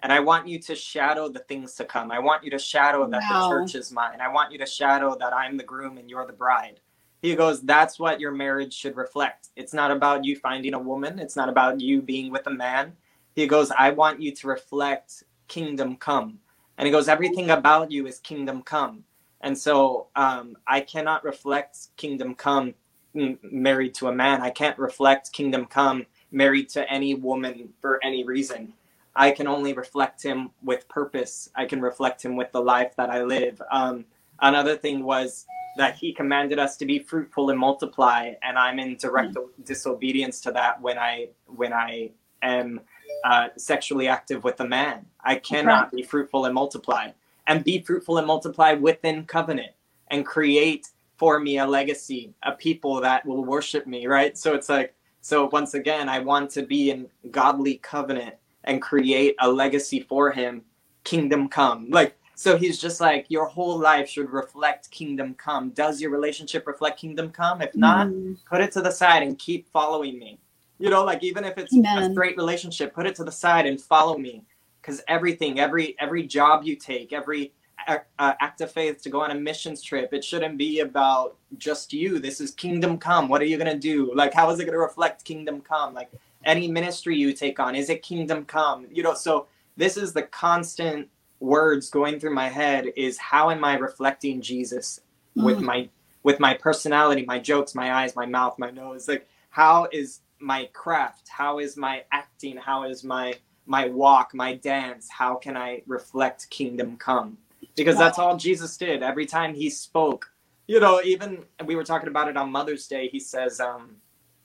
And 0.00 0.12
I 0.12 0.20
want 0.20 0.46
you 0.46 0.58
to 0.60 0.74
shadow 0.74 1.28
the 1.28 1.40
things 1.40 1.74
to 1.74 1.84
come. 1.84 2.12
I 2.12 2.18
want 2.18 2.44
you 2.44 2.50
to 2.50 2.58
shadow 2.58 3.08
that 3.08 3.22
wow. 3.28 3.48
the 3.48 3.54
church 3.54 3.74
is 3.74 3.90
mine. 3.90 4.20
I 4.20 4.28
want 4.28 4.52
you 4.52 4.58
to 4.58 4.66
shadow 4.66 5.16
that 5.18 5.32
I'm 5.32 5.56
the 5.56 5.64
groom 5.64 5.98
and 5.98 6.08
you're 6.08 6.26
the 6.26 6.32
bride. 6.32 6.80
He 7.22 7.34
goes, 7.34 7.62
That's 7.62 7.98
what 7.98 8.20
your 8.20 8.32
marriage 8.32 8.74
should 8.74 8.96
reflect. 8.96 9.48
It's 9.56 9.72
not 9.72 9.90
about 9.90 10.24
you 10.24 10.36
finding 10.36 10.74
a 10.74 10.78
woman, 10.78 11.18
it's 11.18 11.36
not 11.36 11.48
about 11.48 11.80
you 11.80 12.02
being 12.02 12.30
with 12.30 12.46
a 12.46 12.50
man. 12.50 12.92
He 13.34 13.46
goes, 13.46 13.70
I 13.70 13.90
want 13.90 14.20
you 14.20 14.30
to 14.32 14.46
reflect 14.46 15.24
kingdom 15.48 15.96
come. 15.96 16.38
And 16.78 16.86
he 16.86 16.92
goes, 16.92 17.08
Everything 17.08 17.50
about 17.50 17.90
you 17.90 18.06
is 18.06 18.18
kingdom 18.18 18.62
come. 18.62 19.04
And 19.40 19.56
so 19.56 20.08
um, 20.16 20.56
I 20.66 20.80
cannot 20.80 21.24
reflect 21.24 21.88
kingdom 21.96 22.34
come 22.34 22.74
married 23.14 23.94
to 23.94 24.08
a 24.08 24.12
man. 24.12 24.40
I 24.40 24.50
can't 24.50 24.78
reflect 24.78 25.32
kingdom 25.32 25.66
come 25.66 26.06
married 26.32 26.68
to 26.70 26.90
any 26.90 27.14
woman 27.14 27.68
for 27.80 28.02
any 28.02 28.24
reason. 28.24 28.72
I 29.16 29.30
can 29.30 29.46
only 29.46 29.72
reflect 29.72 30.22
him 30.22 30.50
with 30.62 30.88
purpose. 30.88 31.48
I 31.54 31.66
can 31.66 31.80
reflect 31.80 32.24
him 32.24 32.36
with 32.36 32.50
the 32.52 32.60
life 32.60 32.96
that 32.96 33.10
I 33.10 33.22
live. 33.22 33.62
Um, 33.70 34.04
another 34.40 34.76
thing 34.76 35.04
was 35.04 35.46
that 35.76 35.96
he 35.96 36.12
commanded 36.12 36.58
us 36.58 36.76
to 36.78 36.86
be 36.86 36.98
fruitful 36.98 37.50
and 37.50 37.58
multiply, 37.58 38.32
and 38.42 38.58
I'm 38.58 38.78
in 38.78 38.96
direct 38.96 39.34
mm-hmm. 39.34 39.62
disobedience 39.62 40.40
to 40.42 40.52
that 40.52 40.80
when 40.80 40.98
I 40.98 41.28
when 41.46 41.72
I 41.72 42.10
am 42.42 42.80
uh, 43.24 43.48
sexually 43.56 44.06
active 44.06 44.44
with 44.44 44.60
a 44.60 44.68
man. 44.68 45.06
I 45.24 45.36
cannot 45.36 45.84
right. 45.84 45.92
be 45.92 46.02
fruitful 46.02 46.44
and 46.44 46.54
multiply, 46.54 47.10
and 47.48 47.64
be 47.64 47.80
fruitful 47.80 48.18
and 48.18 48.26
multiply 48.26 48.74
within 48.74 49.24
covenant, 49.24 49.72
and 50.08 50.24
create 50.24 50.88
for 51.16 51.40
me 51.40 51.58
a 51.58 51.66
legacy, 51.66 52.34
a 52.42 52.52
people 52.52 53.00
that 53.00 53.26
will 53.26 53.44
worship 53.44 53.86
me. 53.86 54.06
Right. 54.06 54.38
So 54.38 54.54
it's 54.54 54.68
like 54.68 54.94
so 55.24 55.48
once 55.50 55.72
again, 55.72 56.10
I 56.10 56.18
want 56.18 56.50
to 56.50 56.62
be 56.66 56.90
in 56.90 57.08
godly 57.30 57.76
covenant 57.76 58.34
and 58.64 58.82
create 58.82 59.34
a 59.40 59.50
legacy 59.50 60.00
for 60.00 60.30
him, 60.30 60.62
kingdom 61.04 61.48
come. 61.48 61.88
Like, 61.88 62.14
so 62.34 62.58
he's 62.58 62.78
just 62.78 63.00
like, 63.00 63.24
your 63.30 63.46
whole 63.46 63.78
life 63.78 64.06
should 64.06 64.28
reflect 64.28 64.90
kingdom 64.90 65.32
come. 65.32 65.70
Does 65.70 65.98
your 65.98 66.10
relationship 66.10 66.66
reflect 66.66 67.00
kingdom 67.00 67.30
come? 67.30 67.62
If 67.62 67.74
not, 67.74 68.08
mm. 68.08 68.36
put 68.44 68.60
it 68.60 68.72
to 68.72 68.82
the 68.82 68.90
side 68.90 69.22
and 69.22 69.38
keep 69.38 69.66
following 69.70 70.18
me. 70.18 70.40
You 70.78 70.90
know, 70.90 71.04
like 71.04 71.22
even 71.22 71.44
if 71.44 71.56
it's 71.58 71.74
Amen. 71.74 72.02
a 72.02 72.12
straight 72.12 72.36
relationship, 72.36 72.94
put 72.94 73.06
it 73.06 73.14
to 73.16 73.24
the 73.24 73.32
side 73.32 73.66
and 73.66 73.80
follow 73.80 74.18
me. 74.18 74.44
Because 74.80 75.00
everything, 75.08 75.58
every 75.58 75.96
every 75.98 76.26
job 76.26 76.64
you 76.64 76.76
take, 76.76 77.12
every 77.12 77.52
uh, 77.86 77.98
act 78.18 78.60
of 78.60 78.70
faith 78.70 79.02
to 79.02 79.10
go 79.10 79.20
on 79.20 79.30
a 79.30 79.34
missions 79.34 79.82
trip. 79.82 80.12
It 80.12 80.24
shouldn't 80.24 80.58
be 80.58 80.80
about 80.80 81.36
just 81.58 81.92
you. 81.92 82.18
This 82.18 82.40
is 82.40 82.50
kingdom 82.50 82.98
come. 82.98 83.28
What 83.28 83.42
are 83.42 83.46
you 83.46 83.56
going 83.56 83.72
to 83.72 83.78
do? 83.78 84.12
Like, 84.14 84.32
how 84.32 84.50
is 84.50 84.60
it 84.60 84.64
going 84.64 84.74
to 84.74 84.78
reflect 84.78 85.24
kingdom 85.24 85.60
come? 85.60 85.94
Like, 85.94 86.10
any 86.44 86.68
ministry 86.68 87.16
you 87.16 87.32
take 87.32 87.58
on, 87.58 87.74
is 87.74 87.90
it 87.90 88.02
kingdom 88.02 88.44
come? 88.44 88.86
You 88.90 89.02
know, 89.02 89.14
so 89.14 89.46
this 89.76 89.96
is 89.96 90.12
the 90.12 90.22
constant 90.22 91.08
words 91.40 91.90
going 91.90 92.20
through 92.20 92.34
my 92.34 92.48
head 92.48 92.86
is 92.96 93.18
how 93.18 93.50
am 93.50 93.64
I 93.64 93.76
reflecting 93.76 94.40
Jesus 94.40 95.00
mm. 95.36 95.44
with 95.44 95.60
my 95.60 95.88
with 96.22 96.40
my 96.40 96.54
personality, 96.54 97.24
my 97.26 97.38
jokes, 97.38 97.74
my 97.74 97.92
eyes, 97.92 98.16
my 98.16 98.26
mouth, 98.26 98.58
my 98.58 98.70
nose? 98.70 99.08
Like, 99.08 99.26
how 99.50 99.88
is 99.92 100.20
my 100.38 100.68
craft? 100.72 101.28
How 101.28 101.58
is 101.58 101.76
my 101.76 102.04
acting? 102.12 102.56
How 102.56 102.84
is 102.84 103.04
my 103.04 103.34
my 103.66 103.88
walk, 103.88 104.34
my 104.34 104.54
dance? 104.56 105.08
How 105.10 105.36
can 105.36 105.56
I 105.56 105.82
reflect 105.86 106.50
kingdom 106.50 106.96
come? 106.96 107.38
because 107.76 107.98
that's 107.98 108.18
all 108.18 108.36
Jesus 108.36 108.76
did. 108.76 109.02
Every 109.02 109.26
time 109.26 109.54
he 109.54 109.70
spoke, 109.70 110.30
you 110.66 110.80
know, 110.80 111.00
even 111.02 111.44
we 111.64 111.76
were 111.76 111.84
talking 111.84 112.08
about 112.08 112.28
it 112.28 112.36
on 112.36 112.50
Mother's 112.50 112.86
Day. 112.86 113.08
He 113.08 113.20
says, 113.20 113.60
um, 113.60 113.96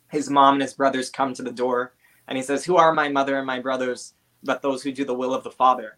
his 0.09 0.29
mom 0.29 0.55
and 0.55 0.61
his 0.61 0.73
brothers 0.73 1.09
come 1.09 1.33
to 1.33 1.43
the 1.43 1.51
door, 1.51 1.93
and 2.27 2.37
he 2.37 2.43
says, 2.43 2.65
"Who 2.65 2.77
are 2.77 2.93
my 2.93 3.09
mother 3.09 3.37
and 3.37 3.45
my 3.45 3.59
brothers, 3.59 4.13
but 4.43 4.61
those 4.61 4.81
who 4.81 4.91
do 4.91 5.05
the 5.05 5.13
will 5.13 5.33
of 5.33 5.43
the 5.43 5.51
Father?" 5.51 5.97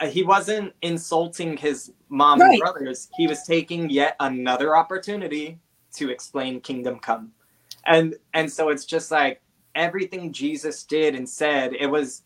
Uh, 0.00 0.08
he 0.08 0.24
wasn't 0.24 0.74
insulting 0.82 1.56
his 1.56 1.92
mom 2.08 2.40
right. 2.40 2.50
and 2.50 2.60
brothers. 2.60 3.08
He 3.16 3.28
was 3.28 3.44
taking 3.44 3.88
yet 3.90 4.16
another 4.18 4.76
opportunity 4.76 5.60
to 5.94 6.10
explain 6.10 6.60
kingdom 6.60 6.98
come, 6.98 7.32
and 7.86 8.14
and 8.32 8.50
so 8.50 8.68
it's 8.68 8.84
just 8.84 9.10
like 9.10 9.40
everything 9.74 10.32
Jesus 10.32 10.84
did 10.84 11.14
and 11.14 11.28
said. 11.28 11.74
It 11.74 11.86
was 11.86 12.22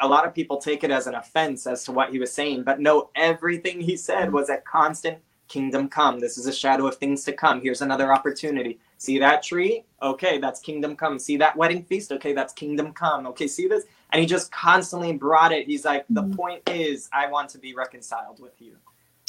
a 0.00 0.06
lot 0.06 0.26
of 0.26 0.34
people 0.34 0.58
take 0.58 0.84
it 0.84 0.90
as 0.90 1.06
an 1.06 1.14
offense 1.14 1.66
as 1.66 1.84
to 1.84 1.92
what 1.92 2.10
he 2.10 2.18
was 2.18 2.32
saying, 2.32 2.62
but 2.62 2.80
no, 2.80 3.10
everything 3.14 3.80
he 3.80 3.96
said 3.96 4.32
was 4.32 4.48
a 4.48 4.58
constant 4.58 5.18
kingdom 5.48 5.88
come. 5.88 6.18
This 6.18 6.38
is 6.38 6.46
a 6.46 6.52
shadow 6.52 6.86
of 6.86 6.96
things 6.96 7.24
to 7.24 7.32
come. 7.32 7.60
Here's 7.60 7.82
another 7.82 8.12
opportunity. 8.12 8.78
See 8.96 9.18
that 9.18 9.42
tree? 9.42 9.84
Okay, 10.00 10.38
that's 10.38 10.60
kingdom 10.60 10.96
come. 10.96 11.18
See 11.18 11.36
that 11.36 11.56
wedding 11.56 11.82
feast? 11.82 12.10
Okay, 12.12 12.32
that's 12.32 12.54
kingdom 12.54 12.92
come. 12.92 13.26
Okay, 13.26 13.46
see 13.46 13.66
this? 13.66 13.84
And 14.10 14.20
he 14.20 14.26
just 14.26 14.50
constantly 14.50 15.12
brought 15.12 15.52
it. 15.52 15.66
He's 15.66 15.84
like, 15.84 16.06
the 16.08 16.22
mm-hmm. 16.22 16.32
point 16.32 16.62
is, 16.70 17.10
I 17.12 17.28
want 17.30 17.50
to 17.50 17.58
be 17.58 17.74
reconciled 17.74 18.40
with 18.40 18.60
you. 18.60 18.76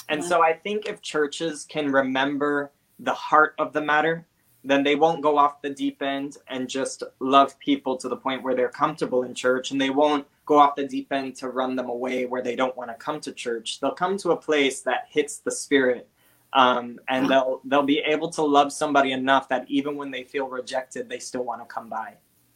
And 0.09 0.23
so 0.23 0.41
I 0.41 0.53
think 0.53 0.85
if 0.85 1.01
churches 1.01 1.65
can 1.67 1.91
remember 1.91 2.71
the 2.99 3.13
heart 3.13 3.55
of 3.57 3.73
the 3.73 3.81
matter, 3.81 4.25
then 4.63 4.83
they 4.83 4.95
won't 4.95 5.21
go 5.21 5.37
off 5.37 5.61
the 5.61 5.69
deep 5.69 6.01
end 6.01 6.37
and 6.47 6.69
just 6.69 7.03
love 7.19 7.57
people 7.59 7.97
to 7.97 8.07
the 8.07 8.15
point 8.15 8.43
where 8.43 8.55
they're 8.55 8.69
comfortable 8.69 9.23
in 9.23 9.33
church 9.33 9.71
and 9.71 9.81
they 9.81 9.89
won't 9.89 10.25
go 10.45 10.57
off 10.57 10.75
the 10.75 10.87
deep 10.87 11.11
end 11.11 11.35
to 11.35 11.49
run 11.49 11.75
them 11.75 11.89
away 11.89 12.25
where 12.25 12.41
they 12.41 12.55
don't 12.55 12.75
want 12.77 12.89
to 12.89 12.95
come 12.95 13.19
to 13.21 13.31
church. 13.31 13.79
They'll 13.79 13.91
come 13.91 14.17
to 14.19 14.31
a 14.31 14.37
place 14.37 14.81
that 14.81 15.07
hits 15.09 15.37
the 15.37 15.51
spirit 15.51 16.09
um, 16.53 16.99
and 17.07 17.29
they'll 17.29 17.61
they'll 17.65 17.83
be 17.83 17.99
able 17.99 18.29
to 18.29 18.43
love 18.43 18.71
somebody 18.71 19.11
enough 19.11 19.49
that 19.49 19.65
even 19.67 19.95
when 19.95 20.11
they 20.11 20.23
feel 20.23 20.47
rejected 20.47 21.09
they 21.09 21.19
still 21.19 21.43
want 21.43 21.61
to 21.61 21.65
come 21.65 21.89
by. 21.89 22.13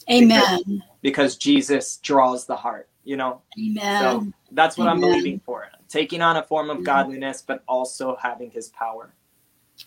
Amen. 0.09 0.39
Because, 0.39 0.81
because 1.01 1.35
jesus 1.35 1.97
draws 1.97 2.45
the 2.45 2.55
heart 2.55 2.87
you 3.07 3.15
know? 3.15 3.41
Amen. 3.57 3.99
So 3.99 4.27
that's 4.51 4.77
what 4.77 4.87
amen. 4.87 5.03
i'm 5.03 5.09
believing 5.09 5.41
for. 5.45 5.67
Taking 5.87 6.21
on 6.21 6.35
a 6.35 6.43
form 6.43 6.69
of 6.69 6.83
godliness 6.83 7.41
but 7.41 7.63
also 7.67 8.17
having 8.21 8.51
his 8.51 8.67
power 8.69 9.13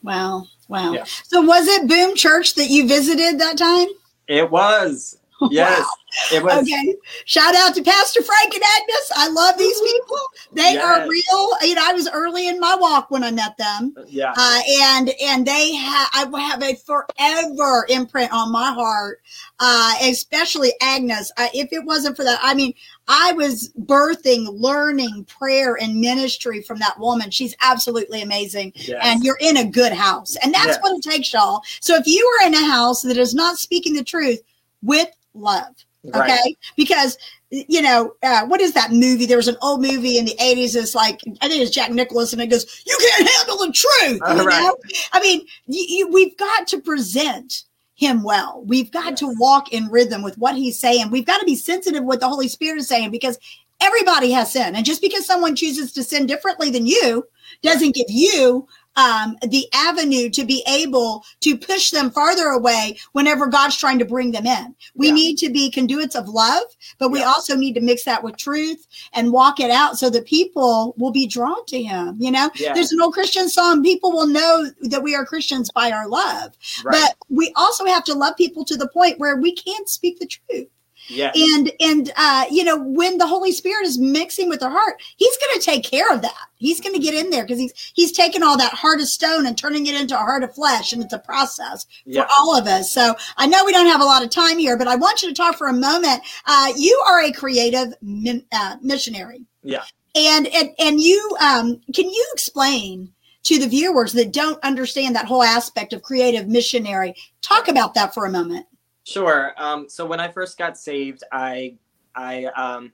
Wow. 0.03 0.47
Wow. 0.69 0.93
Yeah. 0.93 1.05
So 1.05 1.41
was 1.41 1.67
it 1.67 1.89
Boom 1.89 2.15
Church 2.15 2.55
that 2.55 2.69
you 2.71 2.87
visited 2.87 3.39
that 3.41 3.59
time? 3.59 3.89
It 4.29 4.51
was. 4.51 5.19
Yes. 5.51 5.81
Wow. 5.81 5.87
It 6.33 6.43
was. 6.43 6.63
Okay. 6.63 6.97
Shout 7.25 7.55
out 7.55 7.75
to 7.75 7.83
Pastor 7.83 8.23
Frank 8.23 8.55
and 8.55 8.63
Agnes. 8.63 9.11
I 9.17 9.29
love 9.29 9.57
these 9.57 9.81
people. 9.81 10.19
They 10.53 10.75
yes. 10.75 10.85
are 10.85 11.09
real. 11.09 11.51
You 11.63 11.75
know, 11.77 11.83
I 11.85 11.93
was 11.93 12.09
early 12.13 12.49
in 12.49 12.59
my 12.59 12.77
walk 12.79 13.11
when 13.11 13.23
I 13.23 13.31
met 13.31 13.57
them. 13.57 13.95
Yeah. 14.09 14.35
Uh, 14.37 14.61
and 14.81 15.11
and 15.23 15.47
they 15.47 15.73
have 15.75 16.09
I 16.13 16.41
have 16.41 16.63
a 16.63 16.75
forever 16.75 17.87
imprint 17.89 18.33
on 18.33 18.53
my 18.53 18.73
heart. 18.73 19.23
Uh, 19.61 19.95
especially 20.03 20.73
Agnes. 20.81 21.31
Uh, 21.37 21.49
if 21.55 21.73
it 21.73 21.85
wasn't 21.85 22.17
for 22.17 22.25
that, 22.25 22.39
I 22.43 22.55
mean, 22.55 22.75
I 23.09 23.33
was 23.33 23.71
birthing, 23.81 24.47
learning 24.51 25.25
prayer 25.25 25.77
and 25.81 26.01
ministry 26.01 26.63
from 26.63 26.79
that 26.79 26.99
woman. 26.99 27.31
She's 27.31 27.55
absolutely 27.61 28.23
amazing. 28.23 28.73
Yes. 28.75 29.01
And 29.03 29.23
you're 29.23 29.39
in 29.41 29.59
a 29.59 29.65
good 29.65 29.93
house. 29.93 30.37
And 30.43 30.53
that's 30.53 30.67
yes. 30.67 30.79
what 30.81 30.97
it 30.97 31.03
takes, 31.03 31.33
y'all. 31.33 31.63
So 31.81 31.97
if 31.97 32.07
you 32.07 32.25
are 32.41 32.47
in 32.47 32.55
a 32.55 32.65
house 32.65 33.03
that 33.03 33.17
is 33.17 33.35
not 33.35 33.59
speaking 33.59 33.95
the 33.95 34.05
truth 34.05 34.41
with 34.83 35.09
love, 35.35 35.75
okay, 36.07 36.19
right. 36.19 36.59
because 36.77 37.17
you 37.51 37.83
know, 37.83 38.15
uh, 38.23 38.47
what 38.47 38.61
is 38.61 38.75
that 38.75 38.93
movie? 38.93 39.27
There 39.27 39.37
was 39.37 39.49
an 39.49 39.57
old 39.61 39.83
movie 39.83 40.19
in 40.19 40.25
the 40.25 40.37
80s. 40.41 40.77
It's 40.77 40.95
like, 40.95 41.21
I 41.41 41.49
think 41.49 41.63
it's 41.63 41.73
Jack 41.73 41.91
Nicklaus, 41.91 42.33
and 42.33 42.41
it 42.41 42.47
goes, 42.47 42.83
You 42.87 42.97
can't 43.01 43.29
handle 43.29 43.59
the 43.59 43.73
truth. 43.73 44.21
You 44.39 44.47
right. 44.47 44.63
know? 44.63 44.77
I 45.13 45.21
mean, 45.21 45.47
you, 45.67 45.85
you, 45.89 46.09
we've 46.09 46.37
got 46.37 46.69
to 46.69 46.81
present 46.81 47.65
him 47.97 48.23
well. 48.23 48.63
We've 48.67 48.91
got 48.91 49.11
yes. 49.11 49.19
to 49.21 49.35
walk 49.39 49.73
in 49.73 49.89
rhythm 49.89 50.23
with 50.23 50.39
what 50.39 50.55
he's 50.55 50.79
saying. 50.79 51.11
We've 51.11 51.27
got 51.27 51.39
to 51.39 51.45
be 51.45 51.57
sensitive 51.57 52.05
what 52.05 52.21
the 52.21 52.29
Holy 52.29 52.49
Spirit 52.49 52.79
is 52.79 52.89
saying 52.89 53.11
because 53.11 53.39
everybody 53.81 54.31
has 54.31 54.53
sin. 54.53 54.77
And 54.77 54.87
just 54.87 55.03
because 55.03 55.27
someone 55.27 55.57
chooses 55.57 55.93
to 55.93 56.03
sin 56.03 56.27
differently 56.27 56.71
than 56.71 56.87
you 56.87 57.25
doesn't 57.63 57.95
give 57.95 58.07
you 58.09 58.67
um, 58.97 59.37
the 59.49 59.67
avenue 59.73 60.29
to 60.31 60.45
be 60.45 60.65
able 60.67 61.25
to 61.41 61.57
push 61.57 61.91
them 61.91 62.11
farther 62.11 62.49
away 62.49 62.99
whenever 63.13 63.47
God's 63.47 63.77
trying 63.77 63.99
to 63.99 64.05
bring 64.05 64.33
them 64.33 64.47
in. 64.47 64.75
We 64.95 65.09
yeah. 65.09 65.15
need 65.15 65.37
to 65.39 65.51
be 65.51 65.71
conduits 65.71 66.15
of 66.15 66.29
love, 66.29 66.65
but 66.99 67.11
we 67.11 67.21
yeah. 67.21 67.27
also 67.27 67.57
need 67.57 67.75
to 67.75 67.81
mix 67.81 68.05
that 68.05 68.23
with 68.23 68.37
truth 68.37 68.87
and 69.13 69.33
walk 69.33 69.61
it 69.61 69.71
out 69.71 69.99
so 69.99 70.11
that 70.11 70.27
people 70.27 70.95
will 70.99 71.13
be 71.13 71.27
drawn 71.27 71.65
to 71.67 71.83
Him. 71.83 72.17
You 72.19 72.31
know, 72.31 72.51
yeah. 72.57 72.75
there's 72.75 72.93
an 72.93 73.01
old 73.01 73.15
Christian 73.15 73.49
song, 73.49 73.83
people 73.83 74.13
will 74.13 74.27
know 74.27 74.71
that 74.83 75.03
we 75.03 75.15
are 75.15 75.25
Christians 75.25 75.71
by 75.71 75.91
our 75.91 76.09
love. 76.09 76.57
Right. 76.85 77.01
But 77.01 77.17
we 77.29 77.53
also 77.57 77.85
have 77.87 78.05
to 78.05 78.15
love 78.15 78.37
people 78.37 78.65
to 78.65 78.77
the 78.77 78.89
point 78.89 79.19
where 79.19 79.37
we 79.37 79.55
can't 79.55 79.89
speak 79.89 80.19
the 80.19 80.27
truth. 80.27 80.69
Yeah. 81.11 81.33
And 81.35 81.73
and 81.81 82.13
uh, 82.17 82.45
you 82.51 82.65
know, 82.65 82.83
when 82.83 83.19
the 83.19 83.27
Holy 83.27 83.53
Spirit 83.53 83.87
is 83.87 83.99
mixing 83.99 84.49
with 84.49 84.63
our 84.63 84.71
heart, 84.71 85.03
He's 85.17 85.37
going 85.37 85.59
to 85.59 85.65
take 85.65 85.85
care 85.85 86.09
of 86.13 86.23
that. 86.23 86.49
He's 86.57 86.81
going 86.81 86.95
to 86.95 87.01
get 87.01 87.15
in 87.15 87.31
there 87.31 87.43
because 87.43 87.59
He's 87.59 87.93
He's 87.95 88.13
taking 88.13 88.43
all 88.43 88.57
that 88.59 88.73
heart 88.73 89.01
of 89.01 89.09
stone 89.09 89.47
and 89.47 89.59
turning 89.59 89.87
it 89.87 90.01
into 90.01 90.15
a 90.15 90.19
heart 90.19 90.45
of 90.45 90.55
flesh, 90.55 90.93
and 90.93 91.03
it's 91.03 91.13
a 91.13 91.19
process 91.19 91.87
yeah. 92.05 92.23
for 92.23 92.29
all 92.39 92.57
of 92.57 92.67
us. 92.67 92.93
So 92.93 93.15
I 93.37 93.47
know 93.47 93.65
we 93.65 93.73
don't 93.73 93.87
have 93.87 94.01
a 94.01 94.05
lot 94.05 94.23
of 94.23 94.31
time 94.31 94.59
here, 94.59 94.79
but 94.79 94.89
I 94.89 94.97
want 94.97 95.23
you 95.23 95.29
to 95.29 95.35
talk 95.35 95.57
for 95.57 95.69
a 95.69 95.73
moment. 95.73 96.23
Uh, 96.47 96.73
you 96.77 97.03
are 97.07 97.21
a 97.23 97.33
creative 97.33 97.93
min, 98.03 98.45
uh, 98.53 98.77
missionary. 98.81 99.43
Yeah. 99.63 99.85
And 100.15 100.47
and 100.49 100.71
and 100.79 101.01
you 101.01 101.37
um, 101.41 101.81
can 101.95 102.09
you 102.09 102.27
explain? 102.33 103.13
to 103.43 103.59
the 103.59 103.67
viewers 103.67 104.13
that 104.13 104.33
don't 104.33 104.63
understand 104.63 105.17
that 105.17 105.25
whole 105.25 105.43
aspect 105.43 105.93
of 105.93 106.03
creative 106.03 106.47
missionary. 106.47 107.15
Talk 107.41 107.69
about 107.69 107.95
that 107.95 108.13
for 108.13 108.27
a 108.27 108.31
moment. 108.31 108.67
Sure. 109.05 109.53
Um, 109.57 109.89
so 109.89 110.07
when 110.07 110.21
I 110.21 110.29
first 110.29 110.59
got 110.59 110.77
saved, 110.77 111.25
I, 111.33 111.77
I, 112.15 112.47
um, 112.47 112.93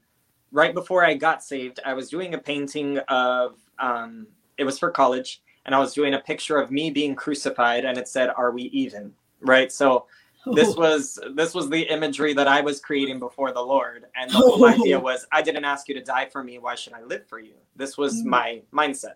right 0.52 0.74
before 0.74 1.04
I 1.04 1.14
got 1.14 1.42
saved, 1.42 1.80
I 1.84 1.94
was 1.94 2.08
doing 2.08 2.34
a 2.34 2.38
painting 2.38 2.98
of, 3.08 3.56
um, 3.78 4.26
it 4.58 4.64
was 4.64 4.78
for 4.78 4.90
college, 4.90 5.42
and 5.66 5.74
I 5.74 5.78
was 5.78 5.92
doing 5.92 6.14
a 6.14 6.20
picture 6.20 6.58
of 6.58 6.70
me 6.70 6.90
being 6.90 7.14
crucified, 7.14 7.84
and 7.84 7.98
it 7.98 8.08
said, 8.08 8.30
"Are 8.36 8.52
we 8.52 8.62
even?" 8.64 9.12
Right. 9.40 9.70
So 9.70 10.06
this 10.54 10.76
was 10.78 11.18
this 11.34 11.54
was 11.54 11.68
the 11.68 11.82
imagery 11.82 12.32
that 12.34 12.48
I 12.48 12.60
was 12.60 12.80
creating 12.80 13.18
before 13.18 13.52
the 13.52 13.60
Lord, 13.60 14.06
and 14.14 14.30
the 14.30 14.38
whole 14.38 14.64
idea 14.68 14.98
was, 14.98 15.26
I 15.32 15.42
didn't 15.42 15.64
ask 15.64 15.88
you 15.88 15.94
to 15.94 16.02
die 16.02 16.26
for 16.26 16.42
me. 16.42 16.58
Why 16.58 16.74
should 16.74 16.94
I 16.94 17.02
live 17.02 17.26
for 17.26 17.38
you? 17.38 17.54
This 17.74 17.98
was 17.98 18.22
mm. 18.22 18.26
my 18.26 18.62
mindset. 18.72 19.14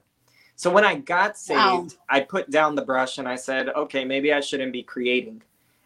So 0.57 0.71
when 0.71 0.85
I 0.85 0.97
got 0.97 1.39
saved, 1.39 1.59
wow. 1.59 1.87
I 2.11 2.21
put 2.21 2.51
down 2.51 2.75
the 2.75 2.83
brush 2.83 3.17
and 3.17 3.27
I 3.27 3.37
said, 3.37 3.71
okay, 3.71 4.05
maybe 4.05 4.31
I 4.31 4.41
shouldn't 4.41 4.75
be 4.75 4.83
creating. 4.83 5.43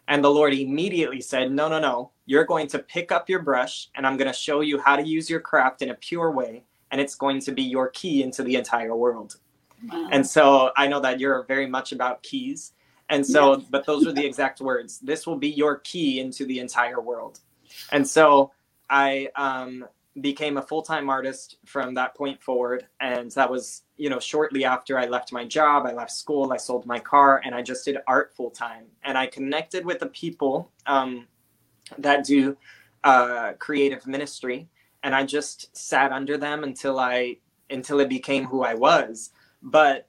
And 0.07 0.23
the 0.23 0.29
Lord 0.29 0.53
immediately 0.53 1.21
said, 1.21 1.51
no, 1.51 1.67
no, 1.67 1.79
no. 1.79 2.11
You're 2.25 2.45
going 2.45 2.67
to 2.67 2.79
pick 2.79 3.11
up 3.11 3.29
your 3.29 3.41
brush 3.41 3.89
and 3.95 4.05
I'm 4.05 4.17
going 4.17 4.31
to 4.31 4.37
show 4.37 4.61
you 4.61 4.79
how 4.79 4.95
to 4.95 5.03
use 5.03 5.29
your 5.29 5.39
craft 5.39 5.81
in 5.81 5.89
a 5.89 5.95
pure 5.95 6.31
way. 6.31 6.63
And 6.91 7.01
it's 7.01 7.15
going 7.15 7.41
to 7.41 7.51
be 7.51 7.63
your 7.63 7.89
key 7.89 8.23
into 8.23 8.43
the 8.43 8.55
entire 8.55 8.95
world. 8.95 9.37
Wow. 9.91 10.07
And 10.11 10.25
so 10.25 10.71
I 10.77 10.87
know 10.87 10.99
that 11.01 11.19
you're 11.19 11.43
very 11.43 11.67
much 11.67 11.91
about 11.91 12.23
keys. 12.23 12.73
And 13.09 13.25
so, 13.25 13.57
yes. 13.57 13.67
but 13.69 13.85
those 13.85 14.07
are 14.07 14.11
the 14.11 14.25
exact 14.31 14.61
words. 14.61 14.99
This 14.99 15.27
will 15.27 15.37
be 15.37 15.49
your 15.49 15.77
key 15.77 16.19
into 16.19 16.45
the 16.45 16.59
entire 16.59 17.01
world. 17.01 17.39
And 17.91 18.07
so 18.07 18.51
I 18.89 19.29
um, 19.35 19.85
became 20.21 20.57
a 20.57 20.61
full-time 20.61 21.09
artist 21.09 21.57
from 21.65 21.93
that 21.93 22.15
point 22.15 22.41
forward. 22.41 22.87
And 23.01 23.31
that 23.31 23.49
was, 23.49 23.83
you 23.97 24.09
know, 24.09 24.19
shortly 24.19 24.63
after 24.63 24.97
I 24.97 25.07
left 25.07 25.33
my 25.33 25.45
job, 25.45 25.85
I 25.85 25.93
left 25.93 26.11
school, 26.11 26.53
I 26.53 26.57
sold 26.57 26.85
my 26.85 26.99
car, 26.99 27.41
and 27.43 27.53
I 27.53 27.61
just 27.61 27.85
did 27.85 27.97
art 28.07 28.33
full-time. 28.35 28.85
And 29.03 29.17
I 29.17 29.27
connected 29.27 29.85
with 29.85 29.99
the 29.99 30.07
people 30.07 30.71
um, 30.85 31.27
that 31.97 32.23
do 32.25 32.55
uh, 33.03 33.53
creative 33.59 34.07
ministry. 34.07 34.69
And 35.03 35.13
I 35.13 35.25
just 35.25 35.75
sat 35.75 36.11
under 36.11 36.37
them 36.37 36.63
until 36.63 36.99
I 36.99 37.37
until 37.69 37.99
it 37.99 38.09
became 38.09 38.45
who 38.45 38.63
I 38.63 38.75
was. 38.75 39.31
But 39.61 40.07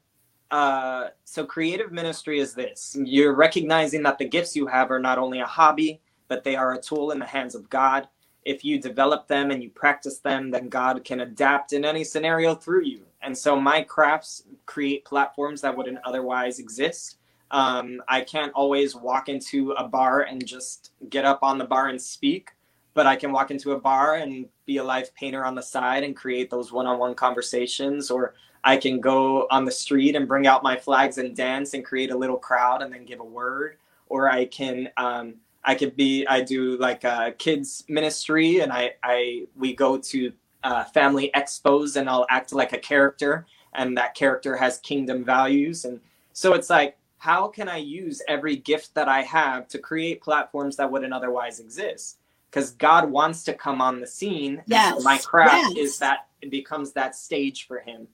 uh, 0.51 1.09
so 1.25 1.45
creative 1.45 1.91
ministry 1.91 2.39
is 2.39 2.55
this 2.55 2.97
you're 3.05 3.35
recognizing 3.35 4.03
that 4.05 4.17
the 4.19 4.25
gifts 4.25 4.55
you 4.55 4.67
have 4.67 4.91
are 4.91 5.01
not 5.01 5.19
only 5.19 5.41
a 5.41 5.47
hobby 5.47 6.01
but 6.29 6.45
they 6.45 6.55
are 6.55 6.75
a 6.75 6.81
tool 6.81 7.11
in 7.11 7.19
the 7.19 7.27
hands 7.27 7.57
of 7.57 7.69
god 7.69 8.07
if 8.47 8.65
you 8.65 8.81
develop 8.81 9.27
them 9.29 9.51
and 9.51 9.63
you 9.63 9.71
practice 9.71 10.19
them 10.19 10.51
then 10.51 10.69
god 10.69 11.05
can 11.05 11.21
adapt 11.21 11.73
in 11.73 11.85
any 11.85 12.05
scenario 12.05 12.55
through 12.55 12.85
you. 12.85 13.03
And 13.23 13.37
so 13.37 13.61
my 13.61 13.83
crafts 13.83 14.45
create 14.67 15.05
platforms 15.05 15.61
that 15.63 15.77
wouldn't 15.77 15.99
otherwise 16.05 16.59
exist. 16.59 17.19
Um, 17.51 18.03
i 18.09 18.21
can't 18.23 18.53
always 18.55 18.97
walk 18.97 19.29
into 19.29 19.73
a 19.73 19.87
bar 19.87 20.23
and 20.23 20.45
just 20.45 20.93
get 21.11 21.25
up 21.25 21.41
on 21.43 21.59
the 21.59 21.65
bar 21.65 21.87
and 21.89 22.01
speak 22.01 22.51
but 22.93 23.07
i 23.07 23.15
can 23.15 23.31
walk 23.31 23.53
into 23.53 23.71
a 23.73 23.79
bar 23.79 24.17
and 24.17 24.49
be 24.67 24.77
a 24.79 24.85
live 24.85 25.15
painter 25.15 25.45
on 25.45 25.55
the 25.55 25.63
side 25.63 26.03
and 26.03 26.15
create 26.15 26.51
those 26.51 26.73
one-on-one 26.73 27.15
conversations. 27.15 28.11
Or 28.11 28.35
I 28.65 28.77
can 28.77 29.01
go 29.01 29.47
on 29.51 29.65
the 29.65 29.71
street 29.71 30.17
and 30.17 30.29
bring 30.29 30.47
out 30.47 30.63
my 30.63 30.77
flags 30.77 31.19
and 31.19 31.35
dance 31.35 31.73
and 31.73 31.85
create 31.85 32.11
a 32.11 32.17
little 32.17 32.37
crowd 32.37 32.83
and 32.83 32.93
then 32.93 33.05
give 33.05 33.21
a 33.21 33.25
word. 33.25 33.77
Or 34.09 34.29
I 34.29 34.45
can 34.47 34.91
um, 34.97 35.37
I 35.67 35.75
could 35.75 35.97
be 35.97 36.27
I 36.27 36.41
do 36.43 36.77
like 36.79 37.05
a 37.05 37.35
kids 37.39 37.85
ministry 37.89 38.61
and 38.61 38.73
I 38.73 38.95
I 39.03 39.47
we 39.57 39.75
go 39.75 39.99
to 39.99 40.33
uh, 40.65 40.85
family 40.85 41.31
expos 41.35 41.97
and 41.97 42.09
I'll 42.09 42.27
act 42.31 42.53
like 42.53 42.73
a 42.73 42.79
character 42.79 43.47
and 43.75 43.97
that 43.99 44.15
character 44.15 44.57
has 44.57 44.79
kingdom 44.79 45.25
values 45.25 45.85
and 45.85 46.01
so 46.33 46.55
it's 46.55 46.71
like 46.71 46.97
how 47.19 47.49
can 47.49 47.69
I 47.69 47.79
use 47.79 48.23
every 48.29 48.57
gift 48.57 48.95
that 48.95 49.09
I 49.09 49.23
have 49.23 49.69
to 49.69 49.79
create 49.79 50.23
platforms 50.23 50.77
that 50.77 50.91
wouldn't 50.91 51.13
otherwise 51.13 51.61
exist? 51.61 52.19
Because 52.51 52.71
God 52.73 53.11
wants 53.11 53.43
to 53.45 53.55
come 53.55 53.81
on 53.81 54.01
the 54.01 54.07
scene. 54.07 54.63
Yes. 54.67 55.03
my 55.03 55.19
craft 55.19 55.75
yes. 55.75 55.77
is 55.77 55.99
that 55.99 56.29
it 56.43 56.51
becomes 56.51 56.93
that 56.93 57.17
stage 57.17 57.67
for 57.67 57.81
him 57.81 58.07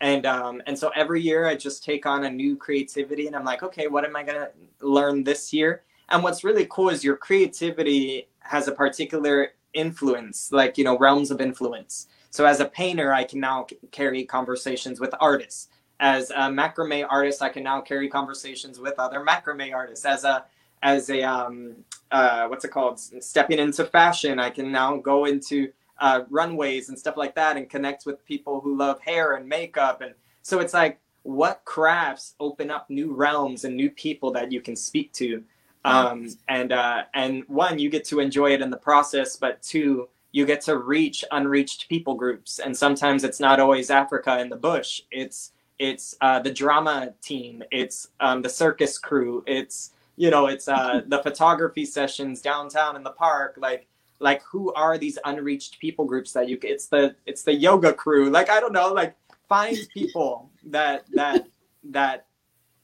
and 0.00 0.24
um, 0.24 0.62
and 0.66 0.78
so 0.78 0.90
every 0.96 1.20
year 1.20 1.46
I 1.46 1.54
just 1.54 1.84
take 1.84 2.06
on 2.06 2.24
a 2.24 2.30
new 2.30 2.56
creativity, 2.56 3.26
and 3.26 3.36
I'm 3.36 3.44
like, 3.44 3.62
okay, 3.62 3.86
what 3.86 4.04
am 4.04 4.16
I 4.16 4.22
gonna 4.22 4.48
learn 4.80 5.22
this 5.22 5.52
year? 5.52 5.82
And 6.10 6.22
what's 6.22 6.44
really 6.44 6.66
cool 6.70 6.90
is 6.90 7.04
your 7.04 7.16
creativity 7.16 8.28
has 8.40 8.68
a 8.68 8.72
particular 8.72 9.52
influence, 9.74 10.50
like 10.52 10.76
you 10.76 10.84
know, 10.84 10.98
realms 10.98 11.30
of 11.30 11.40
influence. 11.40 12.08
So 12.30 12.44
as 12.46 12.60
a 12.60 12.64
painter, 12.64 13.12
I 13.12 13.24
can 13.24 13.40
now 13.40 13.66
carry 13.90 14.24
conversations 14.24 15.00
with 15.00 15.14
artists. 15.20 15.68
As 16.00 16.30
a 16.30 16.48
macrame 16.48 17.06
artist, 17.08 17.42
I 17.42 17.50
can 17.50 17.62
now 17.62 17.80
carry 17.80 18.08
conversations 18.08 18.80
with 18.80 18.94
other 18.98 19.20
macrame 19.20 19.74
artists. 19.74 20.04
As 20.04 20.24
a 20.24 20.44
as 20.82 21.10
a 21.10 21.22
um, 21.22 21.76
uh, 22.10 22.48
what's 22.48 22.64
it 22.64 22.70
called? 22.70 22.98
Stepping 22.98 23.58
into 23.58 23.84
fashion, 23.84 24.38
I 24.38 24.50
can 24.50 24.72
now 24.72 24.96
go 24.96 25.26
into 25.26 25.72
uh, 26.00 26.22
runways 26.30 26.88
and 26.88 26.98
stuff 26.98 27.16
like 27.16 27.34
that 27.34 27.56
and 27.56 27.68
connect 27.68 28.06
with 28.06 28.24
people 28.24 28.60
who 28.60 28.76
love 28.76 29.00
hair 29.00 29.34
and 29.34 29.46
makeup 29.46 30.00
and 30.00 30.14
so 30.42 30.58
it's 30.58 30.72
like 30.72 30.98
what 31.22 31.60
crafts 31.64 32.34
open 32.40 32.70
up 32.70 32.88
new 32.88 33.12
realms 33.12 33.64
and 33.64 33.76
new 33.76 33.90
people 33.90 34.32
that 34.32 34.50
you 34.50 34.60
can 34.60 34.74
speak 34.74 35.12
to 35.12 35.42
um, 35.84 36.28
and 36.48 36.72
uh, 36.72 37.04
and 37.14 37.44
one 37.48 37.78
you 37.78 37.88
get 37.88 38.04
to 38.04 38.20
enjoy 38.20 38.52
it 38.52 38.60
in 38.60 38.70
the 38.70 38.76
process 38.76 39.36
but 39.36 39.62
two 39.62 40.08
you 40.32 40.46
get 40.46 40.60
to 40.62 40.78
reach 40.78 41.24
unreached 41.32 41.88
people 41.88 42.14
groups. 42.14 42.58
And 42.58 42.76
sometimes 42.76 43.24
it's 43.24 43.40
not 43.40 43.60
always 43.60 43.90
africa 43.90 44.38
in 44.40 44.48
the 44.48 44.56
bush. 44.56 45.02
It's 45.10 45.52
it's 45.78 46.14
uh, 46.20 46.40
the 46.40 46.52
drama 46.52 47.14
team. 47.22 47.62
It's 47.70 48.08
um, 48.20 48.42
the 48.42 48.48
circus 48.48 48.98
crew. 48.98 49.42
It's 49.46 49.92
you 50.16 50.30
know 50.30 50.46
it's 50.46 50.68
uh, 50.68 51.02
the 51.06 51.22
photography 51.22 51.84
sessions 51.84 52.40
downtown 52.40 52.96
in 52.96 53.02
the 53.02 53.10
park. 53.10 53.56
Like 53.58 53.86
like 54.20 54.42
who 54.42 54.72
are 54.74 54.98
these 54.98 55.18
unreached 55.24 55.78
people 55.80 56.04
groups 56.04 56.32
that 56.32 56.48
you 56.48 56.58
it's 56.62 56.86
the 56.86 57.16
it's 57.26 57.42
the 57.42 57.54
yoga 57.54 57.92
crew. 57.92 58.30
Like 58.30 58.50
i 58.50 58.60
don't 58.60 58.72
know 58.72 58.92
like 58.92 59.16
find 59.48 59.76
people 59.94 60.50
that 60.66 61.04
that 61.12 61.46
that 61.84 62.26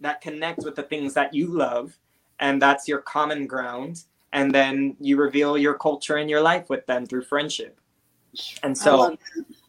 that 0.00 0.20
connect 0.20 0.64
with 0.64 0.74
the 0.74 0.82
things 0.82 1.14
that 1.14 1.32
you 1.32 1.46
love 1.48 1.96
and 2.40 2.60
that's 2.60 2.86
your 2.88 3.00
common 3.00 3.46
ground 3.46 4.04
and 4.32 4.54
then 4.54 4.96
you 5.00 5.16
reveal 5.16 5.56
your 5.56 5.74
culture 5.74 6.16
and 6.16 6.28
your 6.28 6.40
life 6.40 6.68
with 6.68 6.84
them 6.86 7.06
through 7.06 7.22
friendship. 7.22 7.80
And 8.62 8.76
so 8.76 9.16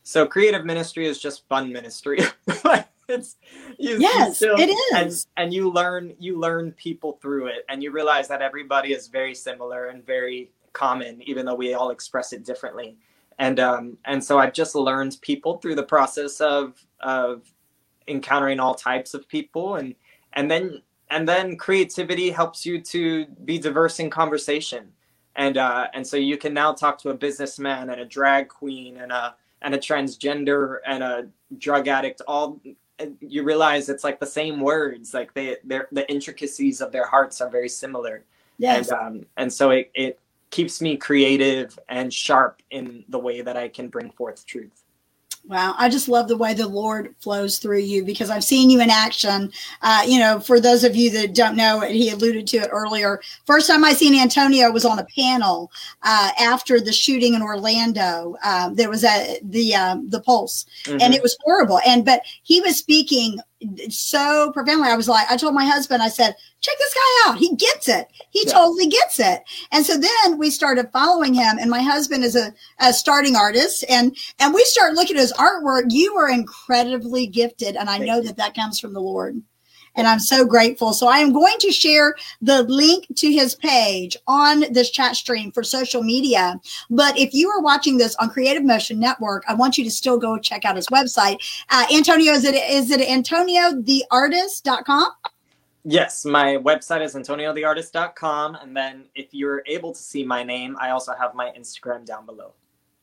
so 0.04 0.26
creative 0.26 0.66
ministry 0.66 1.08
is 1.08 1.20
just 1.20 1.48
fun 1.48 1.72
ministry. 1.72 2.20
It's 3.10 3.38
you, 3.80 4.00
yes 4.00 4.28
you 4.28 4.34
still, 4.34 4.60
it 4.60 4.70
is. 4.70 5.28
and, 5.38 5.46
and 5.46 5.54
you 5.54 5.72
learn 5.72 6.14
you 6.20 6.38
learn 6.38 6.74
people 6.74 7.18
through 7.22 7.48
it 7.48 7.64
and 7.70 7.82
you 7.82 7.92
realize 7.92 8.28
that 8.28 8.42
everybody 8.42 8.92
is 8.92 9.08
very 9.08 9.34
similar 9.34 9.86
and 9.86 10.06
very 10.06 10.52
common, 10.74 11.22
even 11.24 11.46
though 11.46 11.56
we 11.56 11.74
all 11.74 11.92
express 11.92 12.34
it 12.34 12.44
differently. 12.44 12.98
And 13.40 13.60
um, 13.62 13.98
and 14.06 14.22
so 14.22 14.40
I've 14.40 14.52
just 14.52 14.76
learned 14.76 15.18
people 15.22 15.58
through 15.58 15.76
the 15.76 15.84
process 15.84 16.42
of 16.42 16.74
of 17.00 17.44
encountering 18.08 18.60
all 18.60 18.76
types 18.76 19.14
of 19.14 19.28
people, 19.28 19.76
and 19.76 19.96
and 20.34 20.50
then 20.52 20.82
and 21.10 21.28
then 21.28 21.56
creativity 21.58 22.30
helps 22.30 22.66
you 22.66 22.82
to 22.82 23.26
be 23.46 23.58
diverse 23.58 24.00
in 24.00 24.10
conversation, 24.10 24.92
and 25.36 25.58
uh, 25.58 25.88
and 25.94 26.06
so 26.06 26.18
you 26.18 26.38
can 26.38 26.54
now 26.54 26.74
talk 26.74 26.98
to 27.00 27.10
a 27.10 27.14
businessman 27.14 27.90
and 27.90 28.02
a 28.02 28.06
drag 28.06 28.48
queen 28.50 28.98
and 28.98 29.12
a 29.12 29.36
and 29.62 29.74
a 29.74 29.78
transgender 29.78 30.78
and 30.86 31.04
a 31.04 31.28
drug 31.58 31.88
addict 31.88 32.22
all 32.28 32.60
you 33.22 33.44
realize 33.44 33.90
it's 33.90 34.04
like 34.04 34.20
the 34.20 34.26
same 34.26 34.60
words 34.60 35.14
like 35.14 35.34
they 35.34 35.56
they're 35.64 35.88
the 35.92 36.10
intricacies 36.12 36.82
of 36.82 36.92
their 36.92 37.08
hearts 37.08 37.42
are 37.42 37.50
very 37.50 37.70
similar 37.70 38.24
yes. 38.58 38.90
and 38.90 39.00
um 39.00 39.26
and 39.38 39.52
so 39.52 39.72
it, 39.72 39.90
it 39.94 40.20
keeps 40.50 40.82
me 40.82 40.98
creative 40.98 41.78
and 41.90 42.14
sharp 42.14 42.62
in 42.72 43.04
the 43.10 43.20
way 43.20 43.42
that 43.42 43.58
I 43.58 43.68
can 43.68 43.90
bring 43.90 44.12
forth 44.12 44.46
truth. 44.46 44.84
Wow, 45.48 45.76
I 45.78 45.88
just 45.88 46.10
love 46.10 46.28
the 46.28 46.36
way 46.36 46.54
the 46.54 46.68
Lord 46.68 47.16
flows 47.20 47.58
through 47.58 47.80
you 47.80 48.04
because 48.04 48.30
I've 48.30 48.44
seen 48.44 48.70
you 48.70 48.82
in 48.82 48.90
action. 48.90 49.50
Uh, 49.82 50.04
you 50.06 50.20
know, 50.20 50.42
for 50.42 50.60
those 50.60 50.84
of 50.84 50.94
you 50.94 51.10
that 51.12 51.34
don't 51.34 51.56
know, 51.56 51.80
he 51.80 52.10
alluded 52.10 52.48
to 52.48 52.58
it 52.58 52.70
earlier. 52.70 53.22
First 53.46 53.70
time 53.70 53.86
I 53.86 53.94
seen 53.94 54.14
Antonio 54.14 54.70
was 54.72 54.84
on 54.84 55.00
a 55.00 55.08
panel 55.18 55.72
uh, 56.04 56.32
after 56.38 56.82
the 56.82 56.92
shooting 56.92 57.34
in 57.34 57.42
Orlando. 57.42 58.36
Um, 58.44 58.76
there 58.76 58.90
was 58.90 59.06
a 59.06 59.40
the 59.42 59.74
um, 59.74 60.10
the 60.10 60.20
Pulse, 60.20 60.66
mm-hmm. 60.84 61.00
and 61.00 61.14
it 61.14 61.24
was 61.24 61.38
horrible. 61.46 61.80
And 61.88 62.04
but 62.04 62.24
he 62.44 62.60
was 62.60 62.76
speaking 62.76 63.40
so 63.90 64.52
profoundly. 64.52 64.90
I 64.90 64.96
was 64.96 65.08
like, 65.08 65.30
I 65.30 65.38
told 65.38 65.54
my 65.54 65.66
husband, 65.66 66.04
I 66.04 66.10
said, 66.10 66.36
check 66.62 66.76
this 66.78 66.94
guy 66.94 67.32
out. 67.32 67.38
He 67.38 67.56
gets 67.56 67.88
it. 67.88 68.08
He 68.30 68.44
yeah. 68.46 68.54
totally 68.54 68.88
gets 68.88 69.20
it. 69.20 69.44
And 69.72 69.86
so 69.86 69.98
then 69.98 70.38
we 70.38 70.50
started 70.50 70.92
following 70.92 71.34
him. 71.34 71.58
And 71.60 71.70
my 71.70 71.82
husband 71.82 72.24
is 72.24 72.36
a, 72.36 72.54
a 72.80 72.94
starting 72.94 73.36
artist, 73.36 73.84
and 73.90 74.16
and 74.40 74.54
we 74.54 74.64
start 74.66 74.94
looking 74.94 75.18
at 75.18 75.22
his 75.22 75.34
artwork. 75.34 75.86
You 75.90 76.16
are 76.18 76.30
incredibly 76.30 77.28
gifted, 77.28 77.76
and 77.76 77.90
I 77.90 77.98
Thank 77.98 78.08
know 78.08 78.18
you. 78.18 78.24
that 78.24 78.38
that 78.38 78.56
comes 78.56 78.80
from 78.80 78.94
the 78.94 79.02
Lord 79.02 79.42
and 79.98 80.08
I'm 80.08 80.20
so 80.20 80.46
grateful. 80.46 80.94
So 80.94 81.08
I 81.08 81.18
am 81.18 81.34
going 81.34 81.58
to 81.60 81.72
share 81.72 82.16
the 82.42 82.64
link 82.64 83.08
to 83.16 83.30
his 83.32 83.56
page 83.56 84.16
on 84.28 84.64
this 84.72 84.90
chat 84.90 85.18
stream 85.18 85.52
for 85.52 85.64
social 85.64 86.04
media. 86.04 86.62
But 86.90 87.18
if 87.18 87.34
you 87.34 87.50
are 87.50 87.62
watching 87.62 87.98
this 87.98 88.16
on 88.16 88.30
Creative 88.30 88.64
Motion 88.64 88.98
Network, 89.00 89.44
I 89.48 89.56
want 89.56 89.78
you 89.78 89.84
to 89.84 89.92
still 89.92 90.18
go 90.18 90.38
check 90.38 90.64
out 90.64 90.78
his 90.78 90.88
website. 90.88 91.40
Uh, 91.70 91.86
Antonio, 91.94 92.32
is 92.32 92.46
it 92.46 92.56
is 92.56 92.92
it 92.92 93.02
AntonioTheArtist.com? 93.02 95.12
Yes, 95.90 96.26
my 96.26 96.58
website 96.58 97.02
is 97.02 97.16
antoniotheartist.com. 97.16 98.56
And 98.56 98.76
then 98.76 99.06
if 99.16 99.28
you're 99.32 99.64
able 99.66 99.94
to 99.94 100.00
see 100.00 100.26
my 100.26 100.44
name, 100.44 100.76
I 100.82 100.90
also 100.90 101.14
have 101.14 101.34
my 101.34 101.54
Instagram 101.58 102.06
down 102.06 102.26
below. 102.26 102.52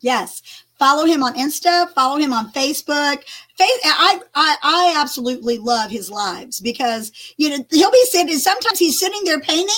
Yes. 0.01 0.64
Follow 0.79 1.05
him 1.05 1.23
on 1.23 1.35
Insta, 1.35 1.89
follow 1.91 2.19
him 2.19 2.33
on 2.33 2.51
Facebook. 2.53 3.23
Face, 3.57 3.81
I, 3.85 4.21
I, 4.35 4.57
I 4.63 4.95
absolutely 4.97 5.59
love 5.59 5.91
his 5.91 6.11
lives 6.11 6.61
because, 6.61 7.13
you 7.37 7.51
know, 7.51 7.65
he'll 7.71 7.93
be 7.93 8.05
sitting, 8.07 8.37
sometimes 8.39 8.79
he's 8.79 8.99
sitting 8.99 9.23
there 9.25 9.41
painting 9.41 9.75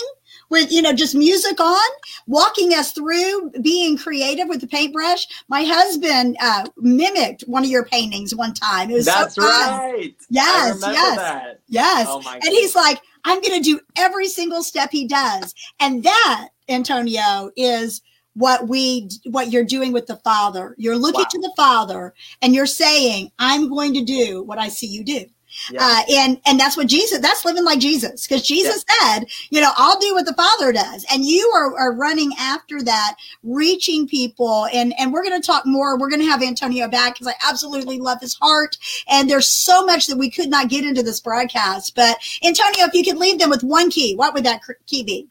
with 0.48 0.70
you 0.70 0.82
know 0.82 0.92
just 0.92 1.14
music 1.14 1.58
on 1.60 1.88
walking 2.26 2.72
us 2.72 2.92
through 2.92 3.50
being 3.62 3.96
creative 3.96 4.48
with 4.48 4.60
the 4.60 4.66
paintbrush. 4.66 5.26
My 5.48 5.64
husband 5.64 6.36
uh, 6.40 6.66
mimicked 6.76 7.42
one 7.42 7.64
of 7.64 7.70
your 7.70 7.84
paintings 7.84 8.34
one 8.34 8.54
time. 8.54 8.90
It 8.90 8.94
was 8.94 9.06
that's 9.06 9.34
so 9.34 9.42
right. 9.42 10.14
Yes 10.30 10.80
yes 10.82 11.16
that. 11.16 11.60
yes. 11.68 12.06
Oh 12.08 12.22
and 12.32 12.44
he's 12.44 12.74
like 12.74 13.00
i'm 13.24 13.40
going 13.40 13.60
to 13.60 13.70
do 13.70 13.80
every 13.96 14.28
single 14.28 14.62
step 14.62 14.90
he 14.90 15.06
does. 15.06 15.54
And 15.80 16.02
that 16.04 16.48
antonio 16.68 17.50
is 17.56 18.02
what 18.36 18.68
we 18.68 19.08
what 19.24 19.50
you're 19.50 19.64
doing 19.64 19.92
with 19.92 20.06
the 20.06 20.16
father 20.16 20.74
you're 20.78 20.96
looking 20.96 21.20
wow. 21.20 21.28
to 21.30 21.40
the 21.40 21.52
father 21.56 22.14
and 22.42 22.54
you're 22.54 22.66
saying 22.66 23.30
i'm 23.38 23.68
going 23.68 23.94
to 23.94 24.04
do 24.04 24.42
what 24.42 24.58
i 24.58 24.68
see 24.68 24.86
you 24.86 25.02
do 25.02 25.24
yeah. 25.70 25.80
Uh, 25.82 26.02
and 26.10 26.40
and 26.46 26.60
that's 26.60 26.76
what 26.76 26.86
Jesus. 26.86 27.18
That's 27.20 27.44
living 27.44 27.64
like 27.64 27.78
Jesus, 27.78 28.26
because 28.26 28.46
Jesus 28.46 28.84
yeah. 28.88 29.18
said, 29.18 29.28
you 29.50 29.60
know, 29.60 29.72
I'll 29.76 29.98
do 29.98 30.14
what 30.14 30.26
the 30.26 30.34
Father 30.34 30.72
does, 30.72 31.06
and 31.10 31.24
you 31.24 31.50
are, 31.54 31.76
are 31.78 31.94
running 31.94 32.32
after 32.38 32.82
that, 32.82 33.16
reaching 33.42 34.06
people. 34.06 34.66
And 34.72 34.92
and 34.98 35.12
we're 35.12 35.22
going 35.22 35.40
to 35.40 35.46
talk 35.46 35.64
more. 35.66 35.98
We're 35.98 36.10
going 36.10 36.20
to 36.20 36.26
have 36.26 36.42
Antonio 36.42 36.88
back 36.88 37.14
because 37.14 37.28
I 37.28 37.48
absolutely 37.48 37.98
love 37.98 38.20
his 38.20 38.34
heart. 38.34 38.76
And 39.08 39.30
there's 39.30 39.50
so 39.50 39.84
much 39.84 40.06
that 40.06 40.18
we 40.18 40.30
could 40.30 40.48
not 40.48 40.68
get 40.68 40.84
into 40.84 41.02
this 41.02 41.20
broadcast. 41.20 41.94
But 41.94 42.18
Antonio, 42.44 42.86
if 42.86 42.94
you 42.94 43.04
could 43.04 43.18
leave 43.18 43.38
them 43.38 43.50
with 43.50 43.62
one 43.62 43.90
key, 43.90 44.14
what 44.14 44.34
would 44.34 44.44
that 44.44 44.60
key 44.86 45.04
be? 45.04 45.28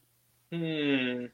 Hmm. 0.51 1.25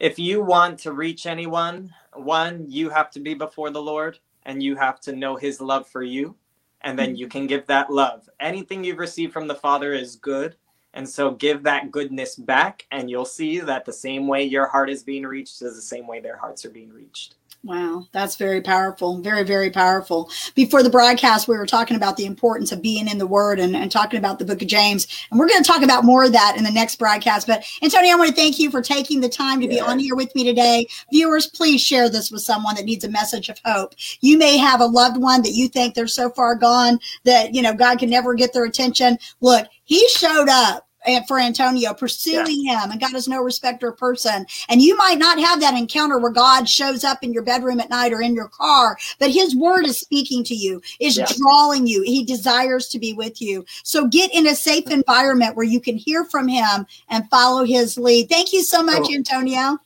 If 0.00 0.18
you 0.18 0.42
want 0.42 0.80
to 0.80 0.92
reach 0.92 1.26
anyone, 1.26 1.94
one, 2.14 2.64
you 2.68 2.90
have 2.90 3.10
to 3.12 3.20
be 3.20 3.34
before 3.34 3.70
the 3.70 3.82
Lord, 3.82 4.18
and 4.44 4.62
you 4.62 4.74
have 4.76 5.00
to 5.02 5.14
know 5.14 5.36
His 5.36 5.60
love 5.60 5.86
for 5.86 6.02
you 6.02 6.34
and 6.82 6.98
then 6.98 7.16
you 7.16 7.28
can 7.28 7.46
give 7.46 7.66
that 7.66 7.90
love. 7.90 8.28
Anything 8.40 8.82
you've 8.84 8.98
received 8.98 9.32
from 9.32 9.46
the 9.46 9.54
Father 9.54 9.92
is 9.92 10.16
good. 10.16 10.56
And 10.92 11.08
so 11.08 11.30
give 11.30 11.62
that 11.62 11.92
goodness 11.92 12.34
back, 12.34 12.84
and 12.90 13.08
you'll 13.08 13.24
see 13.24 13.60
that 13.60 13.84
the 13.84 13.92
same 13.92 14.26
way 14.26 14.42
your 14.42 14.66
heart 14.66 14.90
is 14.90 15.04
being 15.04 15.24
reached 15.24 15.62
is 15.62 15.76
the 15.76 15.82
same 15.82 16.08
way 16.08 16.18
their 16.18 16.36
hearts 16.36 16.64
are 16.64 16.70
being 16.70 16.92
reached. 16.92 17.36
Wow, 17.62 18.06
that's 18.12 18.36
very 18.36 18.62
powerful. 18.62 19.20
Very, 19.20 19.42
very 19.42 19.70
powerful. 19.70 20.30
Before 20.54 20.82
the 20.82 20.88
broadcast, 20.88 21.46
we 21.46 21.58
were 21.58 21.66
talking 21.66 21.94
about 21.94 22.16
the 22.16 22.24
importance 22.24 22.72
of 22.72 22.80
being 22.80 23.06
in 23.06 23.18
the 23.18 23.26
Word 23.26 23.60
and, 23.60 23.76
and 23.76 23.92
talking 23.92 24.18
about 24.18 24.38
the 24.38 24.46
book 24.46 24.62
of 24.62 24.68
James. 24.68 25.06
And 25.30 25.38
we're 25.38 25.46
going 25.46 25.62
to 25.62 25.70
talk 25.70 25.82
about 25.82 26.06
more 26.06 26.24
of 26.24 26.32
that 26.32 26.54
in 26.56 26.64
the 26.64 26.70
next 26.70 26.96
broadcast. 26.96 27.46
But, 27.46 27.62
Antonio, 27.82 28.12
I 28.12 28.16
want 28.16 28.30
to 28.30 28.34
thank 28.34 28.58
you 28.58 28.70
for 28.70 28.80
taking 28.80 29.20
the 29.20 29.28
time 29.28 29.60
to 29.60 29.68
be 29.68 29.78
on 29.78 29.98
here 29.98 30.16
with 30.16 30.34
me 30.34 30.42
today. 30.42 30.86
Viewers, 31.12 31.48
please 31.48 31.82
share 31.82 32.08
this 32.08 32.30
with 32.30 32.40
someone 32.40 32.76
that 32.76 32.86
needs 32.86 33.04
a 33.04 33.10
message 33.10 33.50
of 33.50 33.60
hope. 33.62 33.94
You 34.22 34.38
may 34.38 34.56
have 34.56 34.80
a 34.80 34.86
loved 34.86 35.18
one 35.18 35.42
that 35.42 35.52
you 35.52 35.68
think 35.68 35.94
they're 35.94 36.06
so 36.06 36.30
far 36.30 36.54
gone 36.54 36.98
that, 37.24 37.54
you 37.54 37.60
know, 37.60 37.74
God 37.74 37.98
can 37.98 38.08
never 38.08 38.32
get 38.32 38.54
their 38.54 38.64
attention. 38.64 39.18
Look, 39.42 39.66
He 39.84 40.08
showed 40.08 40.48
up 40.48 40.88
for 41.26 41.38
Antonio, 41.38 41.94
pursuing 41.94 42.64
yeah. 42.64 42.82
him, 42.82 42.90
and 42.90 43.00
God 43.00 43.14
is 43.14 43.28
no 43.28 43.40
respecter 43.40 43.88
of 43.88 43.96
person. 43.96 44.46
And 44.68 44.82
you 44.82 44.96
might 44.96 45.18
not 45.18 45.38
have 45.38 45.60
that 45.60 45.74
encounter 45.74 46.18
where 46.18 46.30
God 46.30 46.68
shows 46.68 47.04
up 47.04 47.22
in 47.22 47.32
your 47.32 47.42
bedroom 47.42 47.80
at 47.80 47.90
night 47.90 48.12
or 48.12 48.20
in 48.20 48.34
your 48.34 48.48
car, 48.48 48.98
but 49.18 49.30
His 49.30 49.56
word 49.56 49.86
is 49.86 49.98
speaking 49.98 50.44
to 50.44 50.54
you, 50.54 50.82
is 51.00 51.16
yeah. 51.16 51.26
drawing 51.36 51.86
you. 51.86 52.02
He 52.02 52.24
desires 52.24 52.88
to 52.88 52.98
be 52.98 53.12
with 53.12 53.40
you. 53.40 53.64
So 53.82 54.06
get 54.06 54.32
in 54.34 54.46
a 54.46 54.54
safe 54.54 54.90
environment 54.90 55.56
where 55.56 55.66
you 55.66 55.80
can 55.80 55.96
hear 55.96 56.24
from 56.24 56.48
Him 56.48 56.86
and 57.08 57.28
follow 57.30 57.64
His 57.64 57.96
lead. 57.96 58.28
Thank 58.28 58.52
you 58.52 58.62
so 58.62 58.82
much. 58.82 59.10
Antonio. 59.10 59.78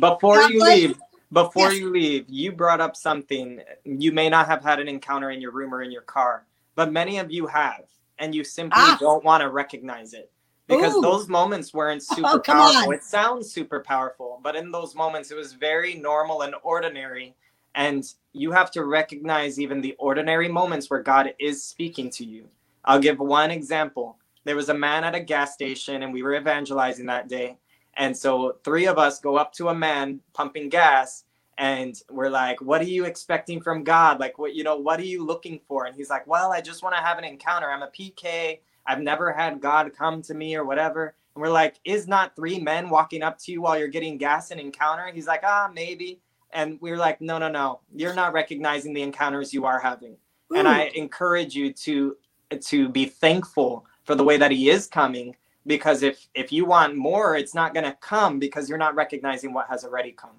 Before 0.00 0.36
God 0.36 0.50
you 0.50 0.62
leave, 0.62 0.98
before 1.32 1.70
yes. 1.70 1.78
you 1.78 1.90
leave, 1.90 2.24
you 2.28 2.52
brought 2.52 2.80
up 2.80 2.96
something. 2.96 3.60
You 3.84 4.12
may 4.12 4.28
not 4.28 4.46
have 4.46 4.62
had 4.62 4.80
an 4.80 4.88
encounter 4.88 5.30
in 5.30 5.40
your 5.40 5.50
room 5.50 5.74
or 5.74 5.82
in 5.82 5.90
your 5.90 6.02
car, 6.02 6.46
but 6.74 6.92
many 6.92 7.18
of 7.18 7.30
you 7.30 7.46
have, 7.46 7.84
and 8.18 8.34
you 8.34 8.44
simply 8.44 8.74
ah. 8.76 8.96
don't 9.00 9.24
want 9.24 9.42
to 9.42 9.50
recognize 9.50 10.14
it 10.14 10.30
because 10.68 10.94
Ooh. 10.94 11.00
those 11.00 11.28
moments 11.28 11.74
weren't 11.74 12.02
oh, 12.10 12.14
super 12.14 12.28
oh, 12.34 12.40
powerful. 12.40 12.88
On. 12.88 12.94
It 12.94 13.02
sounds 13.02 13.52
super 13.52 13.80
powerful, 13.80 14.40
but 14.42 14.56
in 14.56 14.70
those 14.70 14.94
moments, 14.94 15.30
it 15.30 15.36
was 15.36 15.52
very 15.52 15.94
normal 15.94 16.42
and 16.42 16.54
ordinary. 16.62 17.34
And 17.74 18.04
you 18.32 18.52
have 18.52 18.70
to 18.72 18.84
recognize 18.84 19.58
even 19.58 19.80
the 19.80 19.94
ordinary 19.98 20.48
moments 20.48 20.90
where 20.90 21.02
God 21.02 21.34
is 21.38 21.64
speaking 21.64 22.10
to 22.10 22.24
you. 22.24 22.48
I'll 22.84 23.00
give 23.00 23.18
one 23.18 23.50
example. 23.50 24.18
There 24.44 24.56
was 24.56 24.68
a 24.68 24.74
man 24.74 25.04
at 25.04 25.14
a 25.14 25.20
gas 25.20 25.54
station, 25.54 26.02
and 26.02 26.12
we 26.12 26.22
were 26.22 26.34
evangelizing 26.34 27.06
that 27.06 27.28
day. 27.28 27.58
And 27.94 28.16
so, 28.16 28.56
three 28.64 28.86
of 28.86 28.98
us 28.98 29.20
go 29.20 29.36
up 29.36 29.52
to 29.54 29.68
a 29.68 29.74
man 29.74 30.20
pumping 30.32 30.68
gas, 30.68 31.24
and 31.58 31.94
we're 32.10 32.30
like, 32.30 32.60
What 32.60 32.80
are 32.80 32.84
you 32.84 33.04
expecting 33.04 33.60
from 33.60 33.84
God? 33.84 34.18
Like, 34.18 34.38
what, 34.38 34.54
you 34.54 34.64
know, 34.64 34.76
what 34.76 34.98
are 34.98 35.04
you 35.04 35.24
looking 35.24 35.60
for? 35.68 35.84
And 35.84 35.94
he's 35.94 36.10
like, 36.10 36.26
Well, 36.26 36.52
I 36.52 36.60
just 36.60 36.82
want 36.82 36.96
to 36.96 37.02
have 37.02 37.18
an 37.18 37.24
encounter. 37.24 37.70
I'm 37.70 37.82
a 37.82 37.88
PK. 37.88 38.60
I've 38.86 39.00
never 39.00 39.32
had 39.32 39.60
God 39.60 39.92
come 39.96 40.22
to 40.22 40.34
me 40.34 40.56
or 40.56 40.64
whatever. 40.64 41.14
And 41.34 41.42
we're 41.42 41.50
like, 41.50 41.76
is 41.84 42.08
not 42.08 42.36
three 42.36 42.58
men 42.58 42.90
walking 42.90 43.22
up 43.22 43.38
to 43.40 43.52
you 43.52 43.62
while 43.62 43.78
you're 43.78 43.88
getting 43.88 44.18
gas 44.18 44.50
and 44.50 44.60
encounter? 44.60 45.10
He's 45.12 45.26
like, 45.26 45.42
ah, 45.44 45.70
maybe. 45.72 46.20
And 46.52 46.78
we 46.80 46.90
are 46.90 46.98
like, 46.98 47.20
no, 47.20 47.38
no, 47.38 47.48
no. 47.48 47.80
You're 47.94 48.14
not 48.14 48.32
recognizing 48.32 48.92
the 48.92 49.02
encounters 49.02 49.54
you 49.54 49.64
are 49.64 49.78
having. 49.78 50.16
Ooh. 50.52 50.56
And 50.56 50.68
I 50.68 50.90
encourage 50.94 51.54
you 51.54 51.72
to 51.72 52.16
to 52.60 52.88
be 52.88 53.06
thankful 53.06 53.86
for 54.04 54.14
the 54.14 54.24
way 54.24 54.36
that 54.36 54.50
he 54.50 54.68
is 54.68 54.86
coming 54.86 55.34
because 55.66 56.02
if 56.02 56.28
if 56.34 56.52
you 56.52 56.64
want 56.64 56.96
more 56.96 57.36
it's 57.36 57.54
not 57.54 57.74
going 57.74 57.84
to 57.84 57.96
come 58.00 58.38
because 58.38 58.68
you're 58.68 58.78
not 58.78 58.94
recognizing 58.94 59.52
what 59.52 59.68
has 59.68 59.84
already 59.84 60.12
come 60.12 60.36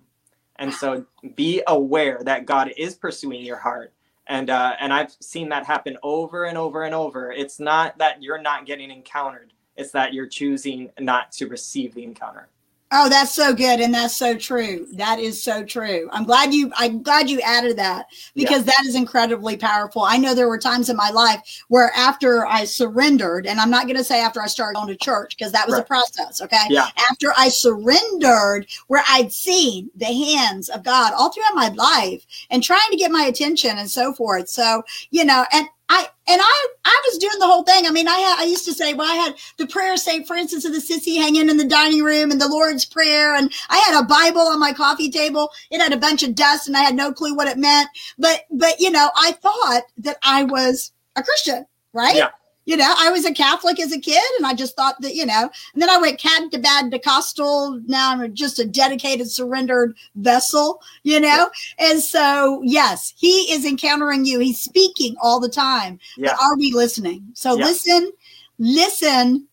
and 0.58 0.74
so 0.74 1.06
be 1.36 1.62
aware 1.68 2.22
that 2.24 2.46
god 2.46 2.72
is 2.78 2.96
pursuing 2.96 3.44
your 3.44 3.58
heart 3.58 3.93
and 4.28 4.50
uh, 4.50 4.76
and 4.80 4.94
I've 4.94 5.12
seen 5.22 5.50
that 5.50 5.66
happen 5.66 5.98
over 6.04 6.46
and 6.46 6.58
over 6.58 6.84
and 6.84 6.96
over. 6.96 7.32
It's 7.32 7.60
not 7.60 7.98
that 7.98 8.22
you're 8.22 8.42
not 8.42 8.66
getting 8.66 8.92
encountered; 8.92 9.54
it's 9.76 9.92
that 9.92 10.14
you're 10.14 10.28
choosing 10.28 10.92
not 11.00 11.32
to 11.34 11.48
receive 11.48 11.94
the 11.94 12.04
encounter. 12.04 12.50
Oh, 12.96 13.10
that's 13.10 13.34
so 13.34 13.56
good, 13.56 13.80
and 13.80 13.92
that's 13.92 14.16
so 14.16 14.38
true. 14.38 14.86
That 14.94 15.18
is 15.18 15.42
so 15.42 15.64
true. 15.64 16.08
I'm 16.12 16.26
glad 16.26 16.54
you. 16.54 16.72
I'm 16.76 17.02
glad 17.02 17.28
you 17.28 17.42
added 17.42 17.76
that 17.78 18.06
because 18.36 18.60
yeah. 18.60 18.74
that 18.78 18.86
is 18.86 18.94
incredibly 18.94 19.58
powerful. 19.58 20.04
I 20.04 20.18
know 20.18 20.36
there 20.36 20.48
were 20.48 20.60
times 20.60 20.92
in 20.92 20.96
my 20.96 21.10
life 21.10 21.64
where 21.70 21.92
after 21.96 22.46
I 22.46 22.66
surrendered, 22.66 23.48
and 23.48 23.60
I'm 23.60 23.72
not 23.72 23.88
going 23.88 23.98
to 23.98 24.04
say 24.04 24.22
after 24.22 24.44
I 24.44 24.46
started 24.46 24.76
going 24.76 24.90
to 24.90 24.96
church 24.96 25.36
because 25.36 25.52
that 25.54 25.66
was 25.66 25.74
right. 25.74 25.84
a 25.84 25.88
process. 25.88 26.40
Okay. 26.40 26.66
Yeah. 26.70 26.88
After 27.10 27.34
I 27.36 27.50
surrendered, 27.50 28.68
where 28.88 29.04
I'd 29.10 29.34
seen 29.34 29.90
the 29.96 30.06
hands 30.06 30.70
of 30.70 30.84
God 30.84 31.14
all 31.18 31.32
throughout 31.32 31.56
my 31.56 31.70
life 31.70 32.28
and 32.52 32.62
trying 32.62 32.92
to 32.92 32.98
get 32.98 33.10
my 33.10 33.24
attention 33.24 33.80
and 33.80 33.90
so 33.90 34.14
forth. 34.14 34.50
So 34.50 34.84
you 35.10 35.26
know, 35.26 35.46
and 35.52 35.68
I 35.94 36.08
and 36.28 36.42
I 36.42 36.68
I 36.86 37.02
was 37.06 37.20
doing 37.20 37.38
the 37.40 37.46
whole 37.46 37.64
thing. 37.64 37.86
I 37.86 37.92
mean, 37.92 38.08
I 38.08 38.38
I 38.40 38.46
used 38.46 38.66
to 38.66 38.74
say, 38.74 38.94
well, 38.96 39.10
I 39.10 39.16
had 39.16 39.36
the 39.58 39.68
prayer 39.68 39.94
of 39.94 40.00
Saint 40.00 40.26
Francis 40.26 40.66
of 40.66 40.74
Assisi 40.74 41.18
hanging 41.18 41.50
in 41.50 41.58
the 41.58 41.66
dining 41.66 42.04
room 42.04 42.32
and 42.32 42.42
the 42.42 42.48
Lord's 42.48 42.86
Prayer, 42.86 43.36
and 43.36 43.52
I 43.70 43.78
had 43.78 44.02
a 44.02 44.06
Bible 44.06 44.42
on 44.42 44.60
my 44.60 44.74
coffee 44.74 45.12
table. 45.12 45.52
It 45.70 45.82
had 45.82 45.94
a 45.94 45.98
bunch 45.98 46.24
of 46.24 46.34
dust, 46.34 46.68
and 46.68 46.76
I 46.76 46.82
had 46.82 46.96
no 46.96 47.14
clue 47.14 47.36
what 47.36 47.48
it 47.48 47.58
meant. 47.58 47.90
But 48.18 48.42
but 48.50 48.80
you 48.80 48.90
know, 48.90 49.12
I 49.16 49.34
thought 49.34 49.84
that 49.98 50.18
I 50.24 50.44
was 50.44 50.92
a 51.16 51.22
Christian, 51.24 51.66
right? 51.94 52.16
Yeah. 52.16 52.30
You 52.66 52.78
know, 52.78 52.94
I 52.98 53.10
was 53.10 53.26
a 53.26 53.34
Catholic 53.34 53.80
as 53.80 53.92
a 53.92 54.00
kid, 54.00 54.24
and 54.38 54.48
I 54.48 54.54
just 54.54 54.76
thought 54.76 54.96
that, 55.02 55.16
you 55.16 55.26
know, 55.26 55.50
and 55.74 55.82
then 55.82 55.90
I 55.90 55.98
went 55.98 56.20
cat 56.20 56.52
to 56.52 56.60
bad 56.60 56.92
to 56.92 57.00
costal. 57.00 57.82
Now 57.88 58.12
I'm 58.12 58.34
just 58.34 58.60
a 58.60 58.66
dedicated, 58.66 59.30
surrendered 59.30 59.96
vessel, 60.16 60.82
you 61.04 61.20
know? 61.20 61.50
Yeah. 61.78 61.90
And 61.90 62.02
so, 62.02 62.62
yes, 62.64 63.14
he 63.18 63.52
is 63.54 63.66
encountering 63.66 64.26
you. 64.26 64.40
He's 64.40 64.62
speaking 64.62 65.16
all 65.22 65.40
the 65.40 65.50
time. 65.50 66.00
Yeah. 66.18 66.32
But 66.32 66.42
are 66.42 66.58
we 66.58 66.72
listening? 66.74 67.28
So 67.34 67.58
yeah. 67.58 67.66
listen, 67.66 68.12
listen, 68.60 69.48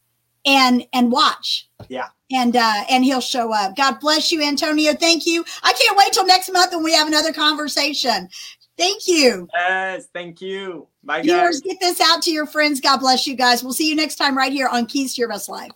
and 0.47 0.87
and 0.93 1.13
watch. 1.13 1.69
Yeah. 1.89 2.09
And 2.33 2.57
uh 2.57 2.85
and 2.89 3.05
he'll 3.05 3.21
show 3.21 3.53
up. 3.53 3.77
God 3.77 4.01
bless 4.01 4.31
you, 4.33 4.43
Antonio. 4.43 4.95
Thank 4.95 5.27
you. 5.27 5.45
I 5.63 5.73
can't 5.73 5.99
wait 5.99 6.13
till 6.13 6.27
next 6.27 6.51
month 6.53 6.73
when 6.73 6.83
we 6.83 6.95
have 6.95 7.09
another 7.09 7.33
conversation. 7.33 8.29
Thank 8.77 9.07
you. 9.07 9.49
Yes, 9.53 10.09
thank 10.12 10.41
you. 10.41 10.89
Bye, 11.03 11.23
Viewers, 11.23 11.61
guys. 11.61 11.73
get 11.73 11.81
this 11.81 12.01
out 12.01 12.23
to 12.23 12.31
your 12.31 12.47
friends. 12.47 12.81
God 12.81 12.99
bless 12.99 13.27
you 13.27 13.35
guys. 13.37 13.62
We'll 13.62 13.73
see 13.73 13.89
you 13.89 13.95
next 13.95 14.16
time 14.16 14.37
right 14.37 14.53
here 14.53 14.68
on 14.68 14.87
Keys 14.87 15.14
to 15.14 15.21
Your 15.21 15.29
Best 15.29 15.49
Life. 15.49 15.73